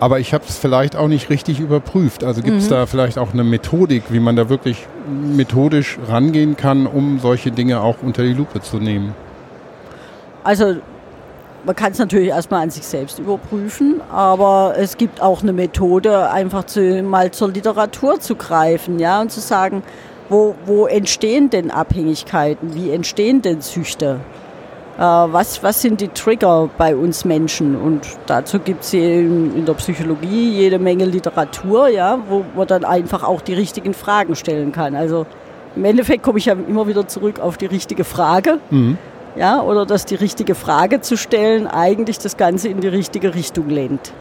Aber 0.00 0.20
ich 0.20 0.32
habe 0.32 0.44
es 0.48 0.56
vielleicht 0.56 0.94
auch 0.94 1.08
nicht 1.08 1.28
richtig 1.28 1.58
überprüft. 1.58 2.22
Also 2.22 2.42
gibt 2.42 2.58
es 2.58 2.68
da 2.68 2.86
vielleicht 2.86 3.18
auch 3.18 3.32
eine 3.32 3.42
Methodik, 3.42 4.04
wie 4.10 4.20
man 4.20 4.36
da 4.36 4.48
wirklich 4.48 4.86
methodisch 5.08 5.98
rangehen 6.08 6.56
kann, 6.56 6.86
um 6.86 7.18
solche 7.18 7.50
Dinge 7.50 7.80
auch 7.80 7.96
unter 8.02 8.22
die 8.22 8.32
Lupe 8.32 8.60
zu 8.60 8.78
nehmen. 8.78 9.14
Also 10.44 10.76
man 11.64 11.74
kann 11.74 11.92
es 11.92 11.98
natürlich 11.98 12.28
erstmal 12.28 12.62
an 12.62 12.70
sich 12.70 12.86
selbst 12.86 13.18
überprüfen, 13.18 14.00
aber 14.10 14.74
es 14.78 14.96
gibt 14.96 15.20
auch 15.20 15.42
eine 15.42 15.52
Methode, 15.52 16.30
einfach 16.30 16.64
zu, 16.64 17.02
mal 17.02 17.32
zur 17.32 17.50
Literatur 17.50 18.20
zu 18.20 18.36
greifen, 18.36 18.98
ja, 18.98 19.20
und 19.20 19.32
zu 19.32 19.40
sagen, 19.40 19.82
wo, 20.28 20.54
wo 20.64 20.86
entstehen 20.86 21.50
denn 21.50 21.70
Abhängigkeiten, 21.70 22.74
wie 22.74 22.90
entstehen 22.92 23.42
denn 23.42 23.60
Süchte? 23.60 24.20
Äh, 24.98 25.02
was, 25.02 25.62
was 25.62 25.80
sind 25.80 26.00
die 26.00 26.08
Trigger 26.08 26.68
bei 26.76 26.96
uns 26.96 27.24
Menschen? 27.24 27.76
Und 27.76 28.06
dazu 28.26 28.58
gibt 28.58 28.82
es 28.84 28.92
in, 28.92 29.64
der 29.64 29.74
Psychologie 29.74 30.50
jede 30.50 30.78
Menge 30.78 31.04
Literatur, 31.04 31.88
ja, 31.88 32.18
wo 32.28 32.44
man 32.56 32.66
dann 32.66 32.84
einfach 32.84 33.22
auch 33.22 33.40
die 33.40 33.54
richtigen 33.54 33.94
Fragen 33.94 34.34
stellen 34.34 34.72
kann. 34.72 34.96
Also 34.96 35.26
im 35.76 35.84
Endeffekt 35.84 36.22
komme 36.24 36.38
ich 36.38 36.46
ja 36.46 36.54
immer 36.54 36.88
wieder 36.88 37.06
zurück 37.06 37.38
auf 37.38 37.56
die 37.56 37.66
richtige 37.66 38.02
Frage 38.02 38.58
ja, 39.36 39.62
oder 39.62 39.86
dass 39.86 40.04
die 40.04 40.16
richtige 40.16 40.56
Frage 40.56 41.00
zu 41.00 41.16
stellen 41.16 41.68
eigentlich 41.68 42.18
das 42.18 42.36
Ganze 42.36 42.68
in 42.68 42.80
die 42.80 42.88
richtige 42.88 43.34
Richtung 43.34 43.68
lenkt. 43.68 44.12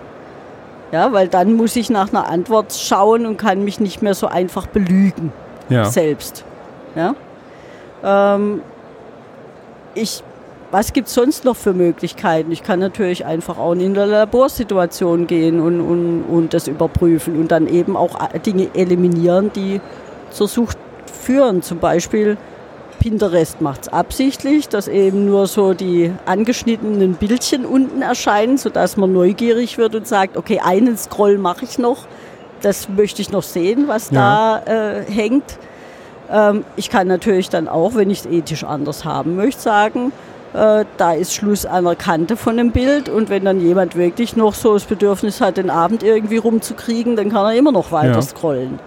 Ja, 0.92 1.12
weil 1.12 1.28
dann 1.28 1.54
muss 1.54 1.76
ich 1.76 1.90
nach 1.90 2.10
einer 2.10 2.30
Antwort 2.30 2.74
schauen 2.74 3.26
und 3.26 3.38
kann 3.38 3.64
mich 3.64 3.80
nicht 3.80 4.02
mehr 4.02 4.14
so 4.14 4.28
einfach 4.28 4.68
belügen 4.68 5.34
Ja. 5.70 5.86
selbst. 5.86 6.46
Ja? 6.96 7.16
Ähm, 8.04 8.62
ich, 9.96 10.24
was 10.72 10.92
gibt 10.94 11.08
es 11.08 11.14
sonst 11.14 11.46
noch 11.46 11.56
für 11.56 11.74
Möglichkeiten? 11.74 12.52
Ich 12.52 12.64
kann 12.64 12.80
natürlich 12.80 13.26
einfach 13.26 13.58
auch 13.58 13.72
in 13.74 13.82
eine 13.98 14.06
Laborsituation 14.06 15.26
gehen 15.28 15.60
und, 15.62 15.80
und, 15.80 16.24
und 16.24 16.54
das 16.54 16.68
überprüfen 16.68 17.40
und 17.40 17.52
dann 17.52 17.68
eben 17.68 17.96
auch 17.96 18.18
Dinge 18.46 18.70
eliminieren, 18.74 19.52
die 19.54 19.80
zur 20.30 20.48
Sucht 20.48 20.78
führen. 21.24 21.62
Zum 21.62 21.80
Beispiel 21.80 22.38
Pinterest 23.00 23.62
macht 23.62 23.84
es 23.84 23.88
absichtlich, 23.90 24.68
dass 24.68 24.88
eben 24.88 25.26
nur 25.26 25.48
so 25.48 25.74
die 25.74 26.12
angeschnittenen 26.26 27.14
Bildchen 27.14 27.66
unten 27.66 28.02
erscheinen, 28.02 28.58
sodass 28.58 28.98
man 28.98 29.14
neugierig 29.14 29.78
wird 29.78 29.96
und 29.96 30.08
sagt, 30.08 30.36
okay, 30.36 30.60
einen 30.64 30.98
Scroll 30.98 31.38
mache 31.38 31.64
ich 31.64 31.78
noch, 31.78 32.00
das 32.62 32.90
möchte 32.90 33.22
ich 33.22 33.32
noch 33.32 33.44
sehen, 33.44 33.86
was 33.88 34.12
Ja. 34.12 34.62
da 34.66 35.00
äh, 35.00 35.04
hängt. 35.12 35.60
Ähm, 36.30 36.66
ich 36.76 36.90
kann 36.90 37.08
natürlich 37.08 37.50
dann 37.50 37.68
auch, 37.70 37.96
wenn 37.96 38.10
ich 38.10 38.22
es 38.22 38.26
ethisch 38.26 38.64
anders 38.64 39.06
haben 39.06 39.36
möchte, 39.36 39.62
sagen, 39.62 40.12
äh, 40.58 40.86
da 40.98 41.14
ist 41.14 41.34
Schluss 41.34 41.66
an 41.66 41.86
der 41.86 41.96
Kante 41.96 42.36
von 42.36 42.58
dem 42.58 42.72
Bild 42.72 43.10
und 43.10 43.30
wenn 43.30 43.46
dann 43.46 43.62
jemand 43.62 43.96
wirklich 43.96 44.36
noch 44.36 44.56
so 44.56 44.74
das 44.74 44.86
Bedürfnis 44.86 45.40
hat, 45.40 45.58
den 45.58 45.70
Abend 45.70 46.02
irgendwie 46.02 46.38
rumzukriegen, 46.38 47.16
dann 47.16 47.30
kann 47.30 47.46
er 47.46 47.58
immer 47.58 47.72
noch 47.72 47.92
weiter 47.92 48.16
Ja. 48.16 48.22
scrollen. 48.22 48.80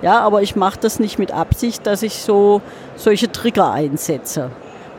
Ja, 0.00 0.20
aber 0.20 0.42
ich 0.42 0.56
mache 0.56 0.78
das 0.80 1.00
nicht 1.00 1.18
mit 1.18 1.32
Absicht, 1.32 1.86
dass 1.86 2.02
ich 2.02 2.14
so 2.14 2.62
solche 2.96 3.30
Trigger 3.30 3.72
einsetze. 3.72 4.50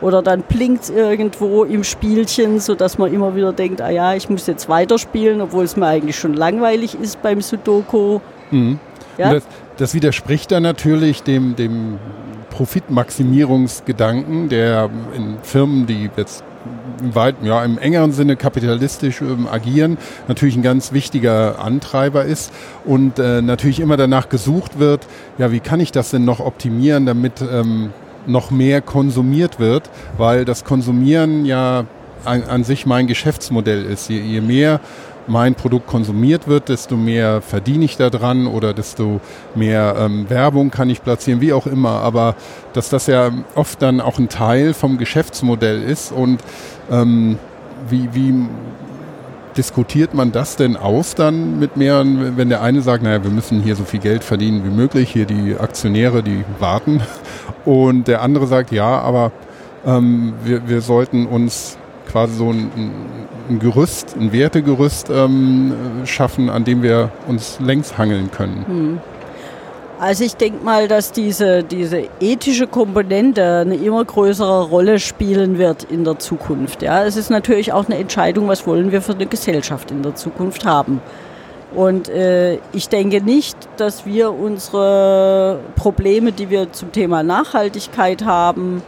Oder 0.02 0.22
dann 0.22 0.42
blinkt 0.42 0.84
es 0.84 0.90
irgendwo 0.90 1.64
im 1.64 1.84
Spielchen, 1.84 2.60
sodass 2.60 2.96
man 2.96 3.12
immer 3.12 3.34
wieder 3.34 3.52
denkt, 3.52 3.80
ah 3.82 3.90
ja, 3.90 4.14
ich 4.14 4.30
muss 4.30 4.46
jetzt 4.46 4.68
weiterspielen, 4.68 5.40
obwohl 5.40 5.64
es 5.64 5.76
mir 5.76 5.86
eigentlich 5.86 6.18
schon 6.18 6.34
langweilig 6.34 6.96
ist 7.00 7.20
beim 7.22 7.42
Sudoku. 7.42 8.20
Ja? 9.18 9.34
Das, 9.34 9.42
das, 9.76 9.94
widerspricht 9.94 10.52
dann 10.52 10.62
natürlich 10.62 11.22
dem, 11.22 11.56
dem 11.56 11.98
Profitmaximierungsgedanken, 12.60 14.50
der 14.50 14.90
in 15.16 15.38
Firmen, 15.42 15.86
die 15.86 16.10
jetzt 16.14 16.44
im, 17.00 17.14
weiten, 17.14 17.46
ja, 17.46 17.64
im 17.64 17.78
engeren 17.78 18.12
Sinne 18.12 18.36
kapitalistisch 18.36 19.22
ähm, 19.22 19.48
agieren, 19.50 19.96
natürlich 20.28 20.56
ein 20.56 20.62
ganz 20.62 20.92
wichtiger 20.92 21.58
Antreiber 21.64 22.26
ist 22.26 22.52
und 22.84 23.18
äh, 23.18 23.40
natürlich 23.40 23.80
immer 23.80 23.96
danach 23.96 24.28
gesucht 24.28 24.78
wird, 24.78 25.06
ja, 25.38 25.50
wie 25.52 25.60
kann 25.60 25.80
ich 25.80 25.90
das 25.90 26.10
denn 26.10 26.26
noch 26.26 26.38
optimieren, 26.38 27.06
damit 27.06 27.40
ähm, 27.40 27.94
noch 28.26 28.50
mehr 28.50 28.82
konsumiert 28.82 29.58
wird, 29.58 29.88
weil 30.18 30.44
das 30.44 30.62
Konsumieren 30.62 31.46
ja 31.46 31.86
an, 32.26 32.42
an 32.42 32.62
sich 32.62 32.84
mein 32.84 33.06
Geschäftsmodell 33.06 33.86
ist. 33.86 34.10
Je, 34.10 34.20
je 34.20 34.42
mehr 34.42 34.80
mein 35.30 35.54
Produkt 35.54 35.86
konsumiert 35.86 36.48
wird, 36.48 36.68
desto 36.68 36.96
mehr 36.96 37.40
verdiene 37.40 37.84
ich 37.84 37.96
daran 37.96 38.46
oder 38.46 38.74
desto 38.74 39.20
mehr 39.54 39.94
ähm, 39.98 40.28
Werbung 40.28 40.70
kann 40.70 40.90
ich 40.90 41.02
platzieren, 41.02 41.40
wie 41.40 41.52
auch 41.52 41.66
immer. 41.66 42.00
Aber 42.02 42.34
dass 42.72 42.90
das 42.90 43.06
ja 43.06 43.30
oft 43.54 43.80
dann 43.80 44.00
auch 44.00 44.18
ein 44.18 44.28
Teil 44.28 44.74
vom 44.74 44.98
Geschäftsmodell 44.98 45.82
ist 45.82 46.12
und 46.12 46.40
ähm, 46.90 47.38
wie, 47.88 48.08
wie 48.12 48.34
diskutiert 49.56 50.14
man 50.14 50.32
das 50.32 50.56
denn 50.56 50.76
aus 50.76 51.14
dann 51.14 51.58
mit 51.58 51.76
mehreren, 51.76 52.36
wenn 52.36 52.48
der 52.48 52.62
eine 52.62 52.82
sagt, 52.82 53.02
naja, 53.02 53.22
wir 53.22 53.30
müssen 53.30 53.62
hier 53.62 53.76
so 53.76 53.84
viel 53.84 54.00
Geld 54.00 54.24
verdienen 54.24 54.64
wie 54.64 54.70
möglich, 54.74 55.10
hier 55.10 55.26
die 55.26 55.56
Aktionäre, 55.58 56.22
die 56.22 56.44
warten. 56.58 57.02
Und 57.64 58.08
der 58.08 58.22
andere 58.22 58.46
sagt, 58.46 58.72
ja, 58.72 59.00
aber 59.00 59.32
ähm, 59.86 60.34
wir, 60.44 60.68
wir 60.68 60.80
sollten 60.80 61.26
uns 61.26 61.78
quasi 62.10 62.34
so 62.34 62.50
ein, 62.50 62.70
ein 63.50 63.58
Gerüst, 63.58 64.16
ein 64.18 64.32
Wertegerüst 64.32 65.10
ähm, 65.10 65.74
schaffen, 66.04 66.48
an 66.48 66.64
dem 66.64 66.82
wir 66.82 67.10
uns 67.26 67.58
längs 67.60 67.98
hangeln 67.98 68.30
können. 68.30 68.64
Hm. 68.66 68.98
Also 69.98 70.24
ich 70.24 70.34
denke 70.34 70.64
mal, 70.64 70.88
dass 70.88 71.12
diese, 71.12 71.62
diese 71.62 72.08
ethische 72.20 72.66
Komponente 72.66 73.58
eine 73.58 73.74
immer 73.74 74.02
größere 74.02 74.64
Rolle 74.64 74.98
spielen 74.98 75.58
wird 75.58 75.84
in 75.84 76.04
der 76.04 76.18
Zukunft. 76.18 76.80
Ja, 76.80 77.04
es 77.04 77.16
ist 77.16 77.28
natürlich 77.28 77.74
auch 77.74 77.84
eine 77.84 77.98
Entscheidung, 77.98 78.48
was 78.48 78.66
wollen 78.66 78.92
wir 78.92 79.02
für 79.02 79.12
eine 79.12 79.26
Gesellschaft 79.26 79.90
in 79.90 80.02
der 80.02 80.14
Zukunft 80.14 80.64
haben. 80.64 81.02
Und 81.74 82.08
äh, 82.08 82.54
ich 82.72 82.88
denke 82.88 83.20
nicht, 83.20 83.56
dass 83.76 84.06
wir 84.06 84.32
unsere 84.32 85.60
Probleme, 85.76 86.32
die 86.32 86.48
wir 86.48 86.72
zum 86.72 86.92
Thema 86.92 87.22
Nachhaltigkeit 87.22 88.24
haben, 88.24 88.82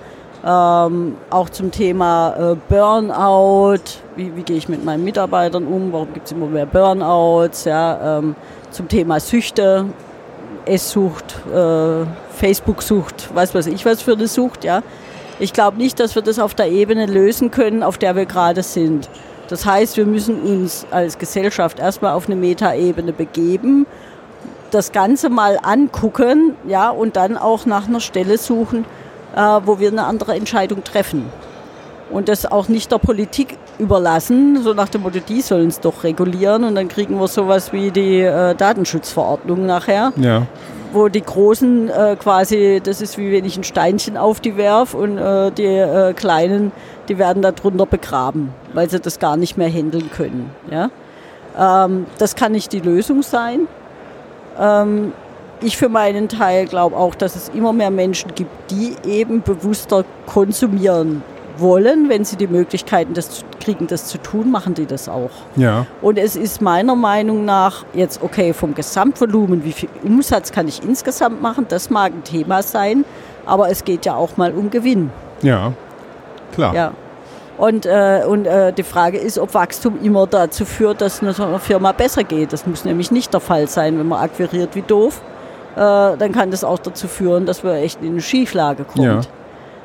ähm, 0.44 1.16
auch 1.30 1.50
zum 1.50 1.70
Thema 1.70 2.52
äh, 2.52 2.56
Burnout, 2.68 3.82
wie, 4.16 4.34
wie 4.34 4.42
gehe 4.42 4.56
ich 4.56 4.68
mit 4.68 4.84
meinen 4.84 5.04
Mitarbeitern 5.04 5.66
um, 5.66 5.92
warum 5.92 6.12
gibt 6.12 6.26
es 6.26 6.32
immer 6.32 6.46
mehr 6.46 6.66
Burnouts, 6.66 7.64
ja, 7.64 8.18
ähm, 8.18 8.34
zum 8.70 8.88
Thema 8.88 9.20
Süchte, 9.20 9.86
Esssucht, 10.64 11.36
äh, 11.52 12.04
Facebook-Sucht, 12.36 13.30
was 13.34 13.54
weiß 13.54 13.66
ich 13.68 13.84
was 13.84 14.02
für 14.02 14.12
eine 14.12 14.26
Sucht, 14.26 14.64
ja. 14.64 14.82
Ich 15.38 15.52
glaube 15.52 15.76
nicht, 15.78 15.98
dass 15.98 16.14
wir 16.14 16.22
das 16.22 16.38
auf 16.38 16.54
der 16.54 16.70
Ebene 16.70 17.06
lösen 17.06 17.50
können, 17.50 17.82
auf 17.82 17.98
der 17.98 18.16
wir 18.16 18.26
gerade 18.26 18.62
sind. 18.62 19.08
Das 19.48 19.66
heißt, 19.66 19.96
wir 19.96 20.06
müssen 20.06 20.40
uns 20.40 20.86
als 20.90 21.18
Gesellschaft 21.18 21.78
erstmal 21.78 22.12
auf 22.12 22.26
eine 22.26 22.36
Metaebene 22.36 23.12
begeben, 23.12 23.86
das 24.70 24.92
Ganze 24.92 25.28
mal 25.28 25.58
angucken, 25.62 26.56
ja, 26.66 26.90
und 26.90 27.16
dann 27.16 27.36
auch 27.36 27.66
nach 27.66 27.86
einer 27.86 28.00
Stelle 28.00 28.38
suchen, 28.38 28.84
wo 29.34 29.78
wir 29.78 29.88
eine 29.88 30.04
andere 30.04 30.34
Entscheidung 30.34 30.84
treffen. 30.84 31.24
Und 32.10 32.28
das 32.28 32.44
auch 32.44 32.68
nicht 32.68 32.92
der 32.92 32.98
Politik 32.98 33.56
überlassen, 33.78 34.62
so 34.62 34.74
nach 34.74 34.90
dem 34.90 35.02
Motto, 35.02 35.18
die 35.26 35.40
sollen 35.40 35.68
es 35.68 35.80
doch 35.80 36.04
regulieren 36.04 36.64
und 36.64 36.74
dann 36.74 36.88
kriegen 36.88 37.18
wir 37.18 37.26
sowas 37.26 37.72
wie 37.72 37.90
die 37.90 38.20
äh, 38.20 38.54
Datenschutzverordnung 38.54 39.64
nachher. 39.64 40.12
Ja. 40.16 40.46
Wo 40.92 41.08
die 41.08 41.22
Großen 41.22 41.88
äh, 41.88 42.16
quasi, 42.16 42.82
das 42.84 43.00
ist 43.00 43.16
wie 43.16 43.32
wenn 43.32 43.46
ich 43.46 43.56
ein 43.56 43.64
Steinchen 43.64 44.18
auf 44.18 44.40
die 44.40 44.58
werf 44.58 44.92
und 44.92 45.16
äh, 45.16 45.50
die 45.52 45.64
äh, 45.64 46.12
Kleinen, 46.12 46.70
die 47.08 47.16
werden 47.16 47.40
darunter 47.40 47.86
begraben, 47.86 48.50
weil 48.74 48.90
sie 48.90 49.00
das 49.00 49.18
gar 49.18 49.38
nicht 49.38 49.56
mehr 49.56 49.70
handeln 49.70 50.10
können. 50.10 50.50
Ja? 50.70 50.90
Ähm, 51.58 52.06
das 52.18 52.36
kann 52.36 52.52
nicht 52.52 52.72
die 52.74 52.80
Lösung 52.80 53.22
sein. 53.22 53.68
Ähm, 54.60 55.12
ich 55.62 55.76
für 55.76 55.88
meinen 55.88 56.28
Teil 56.28 56.66
glaube 56.66 56.96
auch, 56.96 57.14
dass 57.14 57.36
es 57.36 57.48
immer 57.50 57.72
mehr 57.72 57.90
Menschen 57.90 58.34
gibt, 58.34 58.70
die 58.70 58.94
eben 59.04 59.42
bewusster 59.42 60.04
konsumieren 60.26 61.22
wollen. 61.58 62.08
Wenn 62.08 62.24
sie 62.24 62.36
die 62.36 62.46
Möglichkeiten 62.46 63.14
das 63.14 63.44
kriegen, 63.60 63.86
das 63.86 64.06
zu 64.06 64.18
tun, 64.18 64.50
machen 64.50 64.74
die 64.74 64.86
das 64.86 65.08
auch. 65.08 65.30
Ja. 65.56 65.86
Und 66.00 66.18
es 66.18 66.36
ist 66.36 66.60
meiner 66.60 66.96
Meinung 66.96 67.44
nach 67.44 67.84
jetzt, 67.94 68.22
okay, 68.22 68.52
vom 68.52 68.74
Gesamtvolumen, 68.74 69.64
wie 69.64 69.72
viel 69.72 69.88
Umsatz 70.02 70.52
kann 70.52 70.68
ich 70.68 70.82
insgesamt 70.82 71.40
machen, 71.42 71.66
das 71.68 71.90
mag 71.90 72.12
ein 72.12 72.24
Thema 72.24 72.62
sein, 72.62 73.04
aber 73.46 73.70
es 73.70 73.84
geht 73.84 74.06
ja 74.06 74.14
auch 74.14 74.36
mal 74.36 74.52
um 74.52 74.70
Gewinn. 74.70 75.10
Ja, 75.42 75.72
klar. 76.54 76.74
Ja. 76.74 76.92
Und, 77.58 77.86
äh, 77.86 78.22
und 78.26 78.46
äh, 78.46 78.72
die 78.72 78.82
Frage 78.82 79.18
ist, 79.18 79.38
ob 79.38 79.54
Wachstum 79.54 79.98
immer 80.02 80.26
dazu 80.26 80.64
führt, 80.64 81.00
dass 81.00 81.22
eine 81.22 81.58
Firma 81.58 81.92
besser 81.92 82.24
geht. 82.24 82.52
Das 82.52 82.66
muss 82.66 82.84
nämlich 82.84 83.10
nicht 83.10 83.32
der 83.32 83.40
Fall 83.40 83.68
sein, 83.68 83.98
wenn 83.98 84.08
man 84.08 84.20
akquiriert 84.20 84.74
wie 84.74 84.82
doof 84.82 85.20
dann 85.74 86.32
kann 86.32 86.50
das 86.50 86.64
auch 86.64 86.78
dazu 86.78 87.08
führen, 87.08 87.46
dass 87.46 87.62
man 87.62 87.74
echt 87.76 88.02
in 88.02 88.12
eine 88.12 88.20
Schieflage 88.20 88.84
kommt. 88.84 89.04
Ja. 89.04 89.20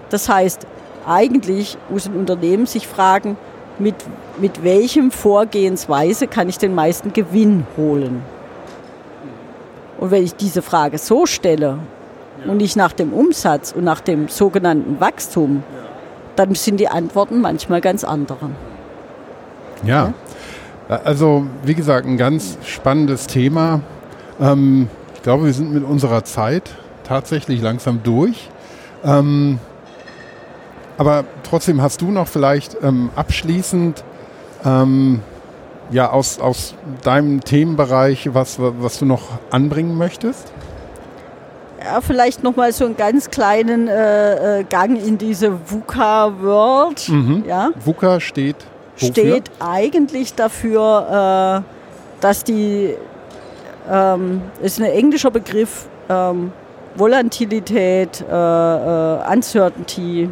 Das 0.09 0.29
heißt, 0.29 0.67
eigentlich 1.05 1.77
muss 1.89 2.07
ein 2.07 2.15
Unternehmen 2.15 2.65
sich 2.65 2.87
fragen, 2.87 3.37
mit, 3.79 3.95
mit 4.39 4.63
welchem 4.63 5.11
Vorgehensweise 5.11 6.27
kann 6.27 6.49
ich 6.49 6.57
den 6.57 6.75
meisten 6.75 7.13
Gewinn 7.13 7.65
holen? 7.77 8.23
Und 9.99 10.11
wenn 10.11 10.23
ich 10.23 10.35
diese 10.35 10.61
Frage 10.61 10.97
so 10.97 11.25
stelle 11.25 11.79
ja. 12.43 12.51
und 12.51 12.57
nicht 12.57 12.75
nach 12.75 12.93
dem 12.93 13.13
Umsatz 13.13 13.71
und 13.71 13.83
nach 13.83 13.99
dem 14.01 14.27
sogenannten 14.27 14.99
Wachstum, 14.99 15.63
ja. 15.71 15.89
dann 16.35 16.53
sind 16.55 16.79
die 16.79 16.87
Antworten 16.87 17.41
manchmal 17.41 17.81
ganz 17.81 18.03
andere. 18.03 18.49
Ja, 19.83 20.13
ja? 20.89 20.99
also 21.03 21.45
wie 21.63 21.75
gesagt, 21.75 22.05
ein 22.05 22.17
ganz 22.17 22.57
spannendes 22.63 23.27
Thema. 23.27 23.81
Ähm, 24.39 24.89
glaube, 25.27 25.43
wir 25.43 25.53
sind 25.53 25.73
mit 25.73 25.83
unserer 25.83 26.23
Zeit 26.23 26.71
tatsächlich 27.03 27.61
langsam 27.61 27.99
durch. 28.01 28.49
Ähm, 29.03 29.59
aber 30.97 31.25
trotzdem 31.43 31.81
hast 31.81 31.99
du 31.99 32.11
noch 32.11 32.29
vielleicht 32.29 32.77
ähm, 32.81 33.09
abschließend 33.13 34.05
ähm, 34.63 35.19
ja, 35.91 36.11
aus, 36.11 36.39
aus 36.39 36.75
deinem 37.03 37.41
Themenbereich 37.41 38.33
was, 38.33 38.55
was 38.57 38.99
du 38.99 39.05
noch 39.05 39.23
anbringen 39.51 39.97
möchtest? 39.97 40.53
Ja, 41.83 41.99
vielleicht 41.99 42.41
nochmal 42.41 42.71
so 42.71 42.85
einen 42.85 42.95
ganz 42.95 43.29
kleinen 43.29 43.89
äh, 43.89 44.61
äh 44.61 44.63
Gang 44.63 44.95
in 44.95 45.17
diese 45.17 45.51
VUCA-World. 45.69 47.09
Mhm. 47.09 47.43
Ja? 47.45 47.71
VUCA 47.83 48.21
steht 48.21 48.55
wofür? 48.95 49.11
Steht 49.11 49.51
eigentlich 49.59 50.35
dafür, 50.35 51.65
äh, 51.65 52.21
dass 52.21 52.45
die 52.45 52.95
ähm, 53.89 54.41
ist 54.61 54.79
ein 54.79 54.85
englischer 54.85 55.31
Begriff. 55.31 55.87
Ähm, 56.09 56.51
Volatilität, 56.97 58.21
äh, 58.21 58.33
äh, 58.33 59.19
Uncertainty, 59.31 60.29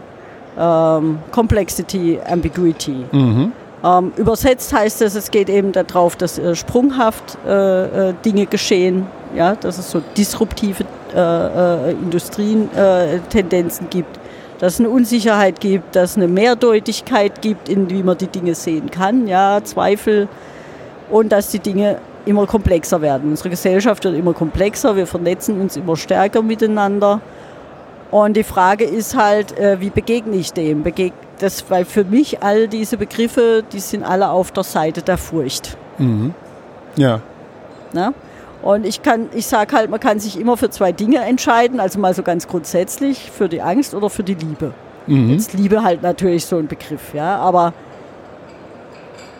ähm, 0.57 1.19
Complexity, 1.31 2.19
Ambiguity. 2.27 3.05
Mhm. 3.11 3.51
Ähm, 3.83 4.13
übersetzt 4.15 4.73
heißt 4.73 5.01
es, 5.03 5.15
es 5.15 5.29
geht 5.29 5.49
eben 5.49 5.71
darauf, 5.71 6.15
dass 6.15 6.39
äh, 6.39 6.55
sprunghaft 6.55 7.37
äh, 7.45 8.09
äh, 8.09 8.13
Dinge 8.25 8.47
geschehen, 8.47 9.05
ja, 9.35 9.55
dass 9.55 9.77
es 9.77 9.91
so 9.91 10.01
disruptive 10.17 10.85
äh, 11.13 11.91
Industrientendenzen 11.91 13.89
gibt, 13.89 14.19
dass 14.59 14.73
es 14.75 14.79
eine 14.79 14.89
Unsicherheit 14.89 15.59
gibt, 15.59 15.95
dass 15.95 16.11
es 16.11 16.17
eine 16.17 16.27
Mehrdeutigkeit 16.27 17.41
gibt, 17.41 17.69
in 17.69 17.89
wie 17.89 18.01
man 18.01 18.17
die 18.17 18.27
Dinge 18.27 18.55
sehen 18.55 18.89
kann, 18.89 19.27
ja, 19.27 19.63
Zweifel 19.63 20.27
und 21.11 21.31
dass 21.31 21.49
die 21.49 21.59
Dinge 21.59 21.99
immer 22.25 22.45
komplexer 22.47 23.01
werden. 23.01 23.31
Unsere 23.31 23.49
Gesellschaft 23.49 24.03
wird 24.03 24.15
immer 24.15 24.33
komplexer, 24.33 24.95
wir 24.95 25.07
vernetzen 25.07 25.59
uns 25.61 25.77
immer 25.77 25.95
stärker 25.95 26.41
miteinander. 26.41 27.21
Und 28.11 28.37
die 28.37 28.43
Frage 28.43 28.85
ist 28.85 29.15
halt, 29.15 29.57
äh, 29.57 29.79
wie 29.79 29.89
begegne 29.89 30.37
ich 30.37 30.53
dem? 30.53 30.83
Begeg 30.83 31.13
das, 31.39 31.69
weil 31.69 31.85
für 31.85 32.03
mich 32.03 32.41
all 32.41 32.67
diese 32.67 32.97
Begriffe, 32.97 33.63
die 33.71 33.79
sind 33.79 34.03
alle 34.03 34.29
auf 34.29 34.51
der 34.51 34.63
Seite 34.63 35.01
der 35.01 35.17
Furcht. 35.17 35.77
Mhm. 35.97 36.33
Ja. 36.95 37.19
Na? 37.93 38.13
Und 38.61 38.85
ich 38.85 39.01
kann, 39.01 39.29
ich 39.33 39.45
sage 39.45 39.75
halt, 39.75 39.89
man 39.89 39.99
kann 39.99 40.19
sich 40.19 40.39
immer 40.39 40.57
für 40.57 40.69
zwei 40.69 40.91
Dinge 40.91 41.19
entscheiden, 41.19 41.79
also 41.79 41.99
mal 41.99 42.13
so 42.13 42.23
ganz 42.23 42.47
grundsätzlich, 42.47 43.31
für 43.31 43.49
die 43.49 43.61
Angst 43.61 43.93
oder 43.93 44.09
für 44.09 44.23
die 44.23 44.33
Liebe. 44.33 44.73
Mhm. 45.07 45.31
Jetzt 45.31 45.53
Liebe 45.53 45.83
halt 45.83 46.01
natürlich 46.01 46.45
so 46.45 46.57
ein 46.57 46.67
Begriff, 46.67 47.13
ja, 47.13 47.37
aber 47.37 47.73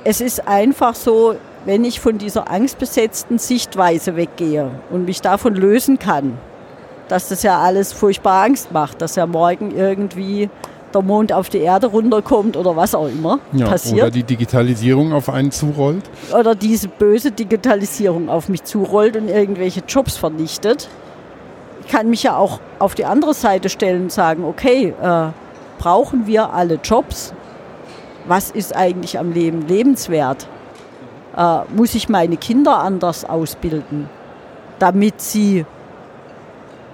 es 0.04 0.22
ist 0.22 0.48
einfach 0.48 0.94
so, 0.94 1.36
wenn 1.66 1.84
ich 1.84 2.00
von 2.00 2.18
dieser 2.18 2.50
angstbesetzten 2.50 3.40
Sichtweise 3.40 4.16
weggehe 4.16 4.70
und 4.92 5.06
mich 5.06 5.22
davon 5.22 5.56
lösen 5.56 6.00
kann, 6.00 6.38
dass 7.08 7.30
das 7.30 7.44
ja 7.44 7.60
alles 7.60 7.92
furchtbar 7.92 8.44
Angst 8.44 8.72
macht, 8.72 9.02
dass 9.02 9.16
ja 9.16 9.26
morgen 9.26 9.76
irgendwie 9.76 10.50
der 10.94 11.02
Mond 11.02 11.34
auf 11.34 11.50
die 11.50 11.60
Erde 11.60 11.88
runterkommt 11.88 12.56
oder 12.56 12.76
was 12.76 12.96
auch 12.96 13.08
immer 13.08 13.40
ja, 13.52 13.68
passiert. 13.68 14.02
Oder 14.04 14.12
die 14.12 14.24
Digitalisierung 14.24 15.12
auf 15.12 15.30
einen 15.30 15.52
zurollt. 15.52 16.04
Oder 16.38 16.56
diese 16.56 16.88
böse 16.88 17.32
Digitalisierung 17.32 18.30
auf 18.30 18.48
mich 18.48 18.64
zurollt 18.64 19.18
und 19.18 19.28
irgendwelche 19.28 19.82
Jobs 19.88 20.16
vernichtet. 20.16 20.88
Ich 21.82 21.92
kann 21.92 22.10
mich 22.10 22.24
ja 22.24 22.38
auch 22.38 22.60
auf 22.80 22.96
die 22.96 23.06
andere 23.06 23.34
Seite 23.34 23.70
stellen 23.70 24.04
und 24.04 24.12
sagen, 24.12 24.46
okay, 24.46 24.94
äh, 25.02 25.28
brauchen 25.78 26.28
wir 26.28 26.54
alle 26.54 26.80
Jobs? 26.82 27.34
Was 28.28 28.50
ist 28.50 28.76
eigentlich 28.76 29.20
am 29.20 29.34
Leben 29.34 29.68
lebenswert? 29.68 30.48
Äh, 31.36 31.60
muss 31.76 31.96
ich 31.96 32.10
meine 32.10 32.38
Kinder 32.38 32.80
anders 32.80 33.26
ausbilden, 33.26 34.10
damit 34.80 35.22
sie 35.22 35.66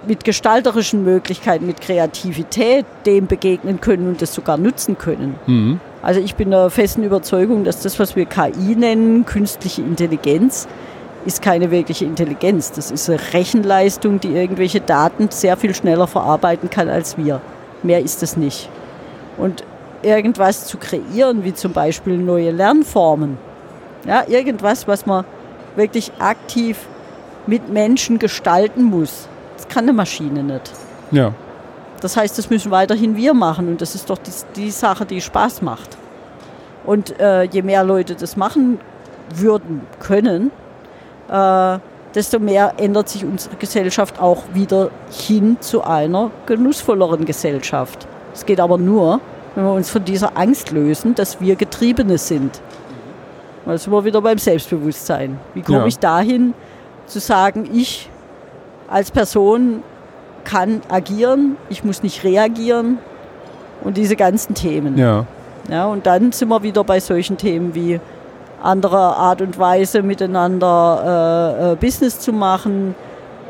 mit 0.06 0.24
gestalterischen 0.24 1.04
Möglichkeiten, 1.04 1.66
mit 1.66 1.80
Kreativität 1.80 2.84
dem 3.06 3.28
begegnen 3.28 3.80
können 3.80 4.08
und 4.08 4.20
das 4.20 4.34
sogar 4.34 4.56
nutzen 4.56 4.98
können. 4.98 5.36
Mhm. 5.46 5.80
Also 6.02 6.18
ich 6.18 6.34
bin 6.34 6.50
der 6.50 6.70
festen 6.70 7.04
Überzeugung, 7.04 7.62
dass 7.62 7.80
das, 7.80 8.00
was 8.00 8.16
wir 8.16 8.26
KI 8.26 8.74
nennen, 8.74 9.24
künstliche 9.24 9.82
Intelligenz, 9.82 10.66
ist 11.24 11.40
keine 11.40 11.70
wirkliche 11.70 12.04
Intelligenz. 12.04 12.72
Das 12.72 12.90
ist 12.90 13.08
eine 13.08 13.20
Rechenleistung, 13.32 14.18
die 14.18 14.34
irgendwelche 14.34 14.80
Daten 14.80 15.28
sehr 15.30 15.56
viel 15.56 15.72
schneller 15.72 16.08
verarbeiten 16.08 16.68
kann 16.68 16.88
als 16.88 17.16
wir. 17.16 17.40
Mehr 17.84 18.00
ist 18.00 18.24
es 18.24 18.36
nicht. 18.36 18.68
Und 19.38 19.62
irgendwas 20.02 20.66
zu 20.66 20.78
kreieren, 20.78 21.44
wie 21.44 21.54
zum 21.54 21.72
Beispiel 21.72 22.18
neue 22.18 22.50
Lernformen, 22.50 23.38
ja, 24.06 24.24
irgendwas, 24.28 24.88
was 24.88 25.06
man 25.06 25.24
wirklich 25.76 26.12
aktiv 26.18 26.78
mit 27.46 27.68
Menschen 27.68 28.18
gestalten 28.18 28.84
muss, 28.84 29.28
das 29.56 29.68
kann 29.68 29.84
eine 29.84 29.92
Maschine 29.92 30.42
nicht. 30.42 30.72
Ja. 31.10 31.32
Das 32.00 32.16
heißt, 32.16 32.36
das 32.36 32.50
müssen 32.50 32.70
weiterhin 32.70 33.16
wir 33.16 33.32
machen 33.32 33.68
und 33.68 33.80
das 33.80 33.94
ist 33.94 34.10
doch 34.10 34.18
die, 34.18 34.32
die 34.56 34.70
Sache, 34.70 35.06
die 35.06 35.20
Spaß 35.20 35.62
macht. 35.62 35.96
Und 36.84 37.18
äh, 37.20 37.44
je 37.44 37.62
mehr 37.62 37.84
Leute 37.84 38.16
das 38.16 38.36
machen 38.36 38.80
würden 39.34 39.82
können, 40.00 40.50
äh, 41.30 41.78
desto 42.14 42.38
mehr 42.38 42.74
ändert 42.78 43.08
sich 43.08 43.24
unsere 43.24 43.56
Gesellschaft 43.56 44.20
auch 44.20 44.42
wieder 44.52 44.90
hin 45.10 45.58
zu 45.60 45.84
einer 45.84 46.30
genussvolleren 46.46 47.24
Gesellschaft. 47.24 48.06
Es 48.34 48.44
geht 48.44 48.60
aber 48.60 48.78
nur, 48.78 49.20
wenn 49.54 49.64
wir 49.64 49.72
uns 49.72 49.90
von 49.90 50.04
dieser 50.04 50.36
Angst 50.36 50.70
lösen, 50.70 51.14
dass 51.14 51.40
wir 51.40 51.56
Getriebene 51.56 52.18
sind. 52.18 52.60
Da 53.64 53.78
sind 53.78 53.92
wir 53.92 54.04
wieder 54.04 54.20
beim 54.20 54.38
Selbstbewusstsein. 54.38 55.38
Wie 55.54 55.62
komme 55.62 55.78
ja. 55.78 55.86
ich 55.86 55.98
dahin, 55.98 56.54
zu 57.06 57.20
sagen, 57.20 57.68
ich 57.72 58.10
als 58.88 59.10
Person 59.10 59.82
kann 60.44 60.82
agieren, 60.88 61.56
ich 61.68 61.84
muss 61.84 62.02
nicht 62.02 62.24
reagieren 62.24 62.98
und 63.84 63.96
diese 63.96 64.16
ganzen 64.16 64.54
Themen. 64.54 64.98
Ja. 64.98 65.26
Ja, 65.70 65.86
und 65.86 66.06
dann 66.06 66.32
sind 66.32 66.48
wir 66.48 66.62
wieder 66.64 66.82
bei 66.82 66.98
solchen 66.98 67.36
Themen 67.36 67.74
wie 67.74 68.00
andere 68.60 68.98
Art 68.98 69.40
und 69.40 69.58
Weise 69.58 70.02
miteinander 70.02 71.60
äh, 71.60 71.72
äh, 71.72 71.76
Business 71.76 72.18
zu 72.18 72.32
machen, 72.32 72.96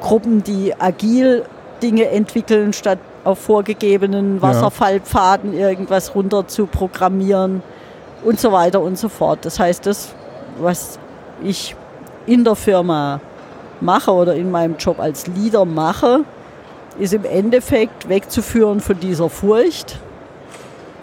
Gruppen, 0.00 0.42
die 0.42 0.74
agil 0.78 1.44
Dinge 1.82 2.08
entwickeln, 2.10 2.72
statt 2.72 2.98
auf 3.24 3.38
vorgegebenen 3.38 4.42
Wasserfallpfaden 4.42 5.54
irgendwas 5.54 6.14
runter 6.14 6.46
zu 6.48 6.66
programmieren 6.66 7.62
und 8.24 8.40
so 8.40 8.52
weiter 8.52 8.80
und 8.80 8.98
so 8.98 9.08
fort. 9.08 9.44
Das 9.44 9.58
heißt, 9.58 9.86
das, 9.86 10.14
was 10.58 10.98
ich 11.42 11.74
in 12.26 12.44
der 12.44 12.54
Firma 12.54 13.20
mache 13.80 14.12
oder 14.12 14.34
in 14.34 14.50
meinem 14.50 14.76
Job 14.76 15.00
als 15.00 15.26
Leader 15.26 15.64
mache, 15.64 16.20
ist 16.98 17.14
im 17.14 17.24
Endeffekt 17.24 18.08
wegzuführen 18.08 18.80
von 18.80 18.98
dieser 19.00 19.28
Furcht, 19.28 19.98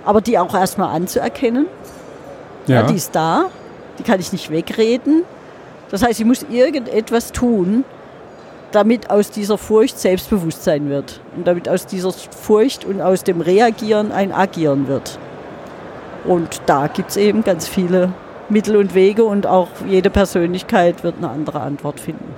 aber 0.05 0.22
die 0.22 0.38
auch 0.38 0.53
erstmal 0.53 0.95
anzuerkennen. 0.95 1.67
Ja. 2.67 2.82
ja. 2.82 2.84
die 2.84 2.95
ist 2.95 3.15
da, 3.15 3.45
die 3.97 4.03
kann 4.03 4.20
ich 4.20 4.32
nicht 4.32 4.49
wegreden. 4.51 5.24
Das 5.89 6.03
heißt, 6.03 6.20
ich 6.20 6.26
muss 6.26 6.45
irgendetwas 6.49 7.32
tun, 7.32 7.84
damit 8.72 9.09
aus 9.09 9.32
dieser 9.32 9.57
Furcht 9.57 9.99
Selbstbewusstsein 9.99 10.89
wird 10.89 11.22
und 11.36 11.47
damit 11.47 11.67
aus 11.67 11.88
dieser 11.88 12.11
Furcht 12.11 12.86
und 12.86 13.01
aus 13.01 13.24
dem 13.24 13.41
Reagieren 13.41 14.11
ein 14.11 14.32
Agieren 14.32 14.88
wird. 14.88 15.17
Und 16.26 16.61
da 16.65 16.88
gibt 16.88 17.11
es 17.11 17.17
eben 17.17 17.43
ganz 17.43 17.67
viele 17.67 18.13
Mittel 18.49 18.76
und 18.76 18.95
Wege 18.95 19.24
und 19.24 19.45
auch 19.45 19.70
jede 19.88 20.09
Persönlichkeit 20.09 21.03
wird 21.03 21.15
eine 21.17 21.30
andere 21.30 21.61
Antwort 21.61 21.99
finden. 21.99 22.34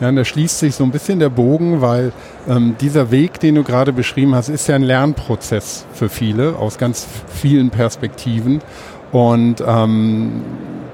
Ja, 0.00 0.08
und 0.08 0.16
da 0.16 0.24
schließt 0.24 0.58
sich 0.60 0.74
so 0.74 0.84
ein 0.84 0.92
bisschen 0.92 1.18
der 1.18 1.28
Bogen, 1.28 1.80
weil 1.80 2.12
ähm, 2.48 2.76
dieser 2.80 3.10
Weg, 3.10 3.40
den 3.40 3.56
du 3.56 3.64
gerade 3.64 3.92
beschrieben 3.92 4.34
hast, 4.34 4.48
ist 4.48 4.68
ja 4.68 4.76
ein 4.76 4.82
Lernprozess 4.82 5.86
für 5.92 6.08
viele 6.08 6.56
aus 6.56 6.78
ganz 6.78 7.06
vielen 7.28 7.70
Perspektiven. 7.70 8.60
Und 9.10 9.62
ähm, 9.66 10.42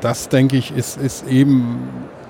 das, 0.01 0.29
denke 0.29 0.57
ich, 0.57 0.75
ist, 0.75 0.97
ist 0.97 1.29
eben 1.29 1.79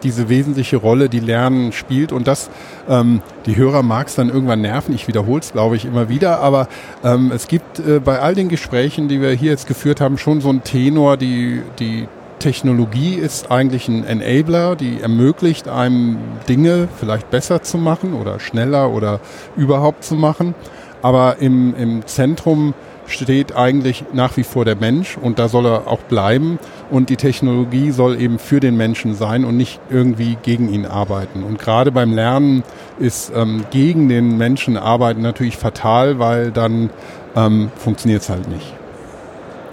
diese 0.04 0.28
wesentliche 0.28 0.76
Rolle, 0.76 1.08
die 1.08 1.20
Lernen 1.20 1.72
spielt. 1.72 2.12
Und 2.12 2.28
das, 2.28 2.50
ähm, 2.88 3.22
die 3.46 3.56
Hörer 3.56 3.82
mag 3.82 4.06
es 4.06 4.14
dann 4.14 4.28
irgendwann 4.28 4.60
nerven. 4.60 4.94
Ich 4.94 5.08
wiederhole 5.08 5.40
es, 5.40 5.52
glaube 5.52 5.76
ich, 5.76 5.84
immer 5.84 6.08
wieder. 6.08 6.40
Aber 6.40 6.68
ähm, 7.02 7.32
es 7.34 7.48
gibt 7.48 7.80
äh, 7.80 7.98
bei 7.98 8.20
all 8.20 8.34
den 8.34 8.48
Gesprächen, 8.48 9.08
die 9.08 9.20
wir 9.20 9.30
hier 9.30 9.50
jetzt 9.50 9.66
geführt 9.66 10.00
haben, 10.00 10.18
schon 10.18 10.40
so 10.40 10.50
einen 10.50 10.62
Tenor, 10.62 11.16
die, 11.16 11.62
die 11.78 12.06
Technologie 12.38 13.14
ist 13.14 13.50
eigentlich 13.50 13.88
ein 13.88 14.04
Enabler, 14.04 14.76
die 14.76 15.00
ermöglicht 15.00 15.66
einem 15.66 16.18
Dinge 16.46 16.88
vielleicht 17.00 17.30
besser 17.30 17.62
zu 17.62 17.78
machen 17.78 18.12
oder 18.12 18.38
schneller 18.38 18.90
oder 18.90 19.20
überhaupt 19.56 20.04
zu 20.04 20.14
machen. 20.14 20.54
Aber 21.00 21.36
im, 21.40 21.74
im 21.76 22.06
Zentrum 22.06 22.74
steht 23.06 23.54
eigentlich 23.56 24.04
nach 24.12 24.36
wie 24.36 24.44
vor 24.44 24.64
der 24.64 24.76
Mensch 24.76 25.16
und 25.20 25.38
da 25.38 25.48
soll 25.48 25.66
er 25.66 25.88
auch 25.88 26.00
bleiben 26.00 26.58
und 26.90 27.10
die 27.10 27.16
Technologie 27.16 27.90
soll 27.90 28.20
eben 28.20 28.38
für 28.38 28.60
den 28.60 28.76
Menschen 28.76 29.14
sein 29.14 29.44
und 29.44 29.56
nicht 29.56 29.80
irgendwie 29.90 30.36
gegen 30.42 30.72
ihn 30.72 30.86
arbeiten. 30.86 31.42
Und 31.42 31.58
gerade 31.58 31.92
beim 31.92 32.12
Lernen 32.12 32.62
ist 32.98 33.32
ähm, 33.34 33.64
gegen 33.70 34.08
den 34.08 34.36
Menschen 34.36 34.76
arbeiten 34.76 35.22
natürlich 35.22 35.56
fatal, 35.56 36.18
weil 36.18 36.50
dann 36.50 36.90
ähm, 37.36 37.70
funktioniert 37.76 38.22
es 38.22 38.28
halt 38.28 38.48
nicht. 38.48 38.74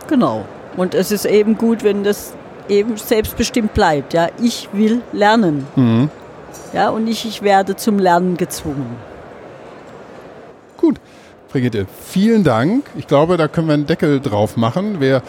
Genau. 0.07 0.45
Und 0.77 0.93
es 0.93 1.11
ist 1.11 1.25
eben 1.25 1.57
gut, 1.57 1.83
wenn 1.83 2.03
das 2.03 2.33
eben 2.69 2.97
selbstbestimmt 2.97 3.73
bleibt. 3.73 4.13
Ja, 4.13 4.29
ich 4.41 4.69
will 4.73 5.01
lernen. 5.11 5.67
Mhm. 5.75 6.09
Ja, 6.73 6.89
und 6.89 7.05
nicht 7.05 7.25
ich 7.25 7.41
werde 7.41 7.75
zum 7.75 7.99
Lernen 7.99 8.37
gezwungen. 8.37 8.95
Gut. 10.77 10.95
Brigitte, 11.51 11.85
vielen 12.05 12.43
Dank. 12.43 12.85
Ich 12.97 13.07
glaube, 13.07 13.37
da 13.37 13.47
können 13.47 13.67
wir 13.67 13.73
einen 13.73 13.85
Deckel 13.85 14.19
drauf 14.19 14.57
machen. 14.57 14.97
Wer, 14.99 15.21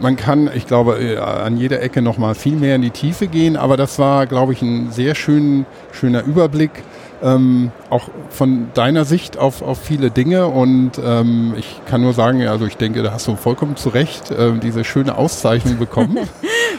man 0.00 0.16
kann, 0.16 0.50
ich 0.54 0.66
glaube, 0.66 0.98
äh, 0.98 1.16
an 1.16 1.56
jeder 1.56 1.80
Ecke 1.80 2.02
noch 2.02 2.18
mal 2.18 2.34
viel 2.34 2.56
mehr 2.56 2.76
in 2.76 2.82
die 2.82 2.90
Tiefe 2.90 3.28
gehen, 3.28 3.56
aber 3.56 3.76
das 3.76 3.98
war, 3.98 4.26
glaube 4.26 4.52
ich, 4.52 4.62
ein 4.62 4.90
sehr 4.90 5.14
schön, 5.14 5.66
schöner 5.92 6.24
Überblick 6.24 6.82
ähm, 7.24 7.72
auch 7.90 8.08
von 8.28 8.68
deiner 8.74 9.04
Sicht 9.04 9.38
auf, 9.38 9.62
auf 9.62 9.80
viele 9.80 10.10
Dinge. 10.10 10.46
Und 10.46 10.92
ähm, 11.02 11.54
ich 11.56 11.80
kann 11.86 12.02
nur 12.02 12.12
sagen, 12.12 12.46
also 12.46 12.66
ich 12.66 12.76
denke, 12.76 13.02
da 13.02 13.12
hast 13.12 13.26
du 13.26 13.36
vollkommen 13.36 13.76
zu 13.76 13.88
Recht 13.88 14.30
äh, 14.30 14.52
diese 14.62 14.84
schöne 14.84 15.16
Auszeichnung 15.16 15.78
bekommen. 15.78 16.18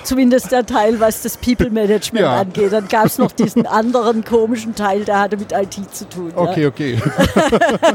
Zumindest 0.06 0.52
der 0.52 0.66
Teil, 0.66 1.00
was 1.00 1.24
das 1.24 1.38
People 1.38 1.70
Management 1.72 2.26
ja. 2.26 2.40
angeht. 2.42 2.72
Dann 2.72 2.88
gab 2.88 3.08
es 3.08 3.18
noch 3.18 3.32
diesen 3.32 3.66
anderen 3.66 4.24
komischen 4.24 4.76
Teil, 4.76 5.04
der 5.04 5.20
hatte 5.20 5.38
mit 5.38 5.52
IT 5.52 5.76
zu 5.92 6.08
tun. 6.08 6.32
Okay, 6.36 6.62
ja. 6.62 6.68
okay. 6.68 7.02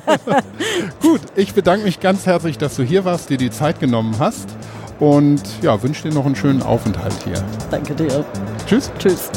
Gut, 1.01 1.21
ich 1.37 1.55
bedanke 1.55 1.85
mich 1.85 2.01
ganz 2.01 2.27
herzlich, 2.27 2.59
dass 2.59 2.77
du 2.77 2.83
hier 2.83 3.05
warst, 3.05 3.31
dir 3.31 3.39
die 3.39 3.51
Zeit 3.51 3.79
genommen 3.81 4.17
hast. 4.19 4.49
Und 4.99 5.43
ja, 5.63 5.83
wünsche 5.83 6.09
dir 6.09 6.15
noch 6.15 6.27
einen 6.27 6.37
schönen 6.37 6.63
Aufenthalt 6.63 7.15
hier. 7.25 7.43
Danke 7.71 7.95
dir. 7.95 8.25
Tschüss. 8.67 8.91
Tschüss. 8.99 9.31